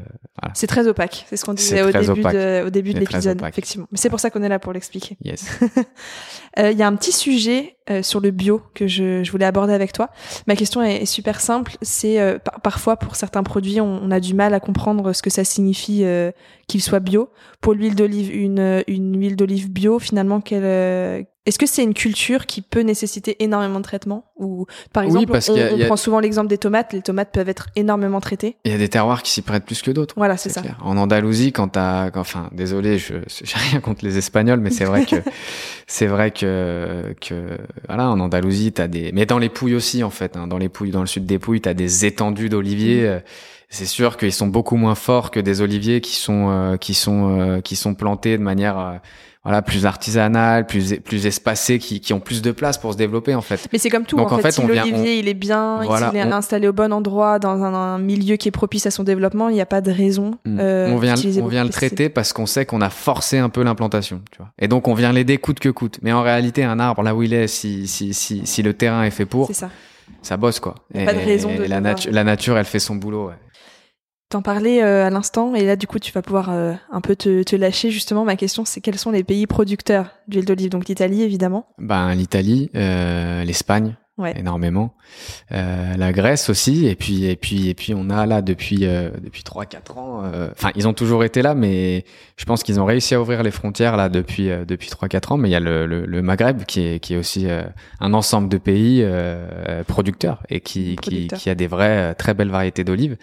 euh, 0.45 0.49
c'est 0.55 0.67
très 0.67 0.87
opaque. 0.87 1.25
C'est 1.29 1.37
ce 1.37 1.45
qu'on 1.45 1.55
disait 1.55 1.83
au 1.83 1.91
début, 1.91 2.23
de, 2.23 2.65
au 2.67 2.71
début 2.71 2.93
de 2.95 3.01
l'épisode, 3.01 3.43
effectivement. 3.49 3.87
Mais 3.91 3.99
c'est 3.99 4.11
pour 4.11 4.21
ça 4.21 4.29
qu'on 4.31 4.43
est 4.43 4.49
là 4.49 4.59
pour 4.59 4.73
l'expliquer. 4.73 5.17
Yes. 5.25 5.59
Euh, 6.59 6.71
Il 6.71 6.77
y 6.77 6.83
a 6.83 6.87
un 6.87 6.95
petit 6.97 7.13
sujet 7.13 7.77
euh, 7.91 8.03
sur 8.03 8.21
le 8.21 8.31
bio 8.31 8.63
que 8.75 8.87
je, 8.87 9.25
je 9.25 9.31
voulais 9.33 9.45
aborder 9.45 9.73
avec 9.73 9.93
toi. 9.93 10.09
Ma 10.47 10.55
question 10.57 10.83
est, 10.83 11.03
est 11.03 11.07
super 11.07 11.41
simple. 11.41 11.73
C'est 11.83 12.21
euh, 12.21 12.39
par- 12.39 12.61
parfois 12.61 12.97
pour 12.97 13.17
certains 13.17 13.43
produits, 13.43 13.81
on, 13.81 14.01
on 14.03 14.11
a 14.11 14.21
du 14.21 14.35
mal 14.35 14.55
à 14.55 14.61
comprendre 14.61 15.13
ce 15.13 15.23
que 15.23 15.31
ça 15.31 15.45
signifie 15.45 16.05
euh, 16.05 16.31
qu'il 16.69 16.83
soit 16.83 17.01
bio. 17.01 17.31
Pour 17.61 17.75
l'huile 17.75 17.95
d'olive, 17.95 18.35
une, 18.35 18.83
une 18.89 19.19
huile 19.21 19.37
d'olive 19.37 19.71
bio, 19.71 19.99
finalement, 19.99 20.41
quelle, 20.41 20.65
euh, 20.65 21.23
est-ce 21.47 21.59
que 21.59 21.67
c'est 21.67 21.83
une 21.83 21.95
culture 21.95 22.47
qui 22.47 22.63
peut 22.63 22.81
nécessiter 22.83 23.43
énormément 23.43 23.79
de 23.79 23.85
traitement 23.85 24.27
Ou 24.37 24.67
par 24.93 25.03
Oui, 25.03 25.09
exemple, 25.09 25.33
parce 25.33 25.49
on, 25.49 25.57
a- 25.57 25.83
a- 25.83 25.87
prend 25.87 25.97
souvent 25.97 26.21
l'exemple 26.21 26.49
des 26.49 26.59
tomates. 26.59 26.93
Les 26.93 27.03
tomates 27.03 27.31
peuvent 27.33 27.49
être 27.49 27.67
énormément 27.75 28.21
traitées. 28.21 28.57
Il 28.65 28.71
y 28.71 28.75
a 28.75 28.79
des 28.79 28.89
terroirs 28.89 29.23
qui 29.25 29.31
s'y 29.33 29.43
prêtent 29.43 29.65
plus 29.65 29.83
que 29.83 29.91
d'autres. 29.91 30.15
Voilà, 30.17 30.37
c'est 30.37 30.51
ça. 30.51 30.61
clair. 30.63 30.79
En 30.83 30.97
Andalousie, 30.97 31.53
quand 31.53 31.69
t'as, 31.69 32.11
enfin, 32.17 32.49
désolé, 32.53 32.99
je, 32.99 33.15
j'ai 33.27 33.57
rien 33.71 33.81
contre 33.81 34.05
les 34.05 34.19
Espagnols, 34.19 34.61
mais 34.61 34.71
c'est 34.71 34.85
vrai 34.85 35.05
que, 35.05 35.17
c'est 35.89 36.07
vrai 36.07 36.31
que, 36.31 37.15
que, 37.21 37.59
voilà, 37.89 38.11
en 38.11 38.21
Andalousie, 38.21 38.73
t'as 38.73 38.89
des, 38.89 39.13
mais 39.13 39.27
dans 39.27 39.39
les 39.39 39.49
Pouilles 39.49 39.75
aussi, 39.75 40.03
en 40.03 40.11
fait, 40.11 40.37
hein, 40.37 40.47
dans 40.47 40.59
les 40.59 40.69
Pouilles, 40.69 40.91
dans 40.91 41.01
le 41.01 41.07
sud 41.07 41.27
des 41.27 41.39
Pouilles, 41.39 41.61
t'as 41.61 41.75
des 41.75 42.05
étendues 42.05 42.49
d'oliviers. 42.49 43.07
euh, 43.07 43.21
C'est 43.71 43.87
sûr 43.87 44.17
qu'ils 44.19 44.33
sont 44.33 44.49
beaucoup 44.49 44.77
moins 44.77 44.95
forts 44.95 45.31
que 45.31 45.41
des 45.41 45.63
oliviers 45.63 46.01
qui 46.03 46.15
sont, 46.17 46.51
euh, 46.51 46.77
qui 46.77 46.95
sont, 46.95 47.39
euh, 47.41 47.61
qui 47.61 47.77
sont 47.77 47.95
plantés 47.95 48.37
de 48.37 48.43
manière, 48.43 48.79
euh, 48.79 48.93
voilà, 49.45 49.61
plus 49.63 49.87
artisanale, 49.87 50.67
plus, 50.67 51.01
plus 51.01 51.27
espacée, 51.27 51.79
qui, 51.81 52.01
qui 52.01 52.13
ont 52.13 52.21
plus 52.21 52.43
de 52.43 52.53
place 52.53 52.79
pour 52.79 52.93
se 52.93 52.97
développer, 52.97 53.35
en 53.35 53.41
fait. 53.41 53.67
Mais 53.73 53.79
c'est 53.79 53.91
comme 53.91 54.05
tout. 54.05 54.17
Donc, 54.17 54.31
en, 54.31 54.39
fait, 54.39 54.53
si 54.53 54.63
l'olivier 54.63 55.19
il 55.19 55.27
est 55.29 55.35
bien, 55.35 55.81
Voilà, 55.83 56.11
s'il 56.11 56.19
est 56.21 56.25
on- 56.25 56.33
installé 56.33 56.69
au 56.69 56.73
bon 56.73 56.93
endroit, 56.93 57.39
dans 57.41 57.63
un, 57.65 57.75
un 57.75 57.99
milieu 57.99 58.37
qui 58.37 58.47
est 58.49 58.53
propice 58.53 58.87
à 58.87 58.93
son 58.93 59.03
développement, 59.03 59.49
il 59.49 59.55
n'y 59.55 59.61
a 59.61 59.67
pas 59.67 59.81
de 59.81 59.91
raison. 59.91 60.33
Mm. 60.45 60.59
euh, 60.61 60.91
on 60.93 60.99
vient, 60.99 61.15
on 61.43 61.47
vient 61.49 61.63
de 61.63 61.69
le 61.69 61.73
traiter 61.73 62.09
parce 62.09 62.33
qu'on 62.33 62.47
sait 62.47 62.67
qu'on 62.67 62.81
a 62.81 62.91
forcé 62.91 63.39
un 63.39 63.49
peu 63.49 63.63
l'implantation, 63.65 64.23
tu 64.31 64.39
vois. 64.39 64.49
Et 64.61 64.69
donc 64.69 64.87
on 64.87 64.95
vient 64.95 65.13
l'aider 65.13 65.39
coûte 65.39 65.59
que 65.59 65.69
coûte. 65.71 65.99
Mais 66.03 66.13
en 66.13 66.23
réalité, 66.23 66.63
un 66.63 66.79
arbre 66.79 67.03
là 67.03 67.15
où 67.15 67.23
il 67.25 67.35
est, 67.35 67.49
si 67.49 67.89
si 67.89 68.15
si, 68.15 68.43
si 68.45 68.63
le 68.63 68.75
terrain 68.75 69.03
est 69.03 69.11
fait 69.11 69.27
pour, 69.27 69.49
C'est 69.49 69.55
ça. 69.55 69.71
ça 70.23 70.37
bosse 70.37 70.61
quoi. 70.61 70.77
Y 70.95 71.01
a 71.03 71.05
pas 71.07 71.15
de 71.15 71.19
raison 71.19 71.53
de 71.55 71.65
la, 71.65 71.81
natu- 71.81 72.11
la 72.11 72.23
nature, 72.23 72.57
elle 72.59 72.65
fait 72.65 72.79
son 72.79 72.95
boulot. 72.95 73.27
ouais. 73.29 73.35
T'en 74.33 74.41
parlais 74.41 74.83
euh, 74.83 75.07
à 75.07 75.11
l'instant, 75.11 75.55
et 75.55 75.67
là 75.67 75.77
du 75.77 75.87
coup 75.87 75.99
tu 75.99 76.11
vas 76.11 76.23
pouvoir 76.23 76.49
euh, 76.49 76.73
un 76.91 77.03
peu 77.03 77.15
te, 77.15 77.43
te 77.43 77.55
lâcher. 77.55 77.91
Justement, 77.91 78.25
ma 78.25 78.37
question 78.37 78.65
c'est 78.65 78.81
quels 78.81 78.97
sont 78.97 79.11
les 79.11 79.25
pays 79.25 79.47
producteurs 79.47 80.13
d'huile 80.27 80.47
d'olive? 80.47 80.71
Donc 80.71 80.89
l'Italie 80.89 81.21
évidemment. 81.21 81.67
Ben 81.77 82.15
l'Italie, 82.15 82.71
euh, 82.75 83.45
l'Espagne, 83.45 83.95
Ouais. 84.19 84.39
énormément. 84.39 84.95
Euh, 85.53 85.97
la 85.97 86.13
Grèce 86.13 86.51
aussi, 86.51 86.87
et 86.87 86.95
puis 86.95 87.25
et 87.25 87.35
puis 87.35 87.71
et 87.71 87.75
puis 87.75 87.95
on 87.97 88.11
a 88.11 88.27
là 88.27 88.43
depuis 88.43 88.81
euh, 88.83 89.09
depuis 89.25 89.43
trois 89.43 89.65
quatre 89.65 89.97
ans. 89.97 90.21
euh, 90.25 90.51
Enfin, 90.53 90.71
ils 90.77 90.87
ont 90.87 90.93
toujours 90.93 91.25
été 91.25 91.41
là, 91.41 91.55
mais 91.55 92.05
je 92.37 92.45
pense 92.45 92.63
qu'ils 92.63 92.79
ont 92.79 92.85
réussi 92.85 93.15
à 93.15 93.21
ouvrir 93.23 93.43
les 93.43 93.51
frontières 93.51 93.97
là 93.97 94.11
depuis 94.11 94.51
euh, 94.51 94.67
depuis 94.67 94.91
trois 94.91 95.09
quatre 95.09 95.33
ans. 95.33 95.39
Mais 95.39 95.49
il 95.49 95.53
y 95.53 95.57
a 95.57 95.61
le, 95.61 95.87
le, 95.87 96.05
le 96.05 96.23
Maghreb 96.23 96.65
qui 96.65 96.81
est 96.83 97.01
qui 97.01 97.15
est 97.15 97.17
aussi 97.17 97.49
euh, 97.49 97.63
un 98.01 98.13
ensemble 98.13 98.51
de 98.51 98.59
pays 98.59 99.01
euh, 99.03 99.83
producteurs 99.85 100.43
et 100.51 100.61
qui 100.61 100.97
qui, 100.97 101.29
qui 101.29 101.49
a 101.49 101.55
des 101.55 101.67
vraies 101.67 102.15
très 102.15 102.35
belles 102.35 102.51
variétés 102.51 102.85
d'olives. 102.85 103.17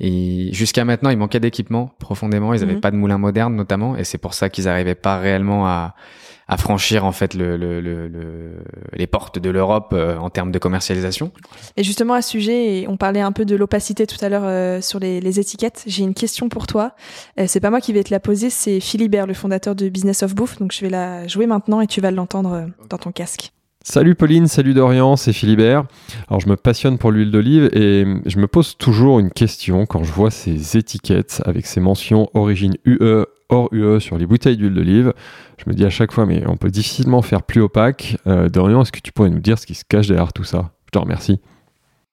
Et 0.00 0.48
jusqu'à 0.52 0.84
maintenant, 0.84 1.10
il 1.10 1.18
manquait 1.18 1.40
d'équipement 1.40 1.92
profondément. 2.00 2.52
Ils 2.52 2.60
n'avaient 2.60 2.74
Mhm. 2.74 2.80
pas 2.80 2.90
de 2.90 2.96
moulin 2.96 3.18
moderne 3.18 3.54
notamment, 3.54 3.96
et 3.96 4.02
c'est 4.02 4.18
pour 4.18 4.34
ça 4.34 4.48
qu'ils 4.50 4.64
n'arrivaient 4.64 4.96
pas 4.96 5.18
réellement 5.18 5.66
à 5.68 5.94
à 6.48 6.56
franchir 6.56 7.04
en 7.04 7.12
fait 7.12 7.34
le, 7.34 7.56
le, 7.56 7.80
le, 7.80 8.08
le- 8.08 8.64
les 8.92 9.06
portes 9.06 9.38
de 9.38 9.50
l'Europe 9.50 9.92
euh, 9.92 10.16
en 10.18 10.28
termes 10.30 10.50
de 10.52 10.58
commercialisation. 10.58 11.30
Et 11.76 11.84
justement, 11.84 12.14
à 12.14 12.22
ce 12.22 12.30
sujet, 12.30 12.80
et 12.80 12.88
on 12.88 12.96
parlait 12.96 13.20
un 13.20 13.32
peu 13.32 13.44
de 13.44 13.56
l'opacité 13.56 14.06
tout 14.06 14.22
à 14.24 14.28
l'heure 14.28 14.44
euh, 14.44 14.80
sur 14.80 14.98
les, 14.98 15.20
les 15.20 15.40
étiquettes. 15.40 15.82
J'ai 15.86 16.02
une 16.02 16.14
question 16.14 16.48
pour 16.48 16.66
toi. 16.66 16.94
Euh, 17.38 17.44
c'est 17.46 17.60
pas 17.60 17.70
moi 17.70 17.80
qui 17.80 17.92
vais 17.92 18.04
te 18.04 18.10
la 18.10 18.20
poser, 18.20 18.50
c'est 18.50 18.80
Philibert, 18.80 19.26
le 19.26 19.34
fondateur 19.34 19.74
de 19.74 19.88
Business 19.88 20.22
of 20.22 20.34
Bouffe. 20.34 20.58
Donc, 20.58 20.72
je 20.72 20.80
vais 20.80 20.90
la 20.90 21.26
jouer 21.28 21.46
maintenant 21.46 21.80
et 21.80 21.86
tu 21.86 22.00
vas 22.00 22.10
l'entendre 22.10 22.52
euh, 22.52 22.66
dans 22.88 22.98
ton 22.98 23.12
casque. 23.12 23.52
Salut 23.84 24.14
Pauline, 24.14 24.46
salut 24.46 24.74
Dorian, 24.74 25.16
c'est 25.16 25.32
Philibert. 25.32 25.84
Alors 26.28 26.38
je 26.38 26.48
me 26.48 26.54
passionne 26.54 26.98
pour 26.98 27.10
l'huile 27.10 27.32
d'olive 27.32 27.68
et 27.72 28.06
je 28.26 28.38
me 28.38 28.46
pose 28.46 28.76
toujours 28.78 29.18
une 29.18 29.30
question 29.30 29.86
quand 29.86 30.04
je 30.04 30.12
vois 30.12 30.30
ces 30.30 30.76
étiquettes 30.76 31.42
avec 31.46 31.66
ces 31.66 31.80
mentions 31.80 32.30
origine 32.32 32.76
UE, 32.84 33.24
hors 33.48 33.68
UE 33.72 33.98
sur 33.98 34.18
les 34.18 34.26
bouteilles 34.26 34.56
d'huile 34.56 34.74
d'olive. 34.74 35.12
Je 35.58 35.68
me 35.68 35.74
dis 35.74 35.84
à 35.84 35.90
chaque 35.90 36.12
fois 36.12 36.26
mais 36.26 36.44
on 36.46 36.56
peut 36.56 36.70
difficilement 36.70 37.22
faire 37.22 37.42
plus 37.42 37.60
opaque. 37.60 38.16
Euh, 38.28 38.48
Dorian, 38.48 38.82
est-ce 38.82 38.92
que 38.92 39.00
tu 39.00 39.10
pourrais 39.10 39.30
nous 39.30 39.40
dire 39.40 39.58
ce 39.58 39.66
qui 39.66 39.74
se 39.74 39.84
cache 39.84 40.06
derrière 40.06 40.32
tout 40.32 40.44
ça? 40.44 40.70
Je 40.86 40.90
te 40.92 40.98
remercie. 40.98 41.40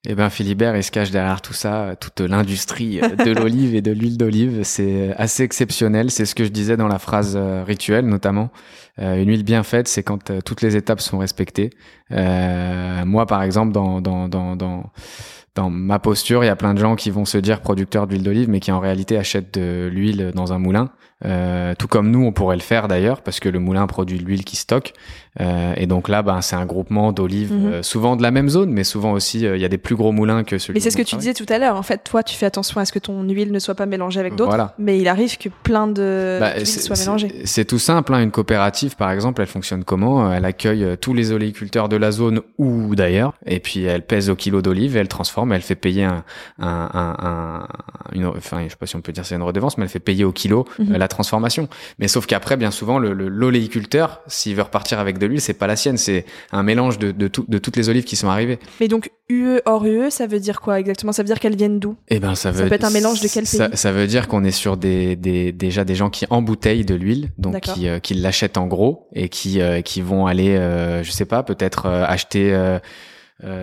Eh 0.08 0.14
ben 0.14 0.30
Philibert, 0.30 0.76
il 0.76 0.82
se 0.82 0.90
cache 0.90 1.10
derrière 1.10 1.42
tout 1.42 1.52
ça, 1.52 1.82
euh, 1.82 1.94
toute 1.94 2.20
l'industrie 2.20 3.02
euh, 3.02 3.16
de 3.16 3.32
l'olive 3.32 3.74
et 3.74 3.82
de 3.82 3.92
l'huile 3.92 4.16
d'olive. 4.16 4.62
C'est 4.62 5.14
assez 5.18 5.42
exceptionnel. 5.42 6.10
C'est 6.10 6.24
ce 6.24 6.34
que 6.34 6.44
je 6.44 6.48
disais 6.48 6.78
dans 6.78 6.88
la 6.88 6.98
phrase 6.98 7.34
euh, 7.36 7.62
rituelle, 7.64 8.06
notamment. 8.06 8.50
Euh, 8.98 9.22
une 9.22 9.28
huile 9.28 9.44
bien 9.44 9.62
faite, 9.62 9.88
c'est 9.88 10.02
quand 10.02 10.30
euh, 10.30 10.40
toutes 10.40 10.62
les 10.62 10.76
étapes 10.76 11.00
sont 11.00 11.18
respectées. 11.18 11.70
Euh, 12.12 13.04
moi, 13.04 13.26
par 13.26 13.42
exemple, 13.42 13.72
dans, 13.72 14.00
dans, 14.00 14.28
dans, 14.28 14.56
dans, 14.56 15.70
ma 15.70 15.98
posture, 15.98 16.42
il 16.44 16.46
y 16.46 16.50
a 16.50 16.56
plein 16.56 16.72
de 16.72 16.78
gens 16.78 16.96
qui 16.96 17.10
vont 17.10 17.26
se 17.26 17.36
dire 17.36 17.60
producteurs 17.60 18.06
d'huile 18.06 18.22
d'olive, 18.22 18.48
mais 18.48 18.60
qui 18.60 18.72
en 18.72 18.80
réalité 18.80 19.18
achètent 19.18 19.52
de 19.58 19.90
l'huile 19.92 20.32
dans 20.34 20.54
un 20.54 20.58
moulin. 20.58 20.90
Euh, 21.26 21.74
tout 21.74 21.86
comme 21.86 22.10
nous, 22.10 22.24
on 22.24 22.32
pourrait 22.32 22.56
le 22.56 22.62
faire 22.62 22.88
d'ailleurs, 22.88 23.20
parce 23.20 23.40
que 23.40 23.50
le 23.50 23.58
moulin 23.58 23.86
produit 23.86 24.18
l'huile 24.18 24.44
qui 24.44 24.56
stocke. 24.56 24.94
Euh, 25.40 25.74
et 25.76 25.86
donc 25.86 26.08
là, 26.08 26.22
ben, 26.22 26.40
c'est 26.40 26.56
un 26.56 26.66
groupement 26.66 27.12
d'olives, 27.12 27.52
Mhm. 27.52 27.66
euh, 27.72 27.82
souvent 27.84 28.16
de 28.16 28.22
la 28.22 28.32
même 28.32 28.48
zone, 28.48 28.70
mais 28.72 28.82
souvent 28.82 29.12
aussi, 29.12 29.46
euh, 29.46 29.56
il 29.56 29.62
y 29.62 29.64
a 29.64 29.68
des 29.68 29.78
plus 29.78 29.94
gros 29.94 30.10
moulins 30.10 30.42
que 30.42 30.58
celui 30.58 30.74
Mais 30.74 30.80
c'est 30.80 30.90
ce 30.90 30.96
que 30.96 31.02
tu 31.02 31.14
disais 31.16 31.34
tout 31.34 31.46
à 31.48 31.58
l'heure. 31.58 31.76
En 31.76 31.82
fait, 31.84 32.02
toi, 32.02 32.24
tu 32.24 32.34
fais 32.34 32.46
attention 32.46 32.80
à 32.80 32.84
ce 32.84 32.90
que 32.92 32.98
ton 32.98 33.22
huile 33.22 33.52
ne 33.52 33.58
soit 33.60 33.76
pas 33.76 33.86
mélangée 33.86 34.18
avec 34.18 34.34
d'autres. 34.34 34.50
Voilà. 34.50 34.74
Mais 34.78 34.98
il 34.98 35.06
arrive 35.06 35.38
que 35.38 35.48
plein 35.62 35.86
de 35.86 36.38
Bah, 36.40 36.64
soient 36.64 36.96
mélangées. 36.96 37.32
C'est 37.44 37.64
tout 37.64 37.78
simple. 37.78 38.12
Hein. 38.12 38.22
Une 38.22 38.32
coopérative, 38.32 38.96
par 38.96 39.12
exemple, 39.12 39.40
elle 39.40 39.46
fonctionne 39.46 39.84
comment? 39.84 40.32
Elle 40.32 40.44
accueille 40.44 40.96
tous 41.00 41.14
les 41.14 41.30
oléiculteurs 41.30 41.88
de 41.88 41.96
la 41.96 42.10
zone 42.10 42.40
ou 42.58 42.96
d'ailleurs, 42.96 43.34
et 43.46 43.60
puis 43.60 43.84
elle 43.84 44.02
pèse 44.04 44.30
au 44.30 44.34
kilo 44.36 44.62
d'olive, 44.62 44.96
et 44.96 45.00
elle 45.00 45.08
transforme, 45.08 45.52
elle 45.52 45.62
fait 45.62 45.76
payer 45.76 46.04
un, 46.04 46.24
un, 46.58 46.90
un, 46.92 47.16
un- 47.24 47.68
une, 48.14 48.26
enfin, 48.26 48.64
je 48.64 48.70
sais 48.70 48.76
pas 48.76 48.86
si 48.86 48.96
on 48.96 49.00
peut 49.00 49.12
dire 49.12 49.24
c'est 49.24 49.36
une 49.36 49.42
redevance, 49.42 49.78
mais 49.78 49.84
elle 49.84 49.90
fait 49.90 50.00
payer 50.00 50.24
au 50.24 50.32
kilo 50.32 50.64
Mhm. 50.80 50.96
la 50.96 51.06
transformation. 51.08 51.68
Mais 52.00 52.08
sauf 52.08 52.26
qu'après, 52.26 52.56
bien 52.56 52.70
souvent, 52.72 52.98
le, 52.98 53.12
le- 53.12 53.28
l'oléiculteur, 53.28 54.20
s'il 54.26 54.56
veut 54.56 54.62
repartir 54.62 54.98
avec 54.98 55.18
de 55.20 55.26
l'huile, 55.26 55.40
c'est 55.40 55.52
pas 55.54 55.68
la 55.68 55.76
sienne, 55.76 55.96
c'est 55.96 56.24
un 56.50 56.64
mélange 56.64 56.98
de, 56.98 57.12
de, 57.12 57.28
tout- 57.28 57.44
de 57.46 57.58
toutes 57.58 57.76
les 57.76 57.88
olives 57.88 58.02
qui 58.04 58.16
sont 58.16 58.28
arrivées. 58.28 58.58
Mais 58.80 58.88
donc, 58.88 59.10
UE 59.28 59.60
hors 59.66 59.86
UE, 59.86 60.10
ça 60.10 60.26
veut 60.26 60.40
dire 60.40 60.60
quoi 60.60 60.80
exactement? 60.80 61.12
Ça 61.12 61.22
veut 61.22 61.28
dire 61.28 61.38
qu'elles 61.38 61.54
viennent 61.56 61.78
d'où? 61.78 61.94
Eh 62.08 62.18
ben, 62.18 62.34
ça, 62.34 62.52
Ça 62.52 62.62
veut, 62.62 62.68
peut 62.68 62.74
être 62.74 62.84
un 62.84 62.90
mélange 62.90 63.20
de 63.20 63.28
quel 63.32 63.46
ça, 63.46 63.68
pays? 63.68 63.76
ça 63.78 63.92
veut 63.92 64.06
dire 64.08 64.26
qu'on 64.26 64.42
est 64.42 64.50
sur 64.50 64.76
des, 64.76 65.14
des, 65.14 65.52
déjà 65.52 65.84
des 65.84 65.94
gens 65.94 66.10
qui 66.10 66.26
embouteillent 66.30 66.84
de 66.84 66.94
l'huile, 66.96 67.30
donc 67.38 67.60
qui, 67.60 67.86
euh, 67.88 68.00
qui 68.00 68.14
l'achètent 68.14 68.58
en 68.58 68.66
gros 68.66 69.06
et 69.14 69.28
qui, 69.28 69.60
euh, 69.60 69.82
qui 69.82 70.00
vont 70.02 70.26
aller, 70.26 70.56
euh, 70.56 71.04
je 71.04 71.10
sais 71.12 71.26
pas, 71.26 71.42
peut-être 71.44 71.86
euh, 71.86 72.04
acheter 72.04 72.52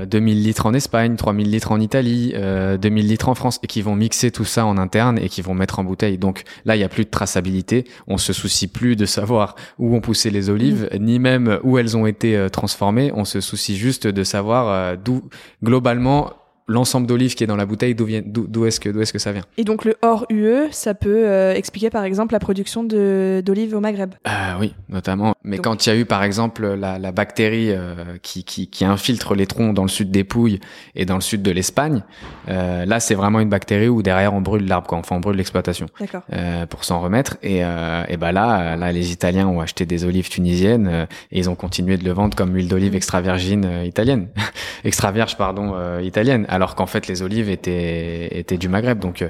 2000 0.05 0.43
litres 0.43 0.65
en 0.65 0.73
Espagne, 0.73 1.15
3000 1.15 1.51
litres 1.51 1.71
en 1.71 1.79
Italie, 1.79 2.33
euh, 2.35 2.77
2000 2.77 3.07
litres 3.07 3.29
en 3.29 3.35
France 3.35 3.59
et 3.63 3.67
qui 3.67 3.81
vont 3.81 3.95
mixer 3.95 4.31
tout 4.31 4.45
ça 4.45 4.65
en 4.65 4.77
interne 4.77 5.19
et 5.19 5.29
qui 5.29 5.41
vont 5.41 5.53
mettre 5.53 5.79
en 5.79 5.83
bouteille. 5.83 6.17
Donc 6.17 6.43
là, 6.65 6.75
il 6.75 6.79
y 6.79 6.83
a 6.83 6.89
plus 6.89 7.05
de 7.05 7.09
traçabilité. 7.09 7.85
On 8.07 8.17
se 8.17 8.33
soucie 8.33 8.67
plus 8.67 8.95
de 8.95 9.05
savoir 9.05 9.55
où 9.79 9.95
ont 9.95 10.01
poussé 10.01 10.29
les 10.29 10.49
olives, 10.49 10.87
Mm. 10.93 10.97
ni 11.03 11.19
même 11.19 11.59
où 11.63 11.77
elles 11.77 11.97
ont 11.97 12.05
été 12.05 12.35
euh, 12.35 12.49
transformées. 12.49 13.11
On 13.13 13.25
se 13.25 13.41
soucie 13.41 13.77
juste 13.77 14.07
de 14.07 14.23
savoir 14.23 14.69
euh, 14.69 14.95
d'où 14.95 15.23
globalement 15.63 16.31
l'ensemble 16.67 17.07
d'olives 17.07 17.35
qui 17.35 17.43
est 17.43 17.47
dans 17.47 17.55
la 17.55 17.65
bouteille, 17.65 17.95
d'où 17.95 18.05
vient, 18.05 18.21
d'où 18.25 18.45
d'où 18.47 18.65
est-ce 18.65 18.79
que, 18.79 18.89
d'où 18.89 19.01
est-ce 19.01 19.13
que 19.13 19.19
ça 19.19 19.31
vient. 19.31 19.43
Et 19.57 19.63
donc, 19.63 19.85
le 19.85 19.95
hors 20.01 20.25
UE, 20.29 20.67
ça 20.71 20.93
peut 20.93 21.23
euh, 21.27 21.53
expliquer 21.53 21.89
par 21.89 22.03
exemple 22.03 22.33
la 22.33 22.39
production 22.39 22.83
de- 22.83 23.41
d'olives 23.45 23.73
au 23.75 23.79
Maghreb. 23.79 24.13
Ah 24.25 24.57
oui, 24.59 24.73
notamment. 24.89 25.33
Mais 25.43 25.57
Donc- 25.57 25.63
quand 25.63 25.85
il 25.85 25.89
y 25.89 25.91
a 25.93 25.95
eu 25.95 26.05
par 26.05 26.23
exemple 26.23 26.67
la, 26.73 26.99
la 26.99 27.11
bactérie 27.11 27.71
euh, 27.71 28.17
qui, 28.21 28.43
qui, 28.43 28.67
qui 28.67 28.83
infiltre 28.85 29.33
les 29.33 29.47
troncs 29.47 29.73
dans 29.73 29.83
le 29.83 29.87
sud 29.89 30.11
des 30.11 30.23
Pouilles 30.25 30.59
et 30.95 31.05
dans 31.05 31.15
le 31.15 31.21
sud 31.21 31.41
de 31.41 31.51
l'Espagne, 31.51 32.03
euh, 32.49 32.85
là 32.85 32.99
c'est 32.99 33.15
vraiment 33.15 33.39
une 33.39 33.49
bactérie 33.49 33.87
où 33.87 34.01
derrière 34.03 34.33
on 34.33 34.41
brûle 34.41 34.67
l'arbre, 34.67 34.87
quoi. 34.87 34.97
Enfin 34.97 35.15
on 35.15 35.19
brûle 35.21 35.37
l'exploitation 35.37 35.85
D'accord. 35.99 36.23
euh, 36.33 36.65
pour 36.65 36.83
s'en 36.83 36.99
remettre. 36.99 37.37
Et, 37.43 37.63
euh, 37.63 38.03
et 38.09 38.17
ben 38.17 38.31
là, 38.33 38.73
euh, 38.73 38.75
là 38.75 38.91
les 38.91 39.11
Italiens 39.11 39.47
ont 39.47 39.61
acheté 39.61 39.85
des 39.85 40.03
olives 40.03 40.29
tunisiennes 40.29 40.87
euh, 40.91 41.05
et 41.31 41.39
ils 41.39 41.49
ont 41.49 41.55
continué 41.55 41.95
de 41.97 42.03
le 42.03 42.11
vendre 42.11 42.35
comme 42.35 42.53
huile 42.53 42.67
d'olive 42.67 42.93
extra 42.95 43.21
virgin 43.21 43.63
euh, 43.65 43.83
italienne, 43.85 44.27
extra 44.83 45.11
vierge 45.13 45.37
pardon 45.37 45.73
euh, 45.75 46.01
italienne, 46.03 46.45
alors 46.49 46.56
qu'en 46.75 46.85
fait 46.85 47.07
les 47.07 47.21
olives 47.21 47.49
étaient 47.49 48.37
étaient 48.37 48.57
du 48.57 48.69
Maghreb. 48.69 48.99
Donc 48.99 49.21
euh, 49.21 49.29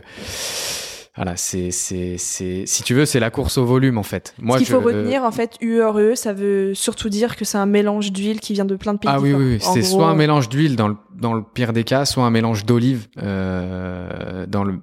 voilà, 1.16 1.36
c'est 1.36 1.72
c'est 1.72 2.16
c'est 2.18 2.64
si 2.68 2.84
tu 2.84 2.94
veux 2.94 3.06
c'est 3.06 3.20
la 3.20 3.32
course 3.32 3.58
au 3.58 3.66
volume 3.66 3.98
en 3.98 4.04
fait. 4.04 4.36
Moi 4.38 4.60
Ce 4.60 4.64
qu'il 4.64 4.72
faut 4.72 4.80
retenir, 4.80 5.24
en 5.24 5.32
fait, 5.32 5.58
hors 5.82 5.98
UE, 5.98 6.16
ça 6.16 6.32
veut 6.32 6.76
surtout 6.76 7.10
dire 7.10 7.36
que 7.36 7.44
c'est 7.44 7.58
un 7.58 7.66
mélange 7.66 8.12
d'huile 8.12 8.40
qui 8.40 8.54
vient 8.54 8.66
de 8.66 8.76
plein 8.76 8.94
de 8.94 9.00
pays 9.00 9.10
Ah 9.12 9.20
oui, 9.20 9.34
oui, 9.34 9.54
oui. 9.54 9.58
C'est 9.60 9.80
gros, 9.80 9.98
soit 9.98 10.08
un 10.08 10.16
mélange 10.16 10.48
d'huile 10.48 10.76
dans 10.76 10.88
le, 10.88 10.96
dans 11.16 11.34
le 11.34 11.42
pire 11.42 11.74
des 11.74 11.84
cas, 11.84 12.06
soit 12.06 12.24
un 12.24 12.30
mélange 12.30 12.66
d'olive 12.66 13.08
euh, 13.18 14.46
dans 14.46 14.64
le 14.64 14.80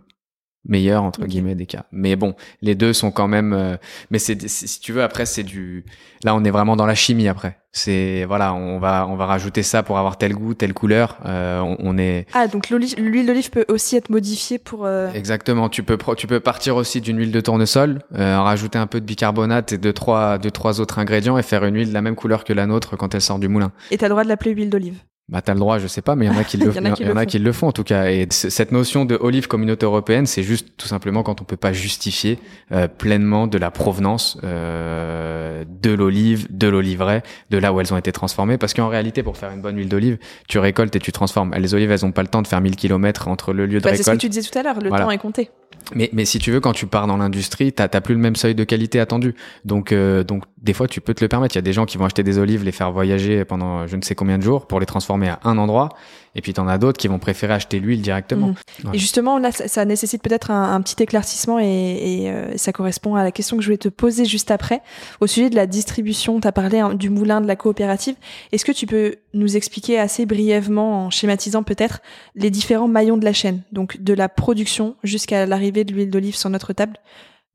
meilleur 0.66 1.03
entre 1.03 1.24
guillemets 1.27 1.55
des 1.55 1.66
cas. 1.66 1.85
Mais 1.92 2.16
bon, 2.16 2.35
les 2.62 2.74
deux 2.74 2.92
sont 2.92 3.11
quand 3.11 3.29
même. 3.29 3.53
euh, 3.53 3.77
mais 4.11 4.18
c'est 4.18 4.48
si 4.48 4.81
tu 4.81 4.92
veux 4.92 5.03
après 5.03 5.27
c'est 5.27 5.42
du. 5.42 5.85
Là 6.24 6.35
on 6.35 6.42
est 6.44 6.50
vraiment 6.50 6.77
dans 6.77 6.87
la 6.87 6.94
chimie 6.94 7.29
après. 7.29 7.59
C'est 7.77 8.24
voilà 8.27 8.55
on 8.55 8.79
va 8.79 9.07
on 9.09 9.16
va 9.16 9.27
rajouter 9.27 9.62
ça 9.64 9.83
pour 9.83 9.98
avoir 9.98 10.16
tel 10.16 10.33
goût 10.33 10.55
telle 10.55 10.72
couleur. 10.74 11.18
Euh, 11.27 11.59
on, 11.61 11.77
on 11.81 11.98
est 11.98 12.27
Ah, 12.33 12.46
donc 12.46 12.70
l'huile 12.70 13.27
d'olive 13.27 13.50
peut 13.50 13.64
aussi 13.68 13.96
être 13.96 14.11
modifiée 14.11 14.59
pour... 14.59 14.87
euh, 14.87 15.11
Exactement. 15.12 15.68
Tu 15.68 15.83
peux 15.83 15.98
tu 16.16 16.27
peux 16.27 16.40
partir 16.40 16.77
aussi 16.77 17.00
d'une 17.00 17.18
huile 17.18 17.33
de 17.33 17.40
tournesol, 17.40 18.03
euh, 18.14 18.40
rajouter 18.40 18.79
un 18.79 18.87
peu 18.87 19.00
de 19.00 19.05
bicarbonate 19.07 19.72
et 19.72 19.79
deux 19.79 19.92
trois 19.92 20.38
deux 20.38 20.50
trois 20.53 20.81
autres 20.81 20.98
ingrédients 21.00 21.37
et 21.37 21.42
faire 21.42 21.64
une 21.64 21.74
huile 21.74 21.88
de 21.88 21.94
la 21.94 22.03
même 22.03 22.14
couleur 22.14 22.44
que 22.44 22.53
la 22.53 22.66
nôtre 22.66 22.96
quand 22.96 23.14
elle 23.14 23.20
sort 23.20 23.38
du 23.40 23.48
moulin. 23.48 23.72
Et 23.90 23.98
t'as 23.98 24.07
le 24.07 24.11
droit 24.11 24.22
de 24.24 24.29
l'appeler 24.29 24.53
huile 24.53 24.70
d'olive. 24.70 24.98
Bah 25.30 25.40
t'as 25.40 25.54
le 25.54 25.58
droit, 25.60 25.78
je 25.78 25.87
sais 25.87 26.02
pas, 26.02 26.16
mais 26.16 26.26
il 26.26 26.32
y 26.32 26.37
en 26.37 26.38
a 26.38 26.44
qui 26.44 26.58
le, 26.58 26.66
y 26.74 26.78
en 26.78 26.84
a 26.84 26.90
qui 26.90 27.02
il 27.02 27.06
y 27.06 27.10
en 27.10 27.14
le 27.14 27.18
a 27.18 27.22
font. 27.22 27.26
qui 27.26 27.38
le 27.38 27.52
font 27.52 27.68
en 27.68 27.72
tout 27.72 27.82
cas. 27.82 28.10
Et 28.10 28.26
cette 28.30 28.72
notion 28.72 29.06
de 29.06 29.16
olive 29.18 29.48
communauté 29.48 29.87
européenne, 29.87 30.26
c'est 30.26 30.42
juste 30.42 30.68
tout 30.76 30.87
simplement 30.87 31.22
quand 31.22 31.40
on 31.40 31.44
peut 31.44 31.56
pas 31.56 31.72
justifier 31.72 32.38
euh, 32.72 32.88
pleinement 32.88 33.46
de 33.46 33.56
la 33.56 33.70
provenance 33.70 34.37
euh, 34.44 35.64
de 35.82 35.90
l'olive, 35.92 36.46
de 36.50 36.68
l'oliveraie, 36.68 37.22
de 37.50 37.58
là 37.58 37.72
où 37.72 37.80
elles 37.80 37.92
ont 37.92 37.96
été 37.96 38.12
transformées. 38.12 38.58
Parce 38.58 38.74
qu'en 38.74 38.88
réalité, 38.88 39.22
pour 39.22 39.37
faire 39.37 39.50
une 39.50 39.62
bonne 39.62 39.76
huile 39.78 39.88
d'olive, 39.88 40.18
tu 40.48 40.58
récoltes 40.58 40.94
et 40.94 40.98
tu 41.00 41.10
transformes. 41.12 41.54
Les 41.56 41.74
olives, 41.74 41.90
elles 41.90 42.04
ont 42.04 42.12
pas 42.12 42.22
le 42.22 42.28
temps 42.28 42.42
de 42.42 42.46
faire 42.46 42.60
1000 42.60 42.76
km 42.76 43.28
entre 43.28 43.52
le 43.52 43.64
lieu 43.66 43.78
de 43.78 43.84
Bah, 43.84 43.90
c'est 43.92 43.98
ce 43.98 44.02
que 44.02 44.10
récolte. 44.10 44.20
tu 44.20 44.28
disais 44.28 44.48
tout 44.48 44.58
à 44.58 44.62
l'heure, 44.62 44.78
le 44.80 44.88
Voilà. 44.90 45.04
temps 45.04 45.10
est 45.10 45.18
compté. 45.18 45.50
Mais, 45.94 46.08
mais 46.12 46.24
si 46.24 46.38
tu 46.38 46.50
veux, 46.50 46.60
quand 46.60 46.72
tu 46.72 46.87
pars 46.87 47.06
dans 47.06 47.16
l'industrie, 47.18 47.72
t'as 47.72 47.88
t'as 47.88 48.00
plus 48.00 48.14
le 48.14 48.20
même 48.20 48.37
seuil 48.37 48.54
de 48.54 48.64
qualité 48.64 49.00
attendu. 49.00 49.34
Donc, 49.64 49.92
euh, 49.92 50.22
donc 50.24 50.44
des 50.64 50.72
fois, 50.72 50.88
tu 50.88 51.03
peux 51.03 51.12
te 51.12 51.22
le 51.22 51.29
permettre. 51.29 51.55
Il 51.55 51.59
y 51.59 51.61
a 51.61 51.62
des 51.62 51.74
gens 51.74 51.85
qui 51.85 51.98
vont 51.98 52.07
acheter 52.07 52.22
des 52.22 52.38
olives, 52.38 52.64
les 52.64 52.72
faire 52.72 52.90
voyager 52.90 53.44
pendant 53.44 53.87
je 53.87 53.96
ne 53.96 54.03
sais 54.03 54.14
combien 54.14 54.38
de 54.38 54.42
jours 54.42 54.66
pour 54.66 54.81
les 54.81 54.87
transformer 54.87 55.29
à 55.29 55.38
un 55.44 55.59
endroit. 55.59 55.90
Et 56.35 56.40
puis, 56.40 56.55
t'en 56.55 56.66
as 56.66 56.79
d'autres 56.79 56.98
qui 56.98 57.07
vont 57.07 57.18
préférer 57.18 57.53
acheter 57.53 57.79
l'huile 57.79 58.00
directement. 58.00 58.48
Mhm. 58.48 58.55
Voilà. 58.83 58.96
Et 58.96 58.98
justement, 58.98 59.38
là, 59.38 59.53
ça, 59.53 59.68
ça 59.68 59.85
nécessite 59.85 60.22
peut-être 60.22 60.50
un, 60.50 60.74
un 60.74 60.81
petit 60.81 61.00
éclaircissement 61.03 61.61
et, 61.61 61.64
et, 61.66 62.31
euh, 62.31 62.57
ça 62.57 62.72
correspond 62.72 63.14
à 63.14 63.22
la 63.22 63.31
question 63.31 63.59
que 63.59 63.62
je 63.62 63.68
voulais 63.68 63.77
te 63.77 63.90
poser 63.90 64.24
juste 64.24 64.50
après. 64.50 64.81
Au 65.20 65.27
sujet 65.27 65.50
de 65.50 65.55
la 65.55 65.66
distribution, 65.66 66.40
tu 66.40 66.48
as 66.48 66.53
parlé 66.53 66.79
hein, 66.81 66.94
du 66.94 67.11
moulin 67.11 67.42
de 67.42 67.46
la 67.46 67.57
coopérative. 67.57 68.16
Est-ce 68.50 68.64
que 68.64 68.72
tu 68.72 68.87
peux 68.87 69.16
nous 69.35 69.57
expliquer 69.57 69.98
assez 69.98 70.24
brièvement, 70.24 71.05
en 71.05 71.11
schématisant 71.11 71.62
peut-être, 71.62 72.00
les 72.37 72.50
différents 72.50 72.88
maillons 72.88 73.18
de 73.18 73.24
la 73.27 73.35
chaîne? 73.35 73.61
Donc, 73.70 74.03
de 74.03 74.14
la 74.14 74.31
production 74.31 74.96
jusqu'à 75.05 75.44
l'arrivée 75.44 75.85
de 75.85 75.92
l'huile 75.92 76.11
d'olive 76.11 76.37
sur 76.37 76.48
notre 76.48 76.72
table, 76.72 76.96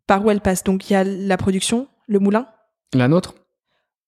par 0.06 0.24
où 0.24 0.30
elle 0.30 0.42
passe? 0.42 0.64
Donc, 0.64 0.92
il 0.92 0.94
y 0.94 0.96
a 0.96 1.04
la 1.04 1.38
production, 1.38 1.88
le 2.08 2.20
moulin, 2.20 2.46
La 2.94 3.08
nôtre? 3.08 3.36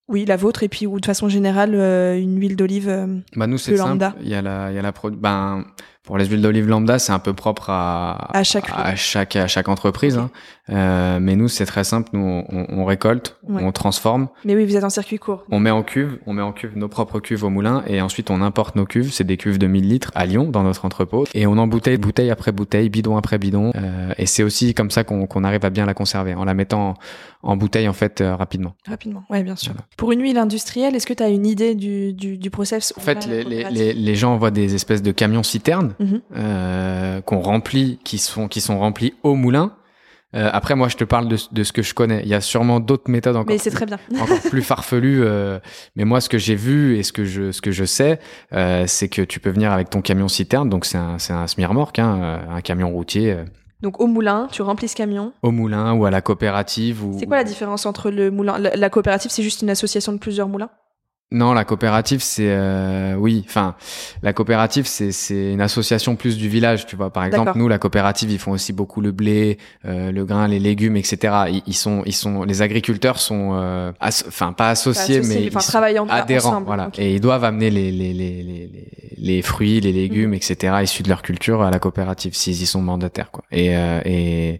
Oui, 0.07 0.25
la 0.25 0.35
vôtre, 0.35 0.63
et 0.63 0.69
puis, 0.69 0.87
ou 0.87 0.99
de 0.99 1.05
façon 1.05 1.29
générale, 1.29 1.73
euh, 1.75 2.19
une 2.19 2.37
huile 2.39 2.55
d'olive. 2.55 2.89
euh, 2.89 3.19
Bah 3.35 3.47
nous 3.47 3.57
c'est 3.57 3.71
Le 3.71 3.77
simple. 3.77 4.11
Il 4.21 4.27
y 4.27 4.35
a 4.35 4.41
la, 4.41 4.71
il 4.71 4.75
y 4.75 4.79
a 4.79 4.81
la 4.81 4.91
ben 5.11 5.65
Pour 6.03 6.17
les 6.17 6.25
huiles 6.25 6.41
d'olive 6.41 6.67
lambda, 6.67 6.97
c'est 6.97 7.11
un 7.11 7.19
peu 7.19 7.33
propre 7.33 7.69
à, 7.69 8.35
À 8.35 8.43
chaque- 8.43 8.69
à 8.73 8.95
chaque, 8.95 9.35
à 9.35 9.47
chaque 9.47 9.67
entreprise. 9.69 10.17
Hein. 10.17 10.31
Euh, 10.69 11.19
mais 11.21 11.35
nous, 11.35 11.47
c'est 11.47 11.65
très 11.65 11.83
simple. 11.83 12.09
Nous, 12.13 12.43
on, 12.49 12.65
on 12.69 12.85
récolte, 12.85 13.37
Ouais. 13.47 13.61
on 13.63 13.71
transforme, 13.71 14.27
Mais 14.45 14.55
oui, 14.55 14.65
vous 14.65 14.75
êtes 14.75 14.83
en 14.83 14.89
circuit 14.89 15.19
court. 15.19 15.43
on 15.51 15.59
met 15.59 15.69
en 15.69 15.83
cuve, 15.83 16.17
on 16.25 16.33
met 16.33 16.41
en 16.41 16.53
cuve 16.53 16.75
nos 16.77 16.87
propres 16.87 17.19
cuves 17.19 17.43
au 17.43 17.49
moulin 17.49 17.83
et 17.87 18.01
ensuite 18.01 18.31
on 18.31 18.41
importe 18.41 18.75
nos 18.75 18.85
cuves. 18.85 19.11
C'est 19.13 19.23
des 19.25 19.37
cuves 19.37 19.59
de 19.59 19.67
1000 19.67 19.87
litres 19.89 20.11
à 20.15 20.25
Lyon, 20.25 20.45
dans 20.49 20.63
notre 20.63 20.85
entrepôt. 20.85 21.25
Et 21.35 21.45
on 21.45 21.57
embouteille 21.57 21.97
bouteille 21.97 22.31
après 22.31 22.51
bouteille, 22.51 22.89
bidon 22.89 23.15
après 23.17 23.37
bidon. 23.37 23.71
Euh, 23.75 24.13
et 24.17 24.25
c'est 24.25 24.43
aussi 24.43 24.73
comme 24.73 24.89
ça 24.91 25.03
qu'on 25.03 25.27
qu'on 25.27 25.43
arrive 25.43 25.65
à 25.65 25.69
bien 25.69 25.85
la 25.85 25.93
conserver, 25.93 26.33
en 26.33 26.45
la 26.45 26.53
mettant 26.55 26.89
en, 27.43 27.51
en 27.51 27.57
bouteille 27.57 27.87
en 27.87 27.93
fait 27.93 28.21
euh, 28.21 28.35
rapidement. 28.35 28.73
Rapidement, 28.87 29.23
ouais, 29.29 29.43
bien 29.43 29.55
sûr. 29.55 29.73
Voilà. 29.73 29.85
Pour 29.97 30.11
une 30.13 30.21
huile 30.21 30.37
industrielle, 30.37 30.95
est-ce 30.95 31.05
que 31.07 31.13
tu 31.13 31.21
as 31.23 31.29
une 31.29 31.45
idée 31.45 31.75
du, 31.75 32.13
du, 32.13 32.37
du 32.37 32.49
process 32.49 32.93
En 32.97 33.01
fait, 33.01 33.27
les, 33.27 33.43
les, 33.69 33.93
les, 33.93 34.15
gens 34.15 34.37
voient 34.37 34.51
des 34.51 34.73
espèces 34.75 35.01
de 35.03 35.11
camions 35.11 35.43
citernes 35.43 35.90
Mhm. 35.99 36.21
euh, 36.35 37.21
qu'on 37.21 37.39
remplit, 37.39 37.99
qui 38.03 38.17
sont 38.17 38.47
qui 38.47 38.61
sont 38.61 38.79
remplis 38.79 39.13
au 39.23 39.35
moulin. 39.35 39.73
Euh, 40.33 40.49
après, 40.53 40.75
moi, 40.75 40.87
je 40.87 40.95
te 40.95 41.03
parle 41.03 41.27
de, 41.27 41.37
de 41.51 41.63
ce 41.65 41.73
que 41.73 41.81
je 41.81 41.93
connais. 41.93 42.21
Il 42.23 42.29
y 42.29 42.33
a 42.33 42.39
sûrement 42.39 42.79
d'autres 42.79 43.11
méthodes 43.11 43.35
encore, 43.35 43.51
Mais 43.53 43.57
c'est 43.57 43.69
très 43.69 43.85
bien. 43.85 43.99
encore 44.17 44.39
plus 44.49 44.61
farfelues. 44.61 45.21
euh, 45.25 45.59
mais 45.97 46.05
moi, 46.05 46.21
ce 46.21 46.29
que 46.29 46.37
j'ai 46.37 46.55
vu 46.55 46.97
et 46.97 47.03
ce 47.03 47.11
que 47.11 47.25
je 47.25 47.51
ce 47.51 47.59
que 47.61 47.71
je 47.71 47.83
sais, 47.83 48.17
euh, 48.53 48.85
c'est 48.87 49.09
que 49.09 49.21
tu 49.23 49.41
peux 49.41 49.49
venir 49.49 49.73
avec 49.73 49.89
ton 49.89 50.01
camion 50.01 50.29
citerne. 50.29 50.69
Donc 50.69 50.85
c'est 50.85 50.97
un 50.97 51.17
c'est 51.19 51.33
un 51.33 51.47
semi-remorque, 51.47 51.99
hein, 51.99 52.39
un 52.49 52.61
camion 52.61 52.89
routier 52.89 53.35
Donc 53.81 53.99
au 53.99 54.07
moulin, 54.07 54.47
tu 54.53 54.61
remplis 54.61 54.87
ce 54.87 54.95
camion. 54.95 55.33
au 55.43 55.51
moulin 55.51 55.91
ou 55.95 56.05
à 56.05 56.11
la 56.11 56.21
coopérative. 56.21 57.03
Ou, 57.03 57.17
C'est 57.19 57.25
quoi 57.25 57.35
la 57.35 57.43
différence 57.43 57.85
entre 57.85 58.09
le 58.09 58.31
moulin 58.31 58.57
La, 58.57 58.73
la 58.77 58.89
coopérative, 58.89 59.31
c'est 59.31 59.43
juste 59.43 59.63
une 59.63 59.69
association 59.69 60.13
de 60.13 60.17
plusieurs 60.17 60.47
moulins? 60.47 60.69
Non, 61.33 61.53
la 61.53 61.63
coopérative, 61.63 62.21
c'est 62.21 62.49
euh, 62.49 63.15
oui. 63.15 63.45
Enfin, 63.47 63.75
la 64.21 64.33
coopérative, 64.33 64.85
c'est 64.85 65.13
c'est 65.13 65.53
une 65.53 65.61
association 65.61 66.17
plus 66.17 66.37
du 66.37 66.49
village, 66.49 66.85
tu 66.85 66.97
vois. 66.97 67.09
Par 67.09 67.23
exemple, 67.23 67.53
nous, 67.55 67.69
la 67.69 67.77
coopérative, 67.77 68.31
ils 68.31 68.39
font 68.39 68.51
aussi 68.51 68.73
beaucoup 68.73 68.99
le 68.99 69.11
blé, 69.13 69.57
euh, 69.85 70.11
le 70.11 70.25
grain, 70.25 70.49
les 70.49 70.59
légumes, 70.59 70.97
etc. 70.97 71.33
Ils, 71.49 71.63
ils 71.67 71.73
sont, 71.73 72.03
ils 72.05 72.13
sont, 72.13 72.43
les 72.43 72.61
agriculteurs 72.61 73.17
sont, 73.17 73.51
euh, 73.53 73.91
enfin 74.01 74.51
pas 74.51 74.71
associés, 74.71 75.21
Pas 75.21 75.25
associés, 75.25 75.41
mais 75.41 75.55
enfin, 75.55 75.87
ils 75.89 75.95
sont 75.95 76.09
adhérents, 76.09 76.49
ensemble. 76.49 76.65
voilà. 76.65 76.89
Et 76.97 77.15
ils 77.15 77.21
doivent 77.21 77.45
amener 77.45 77.69
les 77.69 77.91
les 77.93 78.13
les 78.13 78.69
les 79.21 79.41
fruits, 79.41 79.79
les 79.79 79.93
légumes, 79.93 80.33
etc. 80.33 80.75
issus 80.83 81.03
de 81.03 81.09
leur 81.09 81.21
culture 81.21 81.61
à 81.61 81.69
la 81.71 81.79
coopérative 81.79 82.33
s'ils 82.35 82.61
y 82.61 82.65
sont 82.65 82.81
mandataires, 82.81 83.31
quoi. 83.31 83.43
Et 83.51 83.75
euh, 83.77 84.01
et 84.03 84.59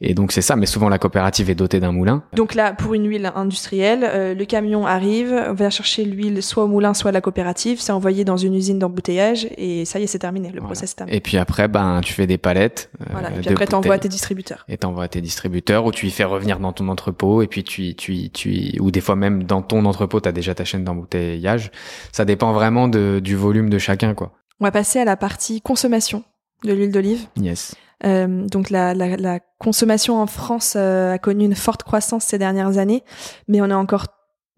et 0.00 0.14
donc 0.14 0.32
c'est 0.32 0.42
ça. 0.42 0.56
Mais 0.56 0.66
souvent, 0.66 0.88
la 0.88 0.98
coopérative 0.98 1.50
est 1.50 1.54
dotée 1.54 1.80
d'un 1.80 1.92
moulin. 1.92 2.22
Donc 2.32 2.54
là, 2.54 2.72
pour 2.72 2.94
une 2.94 3.06
huile 3.06 3.30
industrielle, 3.34 4.08
euh, 4.08 4.34
le 4.34 4.44
camion 4.44 4.86
arrive, 4.86 5.34
va 5.50 5.70
chercher 5.70 6.05
l'huile 6.06 6.42
soit 6.42 6.64
au 6.64 6.68
moulin, 6.68 6.94
soit 6.94 7.10
à 7.10 7.12
la 7.12 7.20
coopérative, 7.20 7.80
c'est 7.80 7.92
envoyé 7.92 8.24
dans 8.24 8.36
une 8.36 8.54
usine 8.54 8.78
d'embouteillage 8.78 9.46
et 9.58 9.84
ça 9.84 9.98
y 9.98 10.04
est, 10.04 10.06
c'est 10.06 10.18
terminé, 10.18 10.48
le 10.48 10.54
Voilà. 10.54 10.66
process 10.66 10.92
est 10.92 10.94
terminé. 10.96 11.16
Et 11.16 11.20
puis 11.20 11.36
après, 11.36 11.68
ben, 11.68 12.00
tu 12.02 12.12
fais 12.12 12.26
des 12.26 12.38
palettes. 12.38 12.90
euh, 13.00 13.04
Voilà. 13.12 13.30
Et 13.30 13.40
puis 13.40 13.48
après, 13.50 13.66
t'envoies 13.66 13.94
à 13.94 13.98
tes 13.98 14.08
distributeurs. 14.08 14.64
et 14.68 14.76
t'envoies 14.78 15.04
à 15.04 15.08
tes 15.08 15.20
distributeurs 15.20 15.84
ou 15.84 15.92
tu 15.92 16.06
y 16.06 16.10
fais 16.10 16.24
revenir 16.24 16.58
dans 16.60 16.72
ton 16.72 16.88
entrepôt 16.88 17.42
et 17.42 17.46
puis 17.46 17.64
tu 17.64 17.94
tu 17.94 18.30
tu 18.30 18.76
ou 18.80 18.90
des 18.90 19.00
fois 19.00 19.16
même 19.16 19.42
dans 19.44 19.62
ton 19.62 19.84
entrepôt 19.84 20.20
t'as 20.20 20.32
déjà 20.32 20.54
ta 20.54 20.64
chaîne 20.64 20.84
d'embouteillage 20.84 21.70
ça 22.12 22.24
dépend 22.24 22.52
vraiment 22.52 22.88
de, 22.88 23.20
du 23.22 23.36
volume 23.36 23.68
de 23.70 23.78
chacun 23.78 24.14
quoi 24.14 24.32
On 24.60 24.64
va 24.64 24.70
passer 24.70 24.98
à 25.00 25.04
la 25.04 25.16
partie 25.16 25.60
consommation 25.60 26.24
de 26.64 26.72
l'huile 26.72 26.92
d'olive. 26.92 27.26
yes 27.36 27.74
Euh, 28.04 28.46
donc 28.48 28.68
la, 28.68 28.92
la, 28.92 29.16
la 29.16 29.40
consommation 29.58 30.20
en 30.20 30.26
France 30.26 30.74
euh, 30.76 31.14
a 31.14 31.18
connu 31.18 31.46
une 31.46 31.54
forte 31.54 31.82
croissance 31.82 32.24
ces 32.24 32.36
dernières 32.38 32.76
années, 32.76 33.02
mais 33.48 33.62
on 33.62 33.70
est 33.70 33.72
encore 33.84 34.06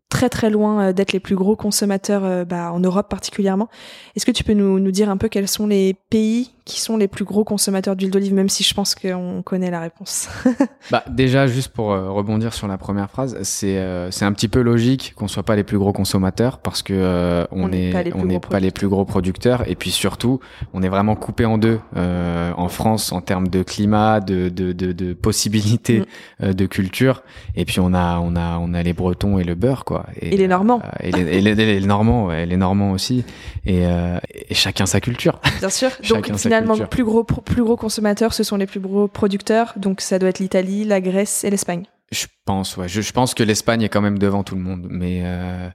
très 0.08 0.28
très 0.28 0.50
loin 0.50 0.88
euh, 0.88 0.92
d'être 0.92 1.12
les 1.12 1.20
plus 1.20 1.36
gros 1.36 1.56
consommateurs 1.56 2.24
euh, 2.24 2.44
bah, 2.44 2.72
en 2.72 2.80
Europe 2.80 3.08
particulièrement. 3.08 3.68
Est-ce 4.16 4.26
que 4.26 4.30
tu 4.30 4.44
peux 4.44 4.54
nous, 4.54 4.78
nous 4.78 4.90
dire 4.90 5.10
un 5.10 5.16
peu 5.16 5.28
quels 5.28 5.48
sont 5.48 5.66
les 5.66 5.94
pays 6.10 6.50
qui 6.68 6.80
sont 6.80 6.96
les 6.96 7.08
plus 7.08 7.24
gros 7.24 7.42
consommateurs 7.44 7.96
d'huile 7.96 8.10
d'olive, 8.10 8.34
même 8.34 8.48
si 8.48 8.62
je 8.62 8.74
pense 8.74 8.94
qu'on 8.94 9.42
connaît 9.42 9.70
la 9.70 9.80
réponse 9.80 10.28
bah 10.90 11.02
déjà 11.08 11.46
juste 11.46 11.68
pour 11.72 11.92
euh, 11.92 12.10
rebondir 12.10 12.52
sur 12.54 12.68
la 12.68 12.76
première 12.78 13.10
phrase 13.10 13.36
c'est 13.42 13.78
euh, 13.78 14.10
c'est 14.10 14.24
un 14.26 14.32
petit 14.32 14.48
peu 14.48 14.60
logique 14.60 15.14
qu'on 15.16 15.28
soit 15.28 15.42
pas 15.42 15.56
les 15.56 15.64
plus 15.64 15.78
gros 15.78 15.92
consommateurs 15.92 16.58
parce 16.58 16.82
que 16.82 16.92
euh, 16.94 17.44
on 17.50 17.68
n'est 17.68 18.12
on 18.14 18.24
n'est 18.26 18.38
pas 18.38 18.60
les 18.60 18.70
plus 18.70 18.86
gros 18.88 19.04
producteurs 19.04 19.68
et 19.68 19.74
puis 19.74 19.90
surtout 19.90 20.40
on 20.74 20.82
est 20.82 20.88
vraiment 20.90 21.16
coupé 21.16 21.44
en 21.46 21.56
deux 21.58 21.80
euh, 21.96 22.52
en 22.56 22.68
France 22.68 23.12
en 23.12 23.20
termes 23.22 23.48
de 23.48 23.62
climat 23.62 24.20
de 24.20 24.48
de 24.50 24.72
de, 24.72 24.92
de 24.92 25.12
possibilités 25.14 26.00
Mm. 26.00 26.04
euh, 26.44 26.52
de 26.52 26.66
culture 26.66 27.22
et 27.56 27.64
puis 27.64 27.80
on 27.80 27.94
a 27.94 28.18
on 28.18 28.36
a 28.36 28.58
on 28.58 28.74
a 28.74 28.82
les 28.82 28.92
Bretons 28.92 29.38
et 29.38 29.44
le 29.44 29.54
beurre 29.54 29.84
quoi 29.86 30.04
Et 30.20 30.36
les 30.36 30.46
Normands. 30.48 30.82
et, 31.00 31.10
les, 31.12 31.22
et 31.38 31.40
les- 31.40 31.54
les 31.80 31.86
Normands 31.86 32.26
ouais, 32.26 32.44
les 32.44 32.56
Normands 32.58 32.92
aussi 32.92 33.24
et, 33.64 33.86
euh, 33.86 34.18
et 34.50 34.54
chacun 34.54 34.84
sa 34.86 35.00
culture 35.00 35.40
Bien 35.60 35.70
sûr. 35.70 35.90
Donc 36.10 36.26
sa 36.36 36.57
finalement, 36.60 36.74
culture. 36.74 36.88
plus 36.88 37.04
gros 37.04 37.24
pro- 37.24 37.40
plus 37.40 37.62
gros 37.62 37.76
consommateurs, 37.76 38.32
ce 38.34 38.42
sont 38.42 38.56
les 38.56 38.66
plus 38.66 38.80
gros 38.80 39.08
producteurs. 39.08 39.72
Donc 39.76 40.00
ça 40.00 40.18
doit 40.18 40.28
être 40.28 40.38
l'Italie, 40.38 40.84
la 40.84 41.00
Grèce 41.00 41.44
et 41.44 41.50
l'Espagne. 41.50 41.84
Je 42.10 42.26
pense, 42.48 42.76
ouais. 42.78 42.88
Je, 42.88 43.00
je 43.02 43.12
pense 43.12 43.34
que 43.34 43.42
l'Espagne 43.42 43.82
est 43.82 43.88
quand 43.90 44.00
même 44.00 44.18
devant 44.18 44.42
tout 44.42 44.54
le 44.54 44.62
monde, 44.62 44.86
mais 44.88 45.20
euh, 45.24 45.68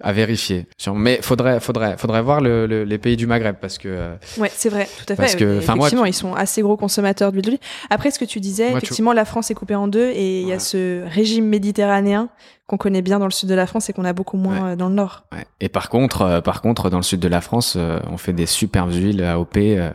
à 0.00 0.12
vérifier. 0.12 0.66
Mais 0.94 1.18
faudrait, 1.22 1.58
faudrait, 1.60 1.96
faudrait 1.98 2.22
voir 2.22 2.40
le, 2.40 2.66
le- 2.66 2.84
les 2.84 2.98
pays 2.98 3.16
du 3.16 3.26
Maghreb 3.26 3.56
parce 3.60 3.76
que 3.78 3.88
euh, 3.88 4.14
Ouais, 4.38 4.50
c'est 4.54 4.68
vrai, 4.68 4.86
tout 4.98 5.12
à 5.12 5.16
fait. 5.16 5.22
Parce 5.22 5.34
que, 5.34 5.58
enfin, 5.58 5.74
moi, 5.74 5.86
effectivement, 5.88 6.04
ils 6.06 6.14
sont 6.14 6.34
assez 6.34 6.62
gros 6.62 6.76
consommateurs 6.76 7.32
d'huile 7.32 7.44
d'olive. 7.44 7.58
Après, 7.90 8.10
ce 8.12 8.18
que 8.20 8.24
tu 8.24 8.38
disais, 8.40 8.70
Moi, 8.70 8.80
tu- 8.80 8.86
effectivement, 8.86 9.12
la 9.12 9.24
France 9.24 9.50
est 9.50 9.54
coupée 9.54 9.74
en 9.74 9.88
deux 9.88 10.10
et 10.10 10.42
il 10.42 10.46
y 10.48 10.52
a 10.52 10.58
ce 10.60 11.04
régime 11.08 11.46
méditerranéen 11.46 12.28
qu'on 12.68 12.78
connaît 12.78 13.02
bien 13.02 13.20
dans 13.20 13.26
le 13.26 13.30
sud 13.30 13.48
de 13.48 13.54
la 13.54 13.66
France 13.66 13.88
et 13.90 13.92
qu'on 13.92 14.04
a 14.04 14.12
beaucoup 14.12 14.36
moins 14.36 14.70
euh, 14.72 14.76
dans 14.76 14.88
le 14.88 14.94
nord. 14.96 15.24
ouais. 15.32 15.44
Et 15.60 15.68
par 15.68 15.88
contre, 15.88 16.22
euh, 16.22 16.40
par 16.40 16.62
contre, 16.62 16.90
dans 16.90 16.96
le 16.96 17.04
sud 17.04 17.20
de 17.20 17.28
la 17.28 17.40
France, 17.40 17.74
euh, 17.76 18.00
on 18.10 18.16
fait 18.16 18.32
des 18.32 18.46
superbes 18.46 18.92
huiles 18.92 19.22
AOP, 19.22 19.56
euh, 19.56 19.92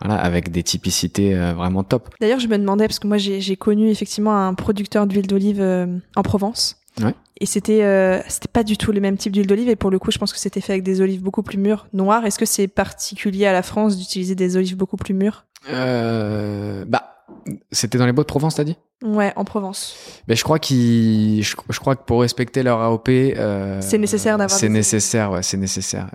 voilà, 0.00 0.16
avec 0.20 0.50
des 0.50 0.62
typicités 0.62 1.34
vraiment 1.54 1.84
top. 1.84 2.08
D'ailleurs, 2.22 2.40
je 2.40 2.48
me 2.48 2.56
demandais, 2.58 2.86
parce 2.88 2.98
que 2.98 3.06
moi, 3.06 3.18
j'ai 3.18 3.56
connu 3.56 3.90
effectivement 3.90 4.34
un 4.46 4.54
producteur 4.54 5.06
d'huile 5.06 5.26
d'olive 5.26 5.53
euh, 5.60 5.98
en 6.16 6.22
Provence. 6.22 6.76
Ouais. 7.02 7.14
Et 7.40 7.46
c'était 7.46 7.82
euh, 7.82 8.20
c'était 8.28 8.48
pas 8.48 8.62
du 8.62 8.76
tout 8.76 8.92
le 8.92 9.00
même 9.00 9.16
type 9.16 9.32
d'huile 9.32 9.46
d'olive. 9.46 9.68
Et 9.68 9.76
pour 9.76 9.90
le 9.90 9.98
coup, 9.98 10.10
je 10.10 10.18
pense 10.18 10.32
que 10.32 10.38
c'était 10.38 10.60
fait 10.60 10.72
avec 10.74 10.84
des 10.84 11.00
olives 11.00 11.22
beaucoup 11.22 11.42
plus 11.42 11.58
mûres, 11.58 11.88
noires. 11.92 12.24
Est-ce 12.24 12.38
que 12.38 12.46
c'est 12.46 12.68
particulier 12.68 13.46
à 13.46 13.52
la 13.52 13.62
France 13.62 13.96
d'utiliser 13.96 14.34
des 14.34 14.56
olives 14.56 14.76
beaucoup 14.76 14.96
plus 14.96 15.14
mûres? 15.14 15.44
Euh, 15.70 16.84
bah, 16.86 17.24
c'était 17.72 17.98
dans 17.98 18.06
les 18.06 18.12
Baux-de-Provence, 18.12 18.54
t'as 18.54 18.64
dit? 18.64 18.76
Ouais, 19.02 19.32
en 19.34 19.44
Provence. 19.44 19.96
Mais 20.28 20.36
je 20.36 20.44
crois 20.44 20.58
qu'ils, 20.58 21.42
je, 21.42 21.56
je 21.68 21.80
crois 21.80 21.96
que 21.96 22.04
pour 22.04 22.20
respecter 22.20 22.62
leur 22.62 22.80
AOP, 22.80 23.08
euh, 23.08 23.80
C'est 23.82 23.98
nécessaire 23.98 24.38
d'avoir 24.38 24.56
C'est 24.56 24.68
nécessaire, 24.68 25.32
ouais, 25.32 25.42
c'est 25.42 25.56
nécessaire. 25.56 26.10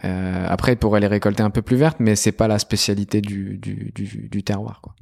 Après, 0.47 0.73
ils 0.73 0.77
pourraient 0.77 1.01
les 1.01 1.07
récolter 1.07 1.43
un 1.43 1.49
peu 1.49 1.61
plus 1.61 1.75
vertes, 1.75 1.97
mais 1.99 2.15
c'est 2.15 2.31
pas 2.31 2.47
la 2.47 2.57
spécialité 2.57 3.21
du, 3.21 3.57
du, 3.57 3.91
du, 3.93 4.29
du 4.31 4.43
terroir, 4.43 4.79
quoi. 4.81 4.95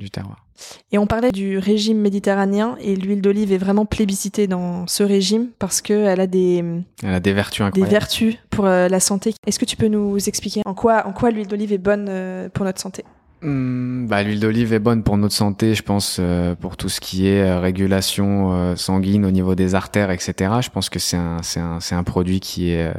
Du 0.00 0.10
terroir. 0.10 0.44
Et 0.92 0.98
on 0.98 1.06
parlait 1.06 1.30
du 1.30 1.58
régime 1.58 1.98
méditerranéen 1.98 2.76
et 2.80 2.96
l'huile 2.96 3.20
d'olive 3.22 3.52
est 3.52 3.58
vraiment 3.58 3.84
plébiscitée 3.86 4.46
dans 4.46 4.86
ce 4.86 5.02
régime 5.02 5.48
parce 5.58 5.80
qu'elle 5.80 6.20
a 6.20 6.26
des, 6.26 6.64
Elle 7.02 7.14
a 7.14 7.20
des 7.20 7.32
vertus 7.32 7.60
des 7.60 7.66
incroyables. 7.66 7.90
vertus 7.90 8.36
pour 8.50 8.66
euh, 8.66 8.88
la 8.88 8.98
santé. 9.00 9.34
Est-ce 9.46 9.58
que 9.58 9.64
tu 9.64 9.76
peux 9.76 9.88
nous 9.88 10.16
expliquer 10.28 10.62
en 10.64 10.74
quoi, 10.74 11.06
en 11.06 11.12
quoi 11.12 11.30
l'huile 11.30 11.46
d'olive 11.46 11.72
est 11.72 11.78
bonne 11.78 12.06
euh, 12.08 12.48
pour 12.48 12.64
notre 12.64 12.80
santé? 12.80 13.04
Bah, 13.42 14.22
l'huile 14.22 14.40
d'olive 14.40 14.72
est 14.74 14.78
bonne 14.78 15.02
pour 15.02 15.16
notre 15.16 15.34
santé, 15.34 15.74
je 15.74 15.82
pense, 15.82 16.18
euh, 16.20 16.54
pour 16.54 16.76
tout 16.76 16.88
ce 16.88 17.00
qui 17.00 17.26
est 17.26 17.40
euh, 17.40 17.58
régulation 17.60 18.52
euh, 18.52 18.76
sanguine 18.76 19.24
au 19.24 19.30
niveau 19.30 19.54
des 19.54 19.74
artères, 19.74 20.10
etc. 20.10 20.34
Je 20.60 20.68
pense 20.68 20.90
que 20.90 20.98
c'est 20.98 21.16
un, 21.16 21.38
c'est 21.42 21.60
un, 21.60 21.80
c'est 21.80 21.94
un 21.94 22.02
produit 22.02 22.40
qui 22.40 22.70
est, 22.72 22.88
euh, 22.88 22.92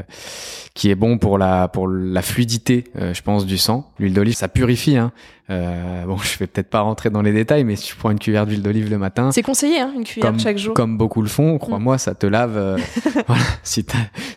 qui 0.74 0.90
est 0.90 0.96
bon 0.96 1.18
pour 1.20 1.38
la, 1.38 1.68
pour 1.68 1.88
la 1.88 2.22
fluidité, 2.24 2.86
euh, 3.00 3.14
je 3.14 3.22
pense, 3.22 3.46
du 3.46 3.58
sang. 3.60 3.92
L'huile 4.00 4.14
d'olive, 4.14 4.34
ça 4.36 4.48
purifie. 4.48 4.98
Hein. 4.98 5.12
Euh, 5.52 6.06
bon, 6.06 6.18
je 6.24 6.38
vais 6.40 6.48
peut-être 6.48 6.70
pas 6.70 6.82
rentrer 6.82 7.10
dans 7.12 7.22
les 7.22 7.34
détails, 7.34 7.64
mais 7.64 7.76
si 7.76 7.88
tu 7.90 7.96
prends 7.96 8.10
une 8.10 8.20
cuillère 8.20 8.48
d'huile 8.48 8.64
d'olive 8.64 8.90
le 8.90 8.98
matin, 8.98 9.32
C'est 9.32 9.44
conseillé, 9.44 9.80
hein, 9.80 9.92
une 9.96 10.04
cuillère 10.06 10.32
comme, 10.32 10.40
chaque 10.40 10.58
jour. 10.58 10.74
comme 10.74 10.98
beaucoup 10.98 11.22
le 11.22 11.28
font, 11.30 11.60
crois-moi, 11.60 11.98
ça 12.00 12.16
te 12.16 12.26
lave. 12.26 12.58
euh, 12.58 12.78
voilà. 13.28 13.44
si, 13.64 13.86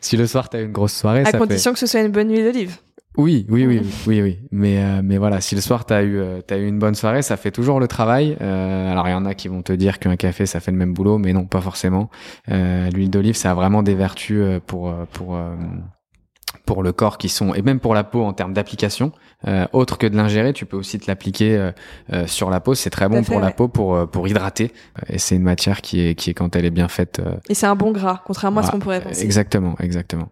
si 0.03 0.17
le 0.19 0.27
soir 0.27 0.49
t'as 0.51 0.61
une 0.63 0.73
grosse 0.73 0.93
soirée, 0.95 1.21
à 1.21 1.25
ça 1.27 1.31
fait. 1.33 1.39
condition 1.39 1.73
que 1.73 1.79
ce 1.79 1.87
soit 1.87 2.01
une 2.01 2.13
bonne 2.13 2.31
huile 2.31 2.45
d'olive. 2.45 2.77
Oui, 3.17 3.47
oui, 3.49 3.65
oui, 3.65 3.81
oui, 4.09 4.23
oui. 4.23 4.39
Mais 4.51 4.83
euh, 4.83 5.01
mais 5.05 5.19
voilà, 5.19 5.41
si 5.41 5.55
le 5.55 5.61
soir 5.61 5.85
t'as 5.85 6.03
eu 6.03 6.19
euh, 6.19 6.41
t'as 6.45 6.59
eu 6.59 6.67
une 6.67 6.81
bonne 6.81 6.97
soirée, 6.97 7.23
ça 7.23 7.37
fait 7.37 7.53
toujours 7.53 7.79
le 7.79 7.87
travail. 7.87 8.37
Euh, 8.41 8.91
alors 8.91 9.07
il 9.07 9.13
y 9.13 9.15
en 9.15 9.25
a 9.25 9.35
qui 9.35 9.47
vont 9.47 9.63
te 9.63 9.73
dire 9.73 10.01
qu'un 10.01 10.17
café 10.17 10.47
ça 10.47 10.59
fait 10.59 10.73
le 10.73 10.77
même 10.77 10.95
boulot, 10.95 11.19
mais 11.19 11.33
non, 11.33 11.45
pas 11.45 11.61
forcément. 11.61 12.11
Euh, 12.51 12.91
L'huile 12.91 13.11
d'olive, 13.11 13.37
ça 13.37 13.53
a 13.53 13.55
vraiment 13.55 13.85
des 13.85 13.95
vertus 13.95 14.39
euh, 14.41 14.61
pour 14.67 14.89
euh, 14.89 15.05
pour 15.13 15.39
pour 16.67 16.83
le 16.83 16.93
corps 16.93 17.19
qui 17.19 17.29
sont 17.29 17.55
et 17.55 17.63
même 17.63 17.79
pour 17.79 17.95
la 17.95 18.03
peau 18.03 18.25
en 18.25 18.33
termes 18.33 18.53
d'application. 18.53 19.13
Euh, 19.47 19.67
autre 19.73 19.97
que 19.97 20.07
de 20.09 20.17
l'ingérer, 20.17 20.53
tu 20.53 20.67
peux 20.67 20.77
aussi 20.77 20.99
te 20.99 21.07
l'appliquer 21.07 21.57
euh, 21.57 21.73
euh, 22.13 22.27
sur 22.27 22.51
la 22.51 22.59
peau. 22.59 22.75
C'est 22.75 22.91
très 22.91 23.09
bon 23.09 23.23
fait, 23.23 23.31
pour 23.33 23.41
la 23.41 23.53
peau 23.53 23.69
pour 23.69 24.11
pour 24.11 24.27
hydrater. 24.27 24.73
Et 25.09 25.19
c'est 25.19 25.37
une 25.37 25.43
matière 25.43 25.83
qui 25.83 26.01
est 26.01 26.15
qui 26.17 26.31
est 26.31 26.35
quand 26.35 26.57
elle 26.57 26.65
est 26.65 26.71
bien 26.71 26.89
faite. 26.89 27.23
Et 27.49 27.55
c'est 27.55 27.67
un 27.67 27.77
bon 27.77 27.93
gras, 27.93 28.23
contrairement 28.27 28.61
à 28.61 28.65
ce 28.65 28.73
qu'on 28.73 28.81
pourrait 28.81 29.03
penser. 29.03 29.23
Exactement, 29.23 29.77
exactement. 29.79 30.31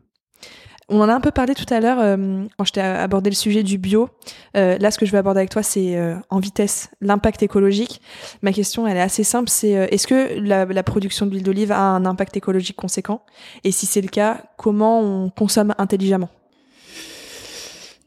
On 0.89 1.01
en 1.01 1.09
a 1.09 1.15
un 1.15 1.21
peu 1.21 1.31
parlé 1.31 1.55
tout 1.55 1.73
à 1.73 1.81
l'heure 1.81 1.99
euh, 2.01 2.45
quand 2.59 2.65
je 2.65 2.73
t'ai 2.73 2.81
abordé 2.81 3.31
le 3.31 3.37
sujet 3.37 3.63
du 3.63 3.79
bio. 3.79 4.09
Euh, 4.57 4.77
là, 4.79 4.91
ce 4.91 4.99
que 4.99 5.07
je 5.07 5.13
vais 5.13 5.19
aborder 5.19 5.39
avec 5.39 5.51
toi, 5.51 5.63
c'est 5.63 5.97
euh, 5.97 6.17
en 6.29 6.41
vitesse 6.41 6.91
l'impact 7.01 7.43
écologique. 7.43 8.01
Ma 8.43 8.53
question, 8.53 8.87
elle 8.87 8.97
est 8.97 9.03
assez 9.03 9.25
simple. 9.25 9.49
C'est 9.49 9.77
euh, 9.77 9.87
est-ce 9.91 10.07
que 10.07 10.39
la, 10.39 10.65
la 10.65 10.83
production 10.83 11.27
d'huile 11.27 11.43
d'olive 11.45 11.73
a 11.73 11.81
un 11.81 12.05
impact 12.05 12.37
écologique 12.37 12.77
conséquent? 12.77 13.23
Et 13.65 13.73
si 13.73 13.87
c'est 13.87 14.01
le 14.01 14.09
cas, 14.09 14.43
comment 14.57 15.01
on 15.01 15.31
consomme 15.31 15.75
intelligemment? 15.79 16.29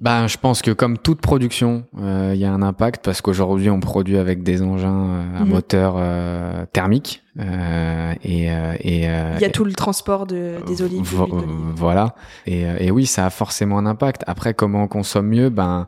Ben, 0.05 0.27
je 0.27 0.37
pense 0.37 0.61
que 0.61 0.69
comme 0.69 0.99
toute 0.99 1.19
production, 1.19 1.83
euh, 1.99 2.31
il 2.35 2.39
y 2.39 2.45
a 2.45 2.51
un 2.53 2.61
impact 2.61 3.03
parce 3.03 3.21
qu'aujourd'hui 3.21 3.71
on 3.71 3.79
produit 3.79 4.17
avec 4.17 4.43
des 4.43 4.61
engins 4.61 5.07
euh, 5.09 5.39
à 5.39 5.43
Mhm. 5.45 5.49
moteur 5.49 5.95
euh, 5.97 6.65
thermique 6.71 7.23
euh, 7.39 8.13
et, 8.23 8.51
euh, 8.51 8.75
et 8.81 9.09
euh, 9.09 9.33
Il 9.37 9.41
y 9.41 9.45
a 9.45 9.49
tout 9.49 9.65
le 9.65 9.73
transport 9.73 10.27
de, 10.27 10.57
des 10.67 10.83
olives. 10.83 11.01
Vo- 11.03 11.27
voilà. 11.75 12.13
Et, 12.45 12.65
et 12.79 12.91
oui, 12.91 13.07
ça 13.07 13.25
a 13.25 13.29
forcément 13.31 13.79
un 13.79 13.87
impact. 13.87 14.23
Après, 14.27 14.53
comment 14.53 14.83
on 14.83 14.87
consomme 14.87 15.27
mieux? 15.27 15.49
Ben 15.49 15.87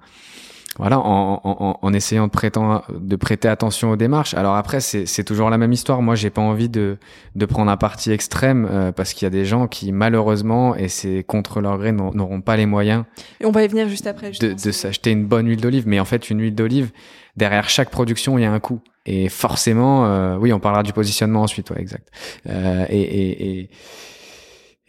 voilà, 0.78 1.00
en, 1.00 1.42
en, 1.44 1.80
en- 1.82 1.94
essayant 1.94 2.28
de, 2.28 2.32
prétendre, 2.32 2.84
de 2.94 3.16
prêter 3.16 3.48
attention 3.48 3.92
aux 3.92 3.96
démarches. 3.96 4.34
Alors 4.36 4.56
après, 4.56 4.80
c'est 4.80 5.24
toujours 5.24 5.50
la 5.50 5.58
même 5.58 5.74
histoire. 5.74 6.02
Moi, 6.02 6.16
j'ai 6.16 6.30
pas 6.30 6.42
envie 6.42 6.70
de, 6.70 6.98
de 7.36 7.46
prendre 7.46 7.72
un 7.72 7.78
parti 7.78 8.12
extrême 8.12 8.68
euh, 8.70 8.92
parce 8.92 9.14
qu'il 9.14 9.26
y 9.26 9.28
a 9.28 9.32
des 9.32 9.46
gens 9.46 9.68
qui, 9.68 9.92
malheureusement, 9.92 10.76
et 10.76 10.88
c'est 10.88 11.24
contre 11.24 11.62
leur 11.62 11.78
gré, 11.78 11.92
n'auront 11.92 12.42
pas 12.42 12.58
les 12.58 12.66
moyens 12.66 13.04
Et 13.42 13.46
on 13.46 13.52
va 13.52 13.64
y 13.64 13.68
venir 13.68 13.90
juste 13.90 14.08
après. 14.08 14.32
de, 14.40 14.54
de 14.54 14.72
s'acheter 14.72 15.12
une 15.12 15.26
bonne 15.26 15.48
huile 15.48 15.62
d'olive. 15.62 15.88
Mais 15.88 16.00
en 16.00 16.06
fait, 16.06 16.30
une 16.30 16.42
huile 16.42 16.56
d'olive, 16.56 16.92
derrière 17.36 17.70
chaque 17.70 17.90
production, 17.90 18.38
il 18.38 18.44
y 18.44 18.46
a 18.46 18.52
un 18.52 18.60
coût. 18.60 18.80
Et 19.06 19.30
forcément, 19.30 20.06
euh, 20.06 20.38
oui, 20.38 20.52
on 20.54 20.60
parlera 20.60 20.84
du 20.84 20.94
positionnement 20.94 21.42
ensuite, 21.42 21.70
ouais, 21.72 21.80
exact. 21.80 22.10
Euh, 22.50 22.86
et, 22.90 23.02
et, 23.02 23.60
et, 23.62 23.70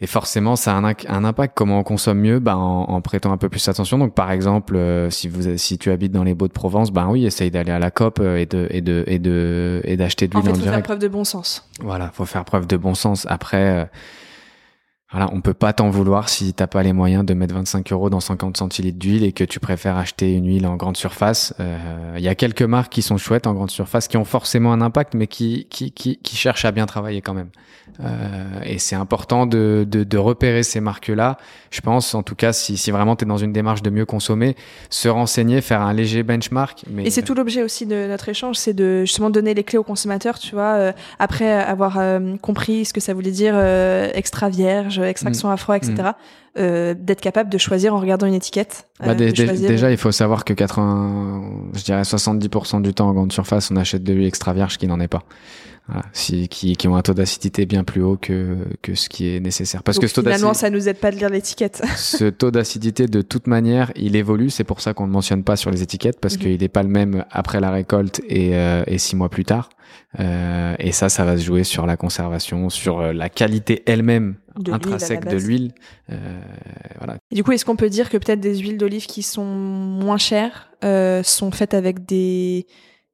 et 0.01 0.07
forcément, 0.07 0.55
ça 0.55 0.77
a 0.77 0.79
un, 0.79 0.93
un 1.07 1.23
impact. 1.25 1.53
Comment 1.55 1.79
on 1.79 1.83
consomme 1.83 2.19
mieux? 2.19 2.39
Bah, 2.39 2.55
en, 2.55 2.83
en 2.83 3.01
prêtant 3.01 3.33
un 3.33 3.37
peu 3.37 3.49
plus 3.49 3.67
attention. 3.67 3.97
Donc, 3.97 4.13
par 4.13 4.31
exemple, 4.31 4.77
euh, 4.77 5.09
si 5.09 5.27
vous, 5.27 5.57
si 5.57 5.77
tu 5.77 5.91
habites 5.91 6.13
dans 6.13 6.23
les 6.23 6.33
Beaux-de-Provence, 6.33 6.91
ben 6.91 7.07
oui, 7.09 7.25
essaye 7.25 7.51
d'aller 7.51 7.71
à 7.71 7.79
la 7.79 7.91
COP 7.91 8.19
euh, 8.19 8.37
et 8.37 8.45
de 8.45 8.67
et 8.69 8.81
de 8.81 9.03
et 9.07 9.19
de 9.19 9.81
et 9.83 9.97
d'acheter 9.97 10.29
de 10.29 10.37
En 10.37 10.39
l'huile 10.41 10.55
fait, 10.55 10.61
en, 10.61 10.63
faut 10.63 10.71
faire 10.71 10.83
preuve 10.83 10.99
de 10.99 11.07
bon 11.09 11.23
sens. 11.25 11.67
Voilà, 11.81 12.11
faut 12.13 12.25
faire 12.25 12.45
preuve 12.45 12.65
de 12.65 12.77
bon 12.77 12.93
sens. 12.93 13.25
Après, 13.29 13.81
euh, 13.81 13.85
voilà, 15.11 15.29
on 15.33 15.41
peut 15.41 15.53
pas 15.53 15.73
t'en 15.73 15.89
vouloir 15.89 16.29
si 16.29 16.53
t'as 16.53 16.67
pas 16.67 16.81
les 16.81 16.93
moyens 16.93 17.25
de 17.25 17.33
mettre 17.33 17.55
25 17.55 17.91
euros 17.91 18.09
dans 18.09 18.19
50 18.21 18.55
centilitres 18.55 18.99
d'huile 18.99 19.23
et 19.23 19.33
que 19.33 19.43
tu 19.43 19.59
préfères 19.59 19.97
acheter 19.97 20.33
une 20.33 20.45
huile 20.47 20.65
en 20.65 20.77
grande 20.77 20.95
surface. 20.95 21.53
Euh, 21.59 22.13
Il 22.17 22.23
y 22.23 22.27
a 22.29 22.35
quelques 22.35 22.61
marques 22.61 22.91
qui 22.93 23.01
sont 23.01 23.17
chouettes 23.17 23.47
en 23.47 23.53
grande 23.53 23.71
surface, 23.71 24.07
qui 24.07 24.17
ont 24.17 24.23
forcément 24.23 24.71
un 24.71 24.79
impact, 24.81 25.13
mais 25.15 25.27
qui 25.27 25.67
qui 25.69 25.91
qui, 25.91 26.17
qui 26.17 26.35
cherchent 26.37 26.63
à 26.65 26.71
bien 26.71 26.85
travailler 26.85 27.21
quand 27.21 27.33
même. 27.33 27.49
Euh, 28.01 28.61
et 28.63 28.77
c'est 28.79 28.95
important 28.95 29.45
de, 29.45 29.85
de 29.89 30.03
de 30.05 30.17
repérer 30.17 30.63
ces 30.63 30.79
marques-là. 30.79 31.37
Je 31.69 31.81
pense, 31.81 32.15
en 32.15 32.23
tout 32.23 32.35
cas, 32.35 32.53
si 32.53 32.77
si 32.77 32.91
vraiment 32.91 33.15
t'es 33.17 33.25
dans 33.25 33.37
une 33.37 33.51
démarche 33.51 33.81
de 33.81 33.89
mieux 33.89 34.05
consommer, 34.05 34.55
se 34.89 35.09
renseigner, 35.09 35.59
faire 35.59 35.81
un 35.81 35.91
léger 35.93 36.23
benchmark. 36.23 36.83
Mais 36.89 37.05
Et 37.05 37.09
c'est 37.09 37.23
tout 37.23 37.33
l'objet 37.33 37.61
aussi 37.61 37.85
de 37.85 38.07
notre 38.07 38.29
échange, 38.29 38.55
c'est 38.55 38.73
de 38.73 39.01
justement 39.01 39.29
donner 39.29 39.53
les 39.53 39.63
clés 39.65 39.77
aux 39.77 39.83
consommateurs, 39.83 40.39
tu 40.39 40.55
vois, 40.55 40.75
euh, 40.75 40.91
après 41.19 41.51
avoir 41.51 41.97
euh, 41.99 42.37
compris 42.37 42.85
ce 42.85 42.93
que 42.93 43.01
ça 43.01 43.13
voulait 43.13 43.31
dire 43.31 43.53
euh, 43.55 44.09
extra 44.13 44.49
vierge, 44.49 44.99
extraction 44.99 45.49
à 45.51 45.57
froid, 45.57 45.75
etc. 45.75 46.11
euh, 46.57 46.93
d'être 46.97 47.21
capable 47.21 47.49
de 47.49 47.57
choisir 47.57 47.93
en 47.93 47.99
regardant 47.99 48.27
une 48.27 48.33
étiquette. 48.33 48.85
Bah, 49.01 49.07
euh, 49.09 49.13
de 49.13 49.35
choisir- 49.35 49.67
déjà, 49.69 49.91
il 49.91 49.97
faut 49.97 50.11
savoir 50.11 50.45
que 50.45 50.53
80, 50.53 51.43
je 51.75 51.83
dirais 51.83 52.01
70% 52.03 52.81
du 52.81 52.93
temps 52.93 53.09
en 53.09 53.13
grande 53.13 53.31
surface, 53.33 53.71
on 53.71 53.75
achète 53.75 54.03
de 54.03 54.13
l'huile 54.13 54.27
extra 54.27 54.53
vierge 54.53 54.77
qui 54.77 54.87
n'en 54.87 54.99
est 54.99 55.07
pas. 55.07 55.23
Voilà. 55.91 56.05
Si, 56.13 56.47
qui, 56.47 56.75
qui 56.75 56.87
ont 56.87 56.95
un 56.95 57.01
taux 57.01 57.13
d'acidité 57.13 57.65
bien 57.65 57.83
plus 57.83 58.01
haut 58.03 58.15
que, 58.15 58.57
que 58.81 58.93
ce 58.95 59.09
qui 59.09 59.35
est 59.35 59.39
nécessaire. 59.39 59.81
Parce 59.83 59.97
Donc, 59.97 60.03
que 60.03 60.07
ce 60.07 60.13
taux, 60.15 60.21
finalement, 60.21 60.53
ça 60.53 60.69
nous 60.69 60.87
aide 60.87 60.97
pas 60.99 61.09
de 61.11 61.15
lire 61.17 61.29
l'étiquette. 61.29 61.81
ce 61.97 62.25
taux 62.25 62.51
d'acidité, 62.51 63.07
de 63.07 63.21
toute 63.21 63.47
manière, 63.47 63.91
il 63.95 64.15
évolue. 64.15 64.49
C'est 64.49 64.63
pour 64.63 64.81
ça 64.81 64.93
qu'on 64.93 65.07
ne 65.07 65.11
mentionne 65.11 65.43
pas 65.43 65.55
sur 65.55 65.71
les 65.71 65.81
étiquettes, 65.81 66.19
parce 66.19 66.35
Mhm. 66.35 66.41
qu'il 66.41 66.59
n'est 66.61 66.67
pas 66.67 66.83
le 66.83 66.89
même 66.89 67.25
après 67.31 67.59
la 67.59 67.71
récolte 67.71 68.21
et, 68.27 68.55
euh, 68.55 68.83
et 68.87 68.97
six 68.97 69.15
mois 69.15 69.29
plus 69.29 69.45
tard. 69.45 69.69
Euh, 70.19 70.75
et 70.79 70.91
ça, 70.91 71.09
ça 71.09 71.25
va 71.25 71.37
se 71.37 71.43
jouer 71.43 71.63
sur 71.63 71.85
la 71.85 71.97
conservation, 71.97 72.69
sur 72.69 72.99
euh, 72.99 73.13
la 73.13 73.29
qualité 73.29 73.83
elle-même 73.87 74.35
De 74.59 74.71
intrinsèque 74.71 75.25
de 75.25 75.37
l'huile. 75.37 75.73
Euh, 76.11 76.15
voilà. 76.97 77.17
Et 77.31 77.35
du 77.35 77.43
coup, 77.43 77.51
est-ce 77.51 77.65
qu'on 77.65 77.75
peut 77.75 77.89
dire 77.89 78.09
que 78.09 78.17
peut-être 78.17 78.39
des 78.39 78.57
huiles 78.59 78.77
d'olive 78.77 79.05
qui 79.07 79.23
sont 79.23 79.45
moins 79.45 80.17
chères 80.17 80.69
euh, 80.83 81.23
sont 81.23 81.51
faites 81.51 81.73
avec 81.73 82.05
des 82.05 82.65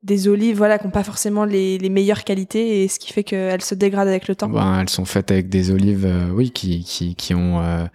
des 0.06 0.28
olives 0.28 0.56
voilà 0.58 0.78
qui 0.78 0.86
n'ont 0.86 0.92
pas 0.92 1.04
forcément 1.04 1.44
les, 1.46 1.78
les 1.78 1.90
meilleures 1.90 2.24
qualités 2.24 2.84
et 2.84 2.88
ce 2.88 3.00
qui 3.00 3.12
fait 3.12 3.24
qu'elles 3.24 3.62
se 3.64 3.76
dégradent 3.76 4.08
avec 4.08 4.28
le 4.28 4.36
temps. 4.36 4.48
Ben, 4.48 4.80
elles 4.82 4.90
sont 4.90 5.06
faites 5.06 5.32
avec 5.32 5.50
des 5.50 5.72
olives, 5.72 6.06
euh, 6.06 6.30
oui, 6.32 6.52
qui, 6.52 6.84
qui, 6.84 7.16
qui 7.16 7.34
ont 7.34 7.60
euh, 7.60 7.86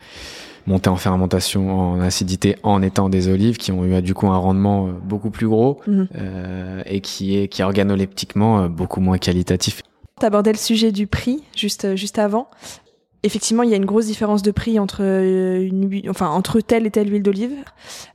monté 0.66 0.90
en 0.90 0.96
fermentation, 0.96 1.78
en 1.78 2.00
acidité, 2.00 2.56
en 2.64 2.82
étant 2.82 3.08
des 3.08 3.28
olives, 3.28 3.56
qui 3.56 3.70
ont 3.72 3.84
eu 3.84 3.94
euh, 3.94 4.00
du 4.00 4.12
coup 4.14 4.26
un 4.28 4.36
rendement 4.36 4.88
beaucoup 5.04 5.30
plus 5.30 5.46
gros 5.48 5.80
Mhm. 5.86 6.08
euh, 6.16 6.82
et 6.84 7.00
qui 7.00 7.36
est 7.38 7.48
qui 7.48 7.62
est 7.62 7.64
organoleptiquement 7.64 8.68
beaucoup 8.68 9.00
moins 9.00 9.18
qualitatif. 9.18 9.82
T'abordais 10.18 10.52
le 10.52 10.58
sujet 10.58 10.92
du 10.92 11.06
prix 11.06 11.42
juste 11.56 11.94
juste 11.96 12.18
avant. 12.18 12.48
Effectivement, 13.22 13.62
il 13.62 13.70
y 13.70 13.74
a 13.74 13.76
une 13.76 13.84
grosse 13.84 14.06
différence 14.06 14.40
de 14.42 14.50
prix 14.50 14.78
entre 14.78 15.02
euh, 15.02 15.62
une 15.62 16.08
enfin 16.08 16.28
entre 16.28 16.60
telle 16.60 16.86
et 16.86 16.90
telle 16.90 17.12
huile 17.12 17.22
d'olive. 17.22 17.52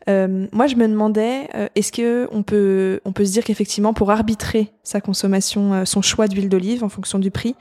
Euh, 0.09 0.47
moi, 0.51 0.65
je 0.65 0.75
me 0.75 0.87
demandais, 0.87 1.47
euh, 1.53 1.67
est-ce 1.75 1.91
que 1.91 2.27
on 2.31 2.41
peut 2.41 3.01
on 3.05 3.11
peut 3.11 3.23
se 3.23 3.31
dire 3.31 3.43
qu'effectivement, 3.43 3.93
pour 3.93 4.09
arbitrer 4.09 4.71
sa 4.81 5.01
consommation, 5.01 5.73
euh, 5.73 5.85
son 5.85 6.01
choix 6.01 6.27
d'huile 6.27 6.49
d'olive 6.49 6.83
en 6.83 6.89
fonction 6.89 7.19
du 7.19 7.29
prix, 7.29 7.55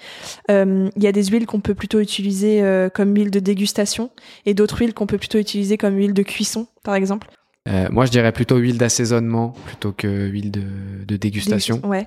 il 0.48 0.90
y 0.96 1.06
a 1.06 1.12
des 1.12 1.24
huiles 1.26 1.46
qu'on 1.46 1.60
peut 1.60 1.74
plutôt 1.74 2.00
utiliser 2.00 2.62
comme 2.94 3.14
huile 3.14 3.30
de 3.30 3.40
dégustation 3.40 4.10
et 4.46 4.54
d'autres 4.54 4.78
huiles 4.78 4.94
qu'on 4.94 5.06
peut 5.06 5.18
plutôt 5.18 5.38
utiliser 5.38 5.76
comme 5.76 5.96
huile 5.96 6.14
de 6.14 6.22
cuisson, 6.22 6.66
par 6.82 6.94
exemple? 6.94 7.28
Moi, 7.66 8.06
je 8.06 8.10
dirais 8.10 8.32
plutôt 8.32 8.56
huile 8.56 8.78
d'assaisonnement 8.78 9.54
plutôt 9.66 9.92
que 9.92 10.26
huile 10.26 10.50
de, 10.50 10.62
de 11.06 11.16
dégustation. 11.16 11.80
Ouais. 11.84 12.06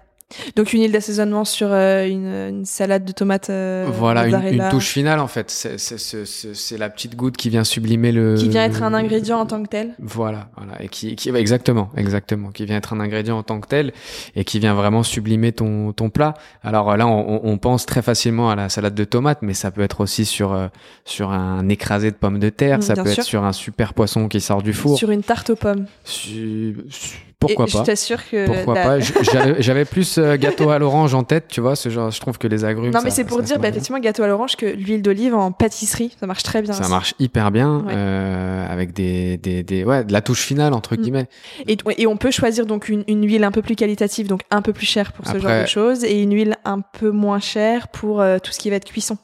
Donc 0.58 0.74
une 0.74 0.82
huile 0.82 0.92
d'assaisonnement 0.92 1.46
sur 1.46 1.70
euh, 1.72 2.06
une, 2.06 2.26
une 2.58 2.66
salade 2.66 3.06
de 3.06 3.14
tomates. 3.14 3.50
euh, 3.50 3.88
voilà, 3.98 4.28
une, 4.28 4.62
touche 4.70 4.90
finale 4.90 5.20
en 5.22 5.28
fait. 5.28 5.50
C'est- 5.50 6.78
la 6.78 6.90
petite 6.90 7.16
goutte 7.16 7.38
qui 7.38 7.50
vient 7.50 7.64
sublimer 7.64 8.12
le. 8.12 8.36
qui 8.36 8.50
vient 8.50 8.66
être 8.66 8.84
un 8.84 8.94
ingrédient 8.94 9.40
en 9.40 9.46
tant 9.46 9.64
que 9.64 9.70
tel. 9.70 9.96
Voilà, 10.00 10.50
voilà, 10.58 10.74
et 10.82 10.90
qui, 10.90 11.16
qui 11.16 11.30
exactement, 11.30 11.90
exactement, 11.96 12.50
qui 12.52 12.66
vient 12.66 12.76
être 12.76 12.92
un 12.94 13.00
ingrédient 13.00 13.38
en 13.38 13.44
tant 13.44 13.60
que 13.62 13.68
tel 13.68 13.94
et 14.36 14.44
qui 14.44 14.60
vient 14.60 14.74
vraiment 14.74 15.02
sublimer 15.04 15.54
ton 15.54 15.94
ton 15.94 16.10
plat. 16.10 16.34
Alors 16.62 16.98
là, 16.98 17.08
on, 17.08 17.40
on 17.44 17.58
pense 17.58 17.86
très 17.86 18.02
facilement 18.02 18.50
à 18.50 18.56
la 18.56 18.68
salade 18.68 18.96
de 18.96 19.04
tomates, 19.06 19.40
mais 19.42 19.54
ça 19.54 19.72
peut 19.72 19.82
être 19.82 20.02
aussi 20.02 20.26
sur 20.26 20.52
euh, 20.54 20.68
sur 21.06 21.32
un 21.32 21.70
écrasé 21.70 22.12
de 22.12 22.18
pommes 22.18 22.40
de 22.40 22.50
terre, 22.50 22.80
Mm, 22.80 22.82
ça 22.82 22.96
peut 22.96 23.10
sûr. 23.10 23.20
être 23.22 23.26
sur 23.26 23.44
un 23.46 23.54
super 23.54 23.94
poisson 23.94 24.28
qui 24.28 24.42
sort 24.42 24.62
du 24.62 24.74
four. 24.74 24.98
Sur 24.98 25.10
une 25.12 25.24
tarte 25.24 25.50
aux 25.52 25.56
pommes. 25.56 25.86
Su- 26.04 26.76
su- 26.90 27.20
pourquoi 27.40 27.66
Et 27.68 27.72
pas 27.72 27.80
Je 27.82 27.84
t'assure 27.86 28.28
que. 28.30 28.48
Pourquoi 28.48 28.74
la- 28.74 28.84
pas 28.84 29.00
J'avais 29.00 29.62
j'avais 29.62 29.86
plus 30.22 30.28
euh, 30.30 30.38
gâteau 30.38 30.70
à 30.70 30.80
l'orange 30.80 31.14
en 31.14 31.24
tête, 31.24 31.46
tu 31.48 31.62
vois. 31.62 31.76
Ce 31.76 31.90
genre, 31.90 32.12
je 32.12 32.20
trouve 32.20 32.38
que 32.38 32.48
les 32.48 32.66
agrumes. 32.66 32.92
Non, 32.92 33.00
mais 33.04 33.10
c'est 33.10 33.24
pour 33.24 33.42
dire, 33.42 33.60
bah, 33.60 33.70
effectivement, 33.70 34.00
gâteau 34.00 34.24
à 34.24 34.28
l'orange, 34.28 34.56
que 34.56 34.66
l'huile 34.66 35.02
d'olive 35.02 35.36
en 35.36 35.52
pâtisserie, 35.52 36.16
ça 36.20 36.28
marche 36.28 36.44
très 36.44 36.62
bien. 36.62 36.74
Ça 36.74 36.82
aussi. 36.82 36.90
marche 36.90 37.14
hyper 37.20 37.52
bien 37.52 37.80
Ouais. 37.86 37.94
euh, 37.96 38.68
avec 38.72 38.94
des, 38.94 39.38
des 39.38 39.64
des 39.64 39.84
ouais 39.84 40.04
de 40.04 40.12
la 40.14 40.22
touche 40.22 40.42
finale 40.44 40.74
entre 40.74 40.96
Mm. 40.96 41.02
guillemets. 41.02 41.28
Et, 41.68 41.78
et 41.98 42.08
on 42.08 42.18
peut 42.18 42.32
choisir 42.32 42.66
donc 42.66 42.90
une, 42.90 43.04
une 43.08 43.26
huile 43.26 43.44
un 43.44 43.52
peu 43.52 43.62
plus 43.62 43.76
qualitative, 43.76 44.28
donc 44.28 44.42
un 44.52 44.62
peu 44.62 44.74
plus 44.74 44.86
chère 44.86 45.12
pour 45.14 45.26
ce 45.28 45.38
genre 45.40 45.62
de 45.62 45.66
choses, 45.68 46.04
et 46.04 46.22
une 46.22 46.34
huile 46.34 46.56
un 46.66 46.82
peu 46.82 47.12
moins 47.12 47.40
chère 47.40 47.88
pour 47.90 48.22
euh, 48.22 48.38
tout 48.42 48.52
ce 48.52 48.60
qui 48.60 48.70
va 48.70 48.78
être 48.78 48.86
cuisson. 48.86 49.18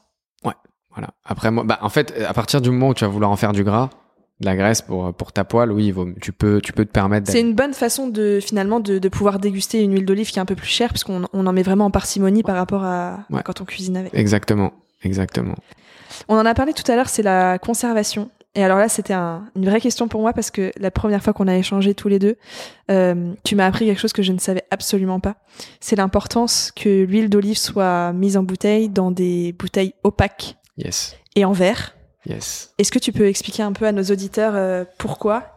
Voilà. 0.96 1.10
Après 1.26 1.50
moi, 1.50 1.64
bah 1.64 1.80
en 1.82 1.90
fait, 1.90 2.14
à 2.24 2.36
partir 2.36 2.62
du 2.62 2.70
moment 2.70 2.90
où 2.90 2.94
tu 2.94 3.04
vas 3.04 3.10
vouloir 3.10 3.32
en 3.32 3.36
faire 3.36 3.52
du 3.52 3.64
gras, 3.64 3.90
de 4.44 4.50
la 4.50 4.56
graisse 4.56 4.82
pour 4.82 5.14
pour 5.14 5.32
ta 5.32 5.44
poêle, 5.44 5.72
oui, 5.72 5.94
tu 6.22 6.32
peux 6.32 6.60
tu 6.62 6.74
peux 6.74 6.86
te 6.86 6.92
permettre. 6.92 7.32
C'est 7.32 7.40
une 7.40 7.56
bonne 7.56 7.74
façon 7.74 8.08
de 8.08 8.40
finalement 8.42 8.80
de, 8.80 9.00
de 9.00 9.10
pouvoir 9.10 9.40
déguster 9.40 9.82
une 9.82 9.94
huile 9.94 10.06
d'olive 10.06 10.30
qui 10.32 10.38
est 10.38 10.42
un 10.42 10.46
peu 10.46 10.56
plus 10.56 10.68
chère, 10.68 10.90
parce 10.90 11.04
qu'on 11.04 11.24
on 11.34 11.48
en 11.48 11.54
met 11.54 11.64
vraiment 11.64 11.86
en 11.86 11.92
parcimonie 11.92 12.44
par 12.44 12.56
rapport 12.56 12.84
à, 12.84 13.20
quand 13.46 13.62
on 13.62 13.66
cuisine 13.66 13.98
avec. 13.98 14.14
Exactement, 14.14 14.74
exactement. 15.04 15.56
On 16.28 16.36
en 16.38 16.46
a 16.46 16.54
parlé 16.54 16.74
tout 16.74 16.90
à 16.92 16.96
l'heure, 16.96 17.10
c'est 17.10 17.24
la 17.24 17.58
conservation. 17.58 18.30
Et 18.56 18.64
alors 18.64 18.78
là, 18.78 18.88
c'était 18.88 19.14
un- 19.16 19.46
une 19.56 19.66
vraie 19.66 19.82
question 19.82 20.08
pour 20.08 20.22
moi 20.22 20.32
parce 20.32 20.52
que 20.52 20.72
la 20.78 20.92
première 20.92 21.24
fois 21.24 21.34
qu'on 21.34 21.48
a 21.48 21.56
échangé 21.56 21.96
tous 21.96 22.08
les 22.08 22.20
deux, 22.20 22.36
euh, 22.92 23.34
tu 23.44 23.56
m'as 23.56 23.66
appris 23.66 23.88
quelque 23.88 24.00
chose 24.00 24.14
que 24.14 24.22
je 24.22 24.32
ne 24.32 24.38
savais 24.38 24.62
absolument 24.70 25.20
pas. 25.20 25.38
C'est 25.80 25.96
l'importance 25.96 26.72
que 26.76 27.04
l'huile 27.04 27.30
d'olive 27.30 27.58
soit 27.58 28.14
mise 28.14 28.38
en 28.38 28.44
bouteille 28.44 28.90
dans 28.90 29.10
des 29.10 29.54
bouteilles 29.54 29.96
opaques 30.04 30.56
Yes, 30.78 31.16
et 31.36 31.46
en 31.46 31.52
verre. 31.52 31.96
Yes. 32.26 32.74
Est-ce 32.78 32.92
que 32.92 33.00
tu 33.00 33.12
peux 33.12 33.28
expliquer 33.28 33.64
un 33.64 33.74
peu 33.74 33.86
à 33.86 33.92
nos 33.92 34.04
auditeurs 34.04 34.54
euh, 34.56 34.84
pourquoi 34.98 35.50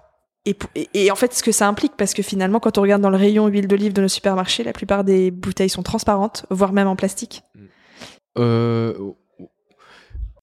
et, 0.44 0.54
pou- 0.54 0.68
et, 0.74 0.88
et 0.94 1.10
en 1.10 1.16
fait 1.16 1.34
ce 1.34 1.42
que 1.42 1.52
ça 1.52 1.66
implique? 1.68 1.96
Parce 1.96 2.14
que 2.14 2.22
finalement, 2.22 2.60
quand 2.60 2.78
on 2.78 2.82
regarde 2.82 3.02
dans 3.02 3.10
le 3.10 3.16
rayon 3.16 3.46
huile 3.48 3.66
d'olive 3.68 3.92
de 3.92 4.02
nos 4.02 4.08
supermarchés, 4.08 4.62
la 4.64 4.72
plupart 4.72 5.02
des 5.04 5.30
bouteilles 5.30 5.68
sont 5.70 5.82
transparentes, 5.82 6.46
voire 6.50 6.72
même 6.72 6.88
en 6.88 6.96
plastique. 6.96 7.42
Euh, 8.38 8.94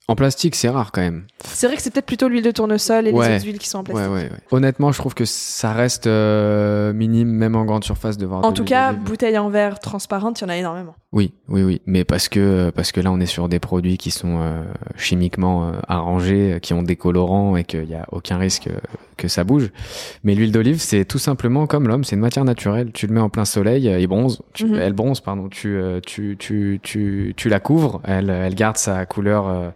en 0.08 0.16
plastique, 0.16 0.56
c'est 0.56 0.70
rare 0.70 0.92
quand 0.92 1.02
même. 1.02 1.26
C'est 1.46 1.68
vrai 1.68 1.76
que 1.76 1.82
c'est 1.82 1.92
peut-être 1.92 2.06
plutôt 2.06 2.28
l'huile 2.30 2.44
de 2.44 2.52
tournesol 2.52 3.08
et 3.08 3.12
Ouais. 3.12 3.30
les 3.30 3.36
autres 3.36 3.46
huiles 3.46 3.60
qui 3.60 3.68
sont 3.70 3.80
en 3.80 3.84
plastique. 3.84 4.08
Ouais, 4.10 4.14
ouais, 4.16 4.24
ouais. 4.24 4.38
Honnêtement, 4.52 4.92
je 4.92 4.98
trouve 5.00 5.14
que 5.14 5.26
ça 5.26 5.74
reste 5.74 6.08
euh, 6.08 6.94
minime, 6.94 7.28
même 7.30 7.56
en 7.56 7.66
grande 7.66 7.84
surface, 7.84 8.18
de 8.18 8.26
voir. 8.26 8.44
En 8.46 8.52
de 8.52 8.56
tout 8.56 8.64
cas, 8.64 8.92
d'olive. 8.94 9.04
bouteille 9.08 9.38
en 9.38 9.50
verre 9.50 9.80
transparente, 9.80 10.40
il 10.40 10.44
y 10.44 10.48
en 10.48 10.50
a 10.50 10.58
énormément. 10.58 10.96
Oui, 11.12 11.34
oui, 11.48 11.62
oui, 11.64 11.82
mais 11.86 12.04
parce 12.06 12.28
que 12.30 12.72
parce 12.72 12.92
que 12.92 13.00
là 13.00 13.12
on 13.12 13.20
est 13.20 13.28
sur 13.28 13.48
des 13.48 13.60
produits 13.60 13.98
qui 13.98 14.10
sont 14.10 14.40
euh, 14.42 14.64
chimiquement 14.98 15.68
euh, 15.68 15.72
arrangés, 15.88 16.58
qui 16.62 16.74
ont 16.74 16.82
des 16.82 16.96
colorants 16.96 17.56
et 17.56 17.64
qu'il 17.66 17.88
y 17.88 17.94
a 17.94 18.06
aucun 18.12 18.38
risque 18.38 18.70
que 19.18 19.28
ça 19.28 19.44
bouge. 19.44 19.70
Mais 20.24 20.34
l'huile 20.34 20.52
d'olive, 20.52 20.80
c'est 20.82 21.06
tout 21.06 21.20
simplement 21.20 21.68
comme 21.68 21.88
l'homme, 21.88 22.04
c'est 22.04 22.16
une 22.16 22.22
matière 22.22 22.46
naturelle. 22.46 22.92
Tu 22.94 23.06
le 23.06 23.14
mets 23.14 23.20
en 23.22 23.30
plein 23.30 23.46
soleil, 23.46 23.86
il 24.00 24.08
bronze, 24.08 24.42
tu, 24.54 24.66
Mhm. 24.66 24.76
elle 24.80 24.94
bronze, 24.94 25.20
pardon. 25.22 25.50
Tu, 25.50 25.78
tu 26.06 26.36
tu 26.40 26.80
tu 26.82 27.34
tu 27.38 27.50
la 27.50 27.60
couvres, 27.60 28.02
elle 28.06 28.32
elle 28.32 28.56
garde 28.56 28.78
sa 28.78 29.06
couleur. 29.06 29.74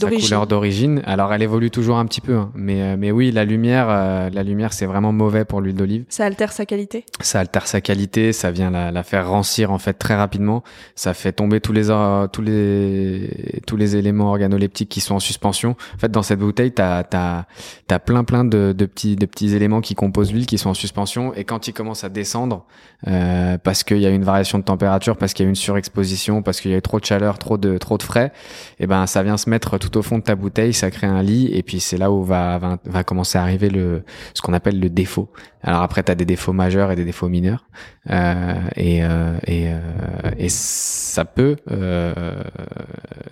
Sa 0.00 0.10
couleur 0.10 0.46
d'origine. 0.46 1.02
Alors 1.06 1.32
elle 1.32 1.42
évolue 1.42 1.70
toujours 1.70 1.98
un 1.98 2.06
petit 2.06 2.20
peu, 2.20 2.36
hein. 2.36 2.50
mais 2.54 2.82
euh, 2.82 2.96
mais 2.98 3.10
oui, 3.10 3.30
la 3.30 3.44
lumière, 3.44 3.86
euh, 3.88 4.30
la 4.30 4.42
lumière, 4.42 4.72
c'est 4.72 4.86
vraiment 4.86 5.12
mauvais 5.12 5.44
pour 5.44 5.60
l'huile 5.60 5.76
d'olive. 5.76 6.04
Ça 6.08 6.24
altère 6.24 6.52
sa 6.52 6.66
qualité? 6.66 7.04
Ça 7.20 7.40
altère 7.40 7.66
sa 7.66 7.80
qualité, 7.80 8.32
ça 8.32 8.50
vient 8.50 8.70
la, 8.70 8.90
la, 8.90 9.02
faire 9.02 9.28
rancir 9.28 9.70
en 9.70 9.78
fait 9.78 9.94
très 9.94 10.14
rapidement. 10.14 10.62
Ça 10.94 11.14
fait 11.14 11.32
tomber 11.32 11.60
tous 11.60 11.72
les 11.72 11.90
euh, 11.90 12.26
tous 12.26 12.42
les 12.42 13.60
tous 13.66 13.76
les 13.76 13.96
éléments 13.96 14.30
organoleptiques 14.30 14.88
qui 14.88 15.00
sont 15.00 15.14
en 15.14 15.20
suspension. 15.20 15.76
En 15.94 15.98
fait, 15.98 16.10
dans 16.10 16.22
cette 16.22 16.38
bouteille, 16.38 16.72
t'as 16.72 17.02
t'as 17.04 17.44
t'as 17.86 17.98
plein 17.98 18.24
plein 18.24 18.44
de, 18.44 18.74
de 18.76 18.86
petits 18.86 19.16
de 19.16 19.26
petits 19.26 19.54
éléments 19.54 19.80
qui 19.80 19.94
composent 19.94 20.32
l'huile 20.32 20.46
qui 20.46 20.58
sont 20.58 20.70
en 20.70 20.74
suspension 20.74 21.34
et 21.34 21.44
quand 21.44 21.68
ils 21.68 21.72
commencent 21.72 22.04
à 22.04 22.08
descendre 22.08 22.66
euh, 23.08 23.56
parce 23.58 23.82
qu'il 23.82 23.98
y 23.98 24.06
a 24.06 24.10
une 24.10 24.24
variation 24.24 24.58
de 24.58 24.64
température, 24.64 25.16
parce 25.16 25.32
qu'il 25.32 25.44
y 25.44 25.46
a 25.46 25.50
une 25.50 25.56
surexposition, 25.56 26.42
parce 26.42 26.60
qu'il 26.60 26.70
y 26.70 26.74
a 26.74 26.76
eu 26.76 26.82
trop 26.82 27.00
de 27.00 27.04
chaleur, 27.04 27.38
trop 27.38 27.56
de 27.56 27.78
trop 27.78 27.96
de 27.96 28.02
frais, 28.02 28.32
et 28.78 28.84
eh 28.84 28.86
ben 28.86 29.06
ça 29.06 29.22
vient 29.22 29.36
se 29.36 29.48
mettre 29.48 29.78
tout 29.78 29.89
au 29.96 30.02
fond 30.02 30.18
de 30.18 30.22
ta 30.22 30.34
bouteille, 30.34 30.72
ça 30.72 30.90
crée 30.90 31.06
un 31.06 31.22
lit, 31.22 31.50
et 31.52 31.62
puis 31.62 31.80
c'est 31.80 31.96
là 31.96 32.10
où 32.10 32.22
va, 32.22 32.78
va, 32.84 33.04
commencer 33.04 33.38
à 33.38 33.42
arriver 33.42 33.70
le 33.70 34.02
ce 34.34 34.42
qu'on 34.42 34.52
appelle 34.52 34.78
le 34.78 34.88
défaut. 34.88 35.30
Alors 35.62 35.82
après, 35.82 36.02
tu 36.02 36.10
as 36.12 36.14
des 36.14 36.24
défauts 36.24 36.52
majeurs 36.52 36.90
et 36.90 36.96
des 36.96 37.04
défauts 37.04 37.28
mineurs, 37.28 37.64
euh, 38.10 38.54
et 38.76 39.02
euh, 39.04 39.36
euh, 39.48 40.30
et 40.38 40.48
ça 40.48 41.24
peut 41.24 41.56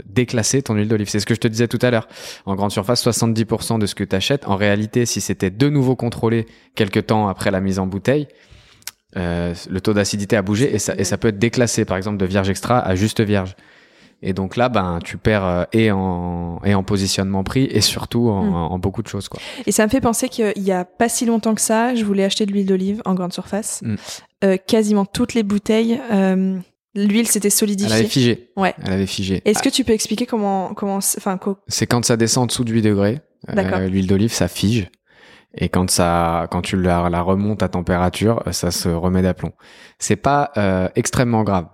déclasser 0.07 0.63
ton 0.63 0.75
huile 0.75 0.89
d'olive. 0.89 1.09
C'est 1.09 1.21
ce 1.21 1.27
que 1.27 1.35
je 1.35 1.41
te 1.41 1.49
disais 1.49 1.69
tout 1.69 1.79
à 1.83 1.91
l'heure. 1.91 2.09
En 2.47 2.55
grande 2.55 2.73
surface, 2.73 3.07
70% 3.07 3.79
de 3.79 3.87
ce 3.87 3.95
que 3.95 4.05
tu 4.05 4.17
achètes, 4.17 4.47
en 4.47 4.57
réalité, 4.57 5.07
si 5.07 5.21
c'était 5.21 5.51
de 5.51 5.69
nouveau 5.69 5.97
contrôlé 5.97 6.47
quelques 6.75 7.07
temps 7.07 7.29
après 7.29 7.51
la 7.51 7.61
mise 7.61 7.79
en 7.79 7.87
bouteille, 7.87 8.29
le 9.15 9.79
taux 9.79 9.95
d'acidité 9.95 10.37
a 10.37 10.43
bougé 10.43 10.75
et 10.75 10.79
ça, 10.79 10.95
et 10.97 11.05
ça 11.05 11.19
peut 11.19 11.29
être 11.29 11.39
déclassé, 11.39 11.85
par 11.85 11.97
exemple, 11.97 12.19
de 12.19 12.27
vierge 12.27 12.51
extra 12.51 12.79
à 12.79 12.95
juste 12.95 13.21
vierge. 13.21 13.57
Et 14.21 14.33
donc 14.33 14.57
là, 14.57 14.69
ben, 14.69 14.99
tu 15.05 15.17
perds 15.17 15.45
euh, 15.45 15.65
et 15.73 15.93
en 15.93 16.61
et 16.65 16.75
en 16.75 16.83
positionnement 16.83 17.45
prix 17.45 17.65
et 17.65 17.81
surtout 17.81 18.29
en, 18.29 18.43
mm. 18.43 18.55
en, 18.55 18.79
beaucoup 18.79 19.03
de 19.03 19.09
choses, 19.09 19.29
quoi. 19.29 19.41
Et 19.67 19.73
ça 19.73 19.85
me 19.85 19.91
fait 19.91 20.01
penser 20.01 20.29
qu'il 20.29 20.53
y 20.57 20.73
a 20.73 20.85
pas 20.85 21.09
si 21.09 21.25
longtemps 21.25 21.55
que 21.55 21.61
ça, 21.61 21.95
je 21.95 22.05
voulais 22.05 22.25
acheter 22.25 22.45
de 22.45 22.53
l'huile 22.53 22.67
d'olive 22.67 23.01
en 23.05 23.15
grande 23.15 23.33
surface. 23.33 23.81
Mm. 23.83 23.95
Euh, 24.45 24.57
quasiment 24.57 25.05
toutes 25.05 25.35
les 25.35 25.43
bouteilles, 25.43 26.01
euh, 26.13 26.59
l'huile 26.95 27.29
s'était 27.29 27.51
solidifiée. 27.51 27.93
Elle 27.93 28.01
avait 28.01 28.09
figé. 28.09 28.51
Ouais. 28.57 28.75
Elle 28.85 28.93
avait 28.93 29.07
figé. 29.07 29.43
Est-ce 29.45 29.63
que 29.63 29.69
tu 29.69 29.85
peux 29.85 29.93
expliquer 29.93 30.27
comment 30.27 30.75
comment 30.75 30.97
enfin 30.97 31.39
C'est 31.69 31.87
quand 31.87 32.05
ça 32.05 32.17
descend 32.17 32.45
en 32.45 32.47
dessous 32.47 32.65
de 32.65 32.73
8 32.73 32.83
degrés. 32.83 33.21
l'huile 33.89 34.07
d'olive, 34.07 34.33
ça 34.33 34.49
fige. 34.49 34.91
Et 35.57 35.69
quand 35.69 35.91
ça, 35.91 36.47
quand 36.51 36.63
tu 36.63 36.81
la, 36.81 37.09
la 37.09 37.23
remontes 37.23 37.63
à 37.63 37.69
température, 37.69 38.43
ça 38.53 38.71
se 38.71 38.89
remet 38.89 39.23
d'aplomb. 39.23 39.53
C'est 39.99 40.17
pas 40.17 40.51
euh, 40.57 40.89
extrêmement 40.95 41.43
grave. 41.43 41.67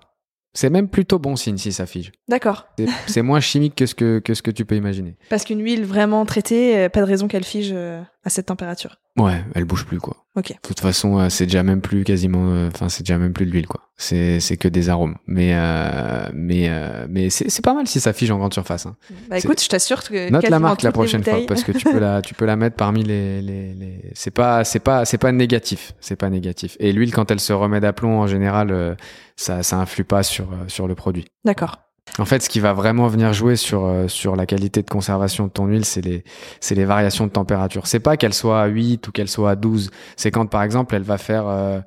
C'est 0.55 0.70
même 0.70 0.88
plutôt 0.88 1.18
bon 1.18 1.34
signe 1.34 1.59
si 1.59 1.72
ça 1.72 1.84
fige. 1.84 2.12
D'accord. 2.28 2.68
C'est 3.07 3.22
moins 3.22 3.40
chimique 3.40 3.74
que 3.74 3.86
ce 3.86 3.94
que, 3.94 4.20
que 4.20 4.34
ce 4.34 4.42
que 4.42 4.52
tu 4.52 4.64
peux 4.64 4.76
imaginer. 4.76 5.16
Parce 5.28 5.44
qu'une 5.44 5.61
huile 5.61 5.84
vraiment 5.84 6.24
traitée, 6.24 6.78
euh, 6.78 6.88
pas 6.88 7.00
de 7.00 7.07
raison 7.07 7.26
qu'elle 7.26 7.44
fige 7.44 7.72
euh, 7.72 8.00
à 8.25 8.31
cette 8.31 8.47
température. 8.47 8.97
Ouais, 9.18 9.45
elle 9.55 9.64
bouge 9.64 9.85
plus 9.85 10.01
quoi. 10.01 10.16
Ok. 10.35 10.49
De 10.49 10.57
toute 10.66 10.81
façon, 10.81 11.18
euh, 11.18 11.29
c'est 11.29 11.45
déjà 11.45 11.62
même 11.62 11.81
plus 11.81 12.03
quasiment, 12.03 12.49
euh, 12.49 12.68
enfin 12.68 12.89
c'est 12.89 13.05
déjà 13.05 13.18
même 13.18 13.33
plus 13.33 13.47
de 13.47 13.51
l'huile 13.51 13.66
quoi. 13.66 13.83
C'est 13.97 14.41
c'est 14.41 14.57
que 14.57 14.66
des 14.66 14.89
arômes. 14.89 15.16
Mais 15.27 15.53
euh, 15.55 16.29
mais 16.33 16.68
mais 17.09 17.31
c'est 17.31 17.49
c'est 17.51 17.62
pas 17.62 17.75
mal 17.75 17.87
si 17.87 18.01
ça 18.01 18.12
fige 18.12 18.31
en 18.31 18.39
grande 18.39 18.55
surface. 18.55 18.87
Hein. 18.87 18.97
Bah 19.29 19.39
écoute, 19.39 19.62
je 19.62 19.68
t'assure 19.68 20.03
que 20.03 20.31
note 20.31 20.49
la 20.49 20.59
marque 20.59 20.83
la 20.83 20.93
prochaine 20.93 21.22
fois 21.22 21.41
parce 21.47 21.62
que 21.62 21.72
tu 21.72 21.85
peux 21.85 21.99
la 21.99 22.22
tu 22.22 22.35
peux 22.35 22.47
la 22.47 22.57
mettre 22.57 22.77
parmi 22.77 23.05
les 23.05 23.41
les, 23.43 23.75
les... 23.75 24.11
c'est 24.14 24.33
pas 24.33 24.64
c'est 24.64 24.81
pas 24.81 25.05
c'est 25.05 25.18
pas 25.18 25.31
négatif 25.31 25.93
c'est 26.01 26.16
pas 26.16 26.31
négatif. 26.31 26.77
Et 26.81 26.93
l'huile 26.93 27.12
quand 27.12 27.31
elle 27.31 27.41
se 27.41 27.53
remet 27.53 27.81
d'aplomb 27.81 28.18
en 28.20 28.27
général 28.27 28.97
ça 29.37 29.62
ça 29.62 29.77
influe 29.77 30.05
pas 30.05 30.22
sur 30.22 30.49
sur 30.66 30.89
le 30.89 30.95
produit. 30.95 31.27
D'accord. 31.45 31.84
En 32.18 32.24
fait, 32.24 32.42
ce 32.42 32.48
qui 32.48 32.61
va 32.61 32.72
vraiment 32.72 33.09
venir 33.09 33.32
jouer 33.32 33.57
sur 33.57 33.84
euh, 33.84 34.09
sur 34.09 34.36
la 34.36 34.46
qualité 34.46 34.82
de 34.82 34.88
conservation 34.88 35.46
de 35.46 35.50
ton 35.50 35.66
huile, 35.66 35.84
c'est 35.84 36.00
les 36.00 36.22
c'est 36.61 36.74
les 36.74 36.84
variations 36.84 37.26
de 37.26 37.32
température. 37.32 37.86
C'est 37.86 38.00
pas 38.00 38.16
qu'elle 38.16 38.34
soit 38.34 38.62
à 38.62 38.66
8 38.66 39.09
ou 39.09 39.12
qu'elle 39.12 39.28
soit 39.28 39.50
à 39.50 39.57
12. 39.57 39.90
C'est 40.16 40.30
quand 40.30 40.46
par 40.46 40.62
exemple, 40.62 40.94
elle 40.94 41.02
va 41.02 41.18
faire 41.18 41.44
euh, 41.48 41.80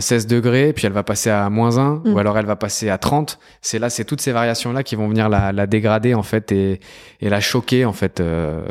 16 0.00 0.24
euh, 0.24 0.28
degrés, 0.28 0.72
puis 0.74 0.86
elle 0.86 0.92
va 0.92 1.02
passer 1.02 1.30
à 1.30 1.48
moins 1.48 1.78
1, 1.78 2.02
ou 2.04 2.08
mm. 2.10 2.18
alors 2.18 2.36
elle 2.38 2.44
va 2.44 2.56
passer 2.56 2.90
à 2.90 2.98
30. 2.98 3.38
C'est 3.62 3.78
là, 3.78 3.88
c'est 3.88 4.04
toutes 4.04 4.20
ces 4.20 4.32
variations-là 4.32 4.82
qui 4.82 4.94
vont 4.94 5.08
venir 5.08 5.30
la, 5.30 5.52
la, 5.52 5.66
dégrader 5.66 6.12
en 6.14 6.22
fait 6.22 6.52
et, 6.52 6.80
et 7.20 7.30
la 7.30 7.40
choquer 7.40 7.86
en 7.86 7.94
fait 7.94 8.20
euh, 8.20 8.62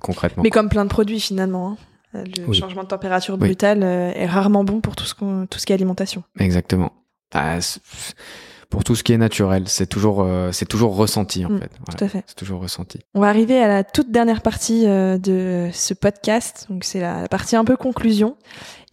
concrètement. 0.00 0.42
Mais 0.42 0.50
comme 0.50 0.68
plein 0.68 0.84
de 0.84 0.90
produits 0.90 1.20
finalement. 1.20 1.76
Hein. 2.14 2.24
Le 2.46 2.52
changement 2.52 2.82
de 2.82 2.88
température 2.88 3.38
brutale 3.38 3.82
est 3.82 4.26
rarement 4.26 4.64
bon 4.64 4.82
pour 4.82 4.96
tout 4.96 5.06
ce, 5.06 5.14
tout 5.46 5.58
ce 5.58 5.64
qui 5.64 5.72
est 5.72 5.74
alimentation. 5.74 6.22
Exactement. 6.38 6.92
Ah, 7.32 7.58
pour 8.72 8.84
tout 8.84 8.96
ce 8.96 9.02
qui 9.02 9.12
est 9.12 9.18
naturel. 9.18 9.64
C'est 9.66 9.86
toujours, 9.86 10.22
euh, 10.22 10.50
c'est 10.50 10.64
toujours 10.64 10.96
ressenti 10.96 11.44
en 11.44 11.50
mm, 11.50 11.58
fait. 11.60 11.70
Tout 11.90 12.04
à 12.04 12.08
fait. 12.08 12.24
C'est 12.26 12.36
toujours 12.36 12.62
ressenti. 12.62 13.00
On 13.12 13.20
va 13.20 13.28
arriver 13.28 13.62
à 13.62 13.68
la 13.68 13.84
toute 13.84 14.10
dernière 14.10 14.40
partie 14.40 14.86
euh, 14.86 15.18
de 15.18 15.68
ce 15.74 15.92
podcast. 15.92 16.66
Donc 16.70 16.84
c'est 16.84 17.00
la 17.00 17.28
partie 17.28 17.54
un 17.54 17.66
peu 17.66 17.76
conclusion. 17.76 18.34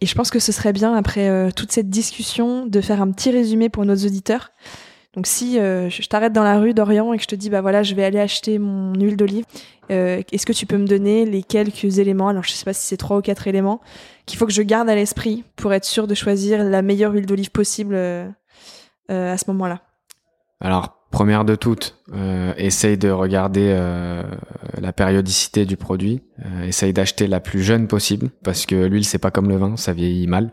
Et 0.02 0.06
je 0.06 0.14
pense 0.14 0.30
que 0.30 0.38
ce 0.38 0.52
serait 0.52 0.74
bien 0.74 0.94
après 0.94 1.30
euh, 1.30 1.50
toute 1.50 1.72
cette 1.72 1.88
discussion 1.88 2.66
de 2.66 2.80
faire 2.82 3.00
un 3.00 3.10
petit 3.10 3.30
résumé 3.30 3.70
pour 3.70 3.86
nos 3.86 3.96
auditeurs. 3.96 4.50
Donc 5.14 5.26
si 5.26 5.56
je 5.56 6.06
t'arrête 6.06 6.32
dans 6.32 6.44
la 6.44 6.60
rue 6.60 6.72
d'Orient 6.72 7.12
et 7.12 7.16
que 7.16 7.22
je 7.24 7.26
te 7.26 7.34
dis 7.34 7.50
bah 7.50 7.60
voilà 7.60 7.82
je 7.82 7.96
vais 7.96 8.04
aller 8.04 8.20
acheter 8.20 8.60
mon 8.60 8.94
huile 8.94 9.16
d'olive, 9.16 9.44
est-ce 9.88 10.46
que 10.46 10.52
tu 10.52 10.66
peux 10.66 10.76
me 10.76 10.86
donner 10.86 11.26
les 11.26 11.42
quelques 11.42 11.98
éléments 11.98 12.28
Alors 12.28 12.44
je 12.44 12.52
sais 12.52 12.64
pas 12.64 12.72
si 12.72 12.86
c'est 12.86 12.96
trois 12.96 13.16
ou 13.16 13.20
quatre 13.20 13.48
éléments 13.48 13.80
qu'il 14.30 14.38
faut 14.38 14.46
que 14.46 14.52
je 14.52 14.62
garde 14.62 14.88
à 14.88 14.94
l'esprit 14.94 15.42
pour 15.56 15.72
être 15.72 15.84
sûr 15.84 16.06
de 16.06 16.14
choisir 16.14 16.62
la 16.62 16.82
meilleure 16.82 17.12
huile 17.12 17.26
d'olive 17.26 17.50
possible 17.50 17.94
euh, 17.96 18.28
à 19.10 19.36
ce 19.36 19.44
moment-là 19.48 19.80
Alors, 20.60 21.00
première 21.10 21.44
de 21.44 21.56
toutes, 21.56 21.96
euh, 22.14 22.52
essaye 22.56 22.96
de 22.96 23.10
regarder 23.10 23.74
euh, 23.74 24.22
la 24.80 24.92
périodicité 24.92 25.66
du 25.66 25.76
produit. 25.76 26.22
Euh, 26.44 26.64
essaye 26.64 26.92
d'acheter 26.92 27.26
la 27.26 27.40
plus 27.40 27.62
jeune 27.62 27.88
possible 27.88 28.30
parce 28.44 28.66
que 28.66 28.74
l'huile 28.74 29.04
c'est 29.04 29.18
pas 29.18 29.30
comme 29.30 29.48
le 29.48 29.56
vin, 29.56 29.76
ça 29.76 29.92
vieillit 29.92 30.26
mal. 30.26 30.52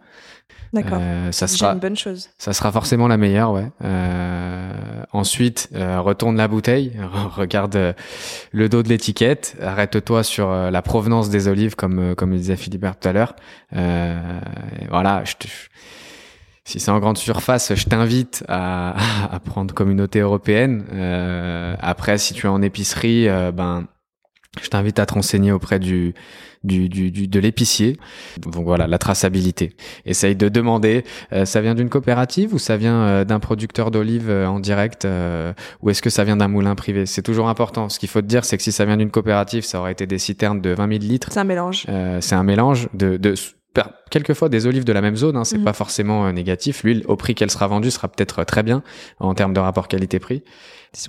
D'accord. 0.74 0.98
Euh, 1.00 1.32
ça 1.32 1.48
sera 1.48 1.72
une 1.72 1.80
bonne 1.80 1.96
chose. 1.96 2.30
Ça 2.38 2.52
sera 2.52 2.74
forcément 2.74 3.08
la 3.08 3.16
meilleure, 3.16 3.54
ouais. 3.54 3.72
Euh, 3.86 4.74
ensuite, 5.14 5.70
retourne 5.74 6.36
la 6.36 6.50
bouteille, 6.50 6.92
regarde 7.36 7.96
le 8.52 8.70
dos 8.70 8.84
de 8.84 8.90
l'étiquette, 8.90 9.56
arrête-toi 9.62 10.24
sur 10.24 10.50
la 10.52 10.82
provenance 10.82 11.30
des 11.30 11.48
olives, 11.48 11.76
comme 11.76 12.16
comme 12.16 12.32
le 12.32 12.38
disait 12.38 12.58
Philibert 12.58 13.00
tout 13.00 13.08
à 13.08 13.14
l'heure. 13.14 13.36
voilà, 13.72 15.24
je 15.24 15.36
te, 15.36 15.48
si 16.68 16.82
c'est 16.82 16.92
en 16.92 17.00
grande 17.00 17.18
surface, 17.18 17.74
je 17.74 17.86
t'invite 17.86 18.44
à, 18.50 18.96
à, 19.32 19.40
prendre 19.40 19.74
communauté 19.74 20.20
européenne. 20.20 20.84
Euh, 20.92 21.76
après, 21.80 22.18
si 22.18 22.34
tu 22.34 22.46
es 22.46 22.50
en 22.50 22.62
épicerie, 22.62 23.30
euh, 23.30 23.54
ben, 23.54 23.88
je 24.62 24.68
t'invite 24.68 25.00
à 25.00 25.06
te 25.06 25.14
renseigner 25.14 25.54
auprès 25.54 25.80
du, 25.80 26.14
du, 26.66 26.90
du, 26.90 27.10
du 27.10 27.28
de 27.30 27.40
l'épicier. 27.40 27.98
Donc 28.40 28.66
voilà, 28.66 28.86
la 28.86 28.98
traçabilité. 28.98 29.78
Essaye 30.06 30.36
de 30.36 30.50
demander, 30.50 31.06
euh, 31.32 31.46
ça 31.46 31.62
vient 31.62 31.74
d'une 31.74 31.90
coopérative 31.90 32.54
ou 32.54 32.60
ça 32.60 32.76
vient 32.76 33.02
euh, 33.02 33.24
d'un 33.24 33.40
producteur 33.40 33.90
d'olives 33.90 34.30
euh, 34.30 34.46
en 34.46 34.60
direct 34.60 35.08
ou 35.82 35.90
est-ce 35.90 36.02
que 36.02 36.10
ça 36.10 36.26
vient 36.26 36.36
d'un 36.36 36.50
moulin 36.50 36.76
privé? 36.76 37.06
C'est 37.06 37.22
toujours 37.22 37.48
important. 37.48 37.88
Ce 37.88 37.98
qu'il 37.98 38.10
faut 38.10 38.22
te 38.22 38.28
dire, 38.28 38.44
c'est 38.44 38.58
que 38.58 38.64
si 38.64 38.74
ça 38.74 38.84
vient 38.84 38.98
d'une 38.98 39.12
coopérative, 39.12 39.64
ça 39.64 39.80
aurait 39.80 39.94
été 39.94 40.06
des 40.06 40.20
citernes 40.20 40.60
de 40.60 40.72
20 40.72 40.88
000 40.90 41.00
litres. 41.00 41.30
C'est 41.32 41.40
un 41.40 41.46
mélange. 41.46 41.86
c'est 42.20 42.36
un 42.36 42.44
mélange 42.44 42.90
de, 42.94 43.16
de 43.16 43.36
quelquefois 44.10 44.50
des 44.50 44.66
olives 44.68 44.84
de 44.84 44.94
la 44.94 45.02
même 45.02 45.16
zone, 45.16 45.36
hein, 45.36 45.44
c'est 45.44 45.58
mhm. 45.58 45.66
pas 45.66 45.74
forcément 45.74 46.26
euh, 46.26 46.32
négatif. 46.32 46.84
L'huile, 46.84 47.04
au 47.08 47.16
prix 47.16 47.36
qu'elle 47.36 47.52
sera 47.52 47.68
vendue, 47.68 47.92
sera 47.92 48.08
peut-être 48.08 48.44
très 48.44 48.64
bien 48.64 48.84
en 49.20 49.34
termes 49.34 49.54
de 49.54 49.60
rapport 49.60 49.88
qualité-prix. 49.88 50.44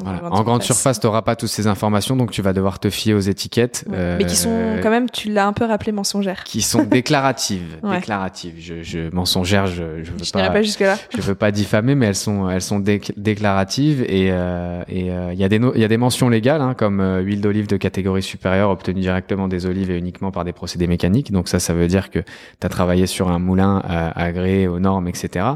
En 0.02 0.42
grande 0.42 0.62
surface, 0.62 1.00
tu 1.00 1.06
n'auras 1.06 1.22
pas 1.22 1.36
toutes 1.36 1.48
ces 1.48 1.66
informations, 1.66 2.16
donc 2.16 2.30
tu 2.30 2.42
vas 2.42 2.52
devoir 2.52 2.78
te 2.78 2.90
fier 2.90 3.14
aux 3.14 3.20
étiquettes. 3.20 3.84
Mais 3.88 4.24
qui 4.26 4.36
sont 4.36 4.50
euh, 4.50 4.82
quand 4.82 4.90
même, 4.90 5.08
tu 5.08 5.30
l'as 5.30 5.46
un 5.46 5.52
peu 5.52 5.64
rappelé, 5.64 5.92
mensongères. 5.92 6.44
Qui 6.44 6.62
sont 6.62 6.82
déclaratives. 6.90 7.78
déclaratives. 7.82 8.54
Je, 8.58 8.82
je, 8.82 9.14
mensongères, 9.14 9.66
je, 9.66 10.02
je 10.02 10.10
veux 10.10 10.18
je 10.22 10.32
pas. 10.32 10.96
Je 11.16 11.22
veux 11.22 11.34
pas 11.34 11.50
diffamer, 11.52 11.94
mais 11.94 12.06
elles 12.06 12.14
sont, 12.14 12.50
elles 12.50 12.62
sont 12.62 12.80
déclaratives 12.80 14.02
et 14.02 14.30
euh, 14.30 14.82
et 14.88 15.10
euh, 15.10 15.32
il 15.32 15.38
y 15.38 15.44
a 15.44 15.48
des 15.48 15.60
il 15.74 15.80
y 15.80 15.84
a 15.84 15.88
des 15.88 15.96
mentions 15.96 16.28
légales, 16.28 16.60
hein, 16.60 16.74
comme 16.74 17.00
huile 17.24 17.40
d'olive 17.40 17.66
de 17.66 17.76
catégorie 17.76 18.22
supérieure 18.22 18.70
obtenue 18.70 19.00
directement 19.00 19.48
des 19.48 19.66
olives 19.66 19.90
et 19.90 19.98
uniquement 19.98 20.30
par 20.30 20.44
des 20.44 20.52
procédés 20.52 20.86
mécaniques. 20.86 21.32
Donc 21.32 21.48
ça, 21.48 21.60
ça 21.60 21.72
veut 21.72 21.88
dire 21.88 22.10
que 22.10 22.20
tu 22.20 22.66
as 22.66 22.68
travaillé 22.68 23.06
sur 23.06 23.30
un 23.30 23.38
moulin 23.38 23.82
agréé 24.14 24.68
aux 24.68 24.80
normes, 24.80 25.08
etc. 25.08 25.46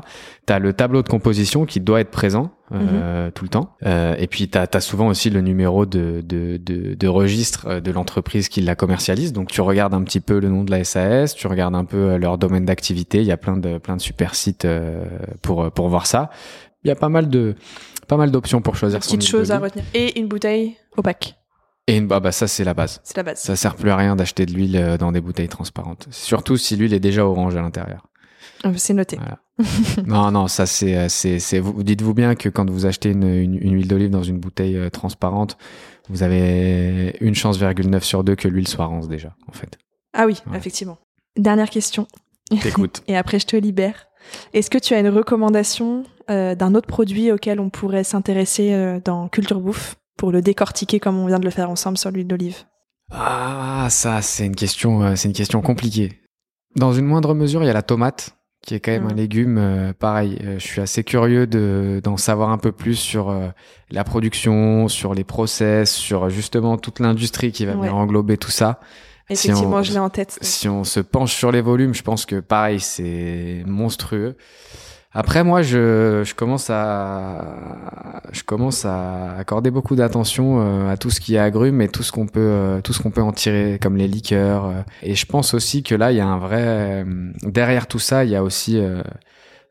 Tu 0.47 0.53
as 0.53 0.59
le 0.59 0.73
tableau 0.73 1.03
de 1.03 1.09
composition 1.09 1.67
qui 1.67 1.79
doit 1.79 2.01
être 2.01 2.11
présent 2.11 2.51
euh, 2.73 3.27
mhm. 3.27 3.33
tout 3.33 3.45
le 3.45 3.49
temps. 3.49 3.77
Euh, 3.85 4.15
et 4.19 4.27
puis, 4.27 4.49
tu 4.49 4.59
as, 4.59 4.81
souvent 4.81 5.09
aussi 5.09 5.31
le 5.31 5.41
numéro 5.41 5.87
de, 5.87 6.23
de, 6.25 6.57
de, 6.57 6.95
de 6.95 7.09
registre 7.09 7.67
euh, 7.67 7.81
de 7.81 7.91
l'entreprise 7.91 8.49
qui 8.49 8.61
la 8.61 8.75
commercialise. 8.75 9.33
Donc, 9.33 9.49
tu 9.49 9.61
regardes 9.61 9.95
un 9.95 10.03
petit 10.03 10.21
peu 10.21 10.41
le 10.41 10.49
nom 10.49 10.65
de 10.65 10.71
la 10.71 10.83
SAS, 10.85 11.35
tu 11.35 11.47
regardes 11.47 11.75
un 11.75 11.85
peu 11.85 11.97
euh, 11.97 12.19
leur 12.19 12.39
domaine 12.39 12.65
d'activité. 12.65 13.19
Il 13.19 13.27
y 13.27 13.33
a 13.33 13.37
plein 13.37 13.57
de, 13.57 13.79
plein 13.79 13.97
de 13.97 14.01
super 14.01 14.35
sites 14.35 14.65
euh, 14.65 15.05
pour, 15.43 15.71
pour 15.71 15.89
voir 15.89 16.07
ça. 16.07 16.31
Il 16.85 16.89
y 16.89 16.91
a 16.91 16.97
pas 16.97 17.09
mal 17.09 17.29
de 17.29 17.55
pas 18.09 18.17
mal 18.17 18.33
d'options 18.33 18.61
pour 18.61 18.75
choisir 18.75 18.99
Petite 18.99 19.23
son 19.23 19.31
chose 19.31 19.53
à 19.53 19.61
retenir. 19.61 19.85
Et 19.95 20.19
une 20.19 20.27
bouteille 20.27 20.77
opaque. 20.97 21.37
Et 21.87 21.97
une, 21.97 22.09
bah, 22.09 22.19
bah 22.19 22.33
ça 22.33 22.49
c'est 22.49 22.65
la 22.65 22.75
base. 22.75 23.01
C'est 23.05 23.17
la 23.17 23.23
base. 23.23 23.39
Ça 23.39 23.55
sert 23.55 23.77
plus 23.77 23.91
à 23.91 23.97
rien 23.97 24.17
d'acheter 24.17 24.45
de 24.45 24.53
l'huile 24.53 24.97
dans 24.99 25.13
des 25.13 25.21
bouteilles 25.21 25.49
transparentes. 25.49 26.09
Surtout 26.11 26.57
si 26.57 26.77
l'huile 26.77 26.95
est 26.95 27.01
déjà 27.01 27.25
orange 27.25 27.55
à 27.55 27.61
l'intérieur. 27.61 28.09
C'est 28.77 28.95
noté. 28.95 29.19
non, 30.07 30.31
non, 30.31 30.49
ça 30.49 30.67
c'est, 30.67 31.09
c'est, 31.09 31.59
vous 31.59 31.83
dites-vous 31.83 32.15
bien 32.15 32.35
que 32.35 32.49
quand 32.49 32.69
vous 32.71 32.87
achetez 32.87 33.11
une, 33.11 33.25
une, 33.25 33.75
huile 33.75 33.89
d'olive 33.89 34.11
dans 34.11 34.23
une 34.23 34.39
bouteille 34.39 34.91
transparente, 34.91 35.57
vous 36.09 36.23
avez 36.23 37.17
une 37.21 37.35
chance 37.35 37.59
virgule 37.59 37.91
9 37.91 38.05
sur 38.05 38.25
2 38.25 38.35
que 38.35 38.49
l'huile 38.49 38.69
soit 38.69 38.87
rance 38.87 39.09
déjà, 39.09 39.35
en 39.49 39.53
fait. 39.53 39.79
Ah 40.15 40.27
oui, 40.27 40.43
effectivement. 40.55 40.99
Dernière 41.37 41.71
question. 41.71 42.07
T'écoute. 42.61 43.03
Et 43.09 43.17
après, 43.17 43.39
je 43.39 43.47
te 43.47 43.57
libère. 43.57 44.09
Est-ce 44.53 44.71
que 44.71 44.79
tu 44.79 44.95
as 44.95 45.01
une 45.01 45.09
recommandation 45.09 46.05
euh, 46.31 46.55
d'un 46.55 46.75
autre 46.75 46.87
produit 46.87 47.33
auquel 47.33 47.61
on 47.61 47.71
pourrait 47.71 48.05
s'intéresser 48.05 48.73
euh, 48.73 49.01
dans 49.05 49.29
Culture 49.29 49.61
Bouffe 49.61 49.97
pour 50.17 50.31
le 50.31 50.43
décortiquer 50.43 51.01
comme 51.01 51.19
on 51.19 51.27
vient 51.27 51.39
de 51.39 51.45
le 51.45 51.51
faire 51.51 51.71
ensemble 51.71 51.99
sur 51.99 52.11
l'huile 52.11 52.27
d'olive? 52.27 52.65
Ah, 53.11 53.89
ça, 53.91 54.23
c'est 54.23 54.47
une 54.47 54.57
question, 54.57 55.03
euh, 55.03 55.17
c'est 55.17 55.29
une 55.29 55.35
question 55.35 55.61
compliquée. 55.63 56.21
Dans 56.77 56.93
une 56.93 57.07
moindre 57.07 57.35
mesure, 57.35 57.63
il 57.63 57.67
y 57.67 57.71
a 57.71 57.75
la 57.75 57.83
tomate 57.83 58.37
qui 58.63 58.75
est 58.75 58.81
quand 58.81 58.93
même 58.93 59.07
un 59.07 59.15
mm. 59.15 59.17
légume. 59.17 59.93
pareil, 59.99 60.39
je 60.59 60.65
suis 60.65 60.81
assez 60.81 61.05
curieux 61.05 61.47
de 61.47 62.01
d'en 62.03 62.17
savoir 62.17 62.51
un 62.51 62.59
peu 62.59 62.73
plus 62.73 62.95
sur 62.95 63.35
la 63.91 64.05
production, 64.05 64.89
sur 64.89 65.15
les 65.15 65.25
process, 65.25 65.93
sur 65.93 66.31
justement 66.31 66.79
toute 66.79 67.01
l'industrie 67.01 67.53
qui 67.53 67.67
va 67.67 67.75
venir 67.75 67.97
englober 67.97 68.37
tout 68.37 68.51
ça. 68.51 68.81
Effectivement, 69.31 69.83
je 69.83 69.93
l'ai 69.93 69.99
en 69.99 70.11
tête. 70.11 70.39
Si 70.43 70.69
on 70.69 70.85
se 70.85 71.01
penche 71.01 71.35
sur 71.35 71.53
les 71.53 71.61
volumes, 71.61 71.95
je 71.95 72.03
pense 72.03 72.27
que 72.27 72.41
pareil, 72.41 72.81
c'est 72.81 73.63
monstrueux. 73.67 74.37
Après, 75.15 75.45
moi, 75.45 75.61
je, 75.61 76.33
commence 76.33 76.71
à, 76.71 78.23
je 78.33 78.43
commence 78.45 78.87
à 78.87 79.37
accorder 79.37 79.71
beaucoup 79.71 79.95
d'attention 79.95 80.61
euh, 80.61 80.91
à 80.91 80.97
tout 80.97 81.11
ce 81.11 81.21
qui 81.21 81.35
est 81.35 81.39
agrumes 81.39 81.83
et 81.83 81.89
tout 81.89 82.03
ce 82.03 82.13
qu'on 82.13 82.27
peut, 82.27 82.41
euh, 82.41 82.81
tout 82.81 82.95
ce 82.95 83.03
qu'on 83.03 83.11
peut 83.11 83.21
en 83.21 83.33
tirer, 83.33 83.79
comme 83.81 83.97
les 83.97 84.09
liqueurs. 84.09 84.65
Euh. 84.67 84.81
Et 85.03 85.15
je 85.15 85.27
pense 85.27 85.53
aussi 85.53 85.83
que 85.83 85.95
là, 85.95 86.13
il 86.13 86.17
y 86.17 86.21
a 86.21 86.27
un 86.27 86.39
vrai, 86.39 87.05
derrière 87.43 87.89
tout 87.89 87.99
ça, 87.99 88.25
il 88.25 88.31
y 88.31 88.37
a 88.37 88.43
aussi 88.43 88.81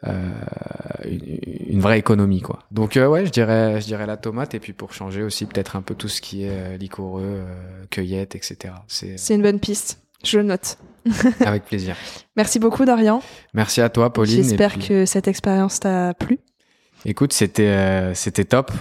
une, 0.03 1.81
vraie 1.81 1.97
économie 1.97 2.41
quoi. 2.41 2.59
Donc 2.71 2.95
ouais, 2.95 3.25
je 3.25 3.31
dirais 3.31 3.81
je 3.81 3.85
dirais 3.85 4.05
la 4.05 4.17
tomate 4.17 4.53
et 4.53 4.59
puis 4.59 4.73
pour 4.73 4.93
changer 4.93 5.23
aussi 5.23 5.45
peut-être 5.45 5.75
un 5.75 5.81
peu 5.81 5.95
tout 5.95 6.07
ce 6.07 6.21
qui 6.21 6.43
est 6.43 6.77
liquoreux, 6.77 7.41
cueillette, 7.89 8.35
etc. 8.35 8.75
C'est 8.87 9.33
une 9.33 9.41
bonne 9.41 9.59
piste. 9.59 9.99
Je 10.23 10.37
le 10.37 10.43
note. 10.43 10.77
Avec 11.45 11.65
plaisir. 11.65 11.95
Merci 12.35 12.59
beaucoup 12.59 12.85
Dorian. 12.85 13.21
Merci 13.53 13.81
à 13.81 13.89
toi 13.89 14.13
Pauline. 14.13 14.43
J'espère 14.43 14.77
que 14.77 15.05
cette 15.05 15.27
expérience 15.27 15.79
t'a 15.79 16.13
plu. 16.13 16.39
Écoute, 17.03 17.33
c'était 17.33 18.13
c'était 18.13 18.45
top. 18.45 18.71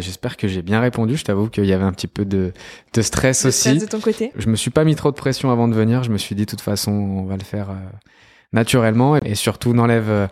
J'espère 0.00 0.36
que 0.36 0.48
j'ai 0.48 0.60
bien 0.60 0.80
répondu. 0.80 1.16
Je 1.16 1.24
t'avoue 1.24 1.48
qu'il 1.48 1.64
y 1.64 1.72
avait 1.72 1.84
un 1.84 1.92
petit 1.92 2.08
peu 2.08 2.26
de, 2.26 2.52
de 2.92 3.02
stress 3.02 3.46
aussi. 3.46 3.70
Stress 3.70 3.82
de 3.82 3.86
ton 3.86 4.00
côté. 4.00 4.32
Je 4.36 4.50
me 4.50 4.56
suis 4.56 4.70
pas 4.70 4.84
mis 4.84 4.94
trop 4.94 5.10
de 5.10 5.16
pression 5.16 5.50
avant 5.50 5.68
de 5.68 5.74
venir. 5.74 6.02
Je 6.02 6.10
me 6.10 6.18
suis 6.18 6.34
dit 6.34 6.44
de 6.44 6.50
toute 6.50 6.60
façon, 6.60 6.92
on 6.92 7.24
va 7.24 7.38
le 7.38 7.44
faire 7.44 7.68
naturellement 8.52 9.16
et 9.16 9.34
surtout 9.34 9.72
n'enlève 9.72 10.28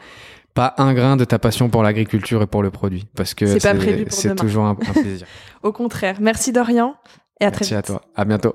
pas 0.55 0.75
un 0.79 0.95
grain 0.95 1.17
de 1.17 1.25
ta 1.25 1.39
passion 1.39 1.69
pour 1.69 1.83
l'agriculture 1.83 2.43
et 2.43 2.47
pour 2.47 2.63
le 2.63 2.71
produit, 2.71 3.07
parce 3.17 3.35
que 3.35 3.47
c'est 3.47 4.35
toujours 4.37 4.65
un, 4.65 4.75
plaisir. 4.75 5.27
Au 5.63 5.73
contraire. 5.73 6.17
Merci 6.21 6.53
Dorian 6.53 6.97
et 7.41 7.45
à 7.45 7.51
très 7.51 7.65
vite. 7.65 7.73
Merci 7.73 7.75
à 7.75 7.83
toi. 7.83 8.03
À 8.15 8.25
bientôt. 8.25 8.55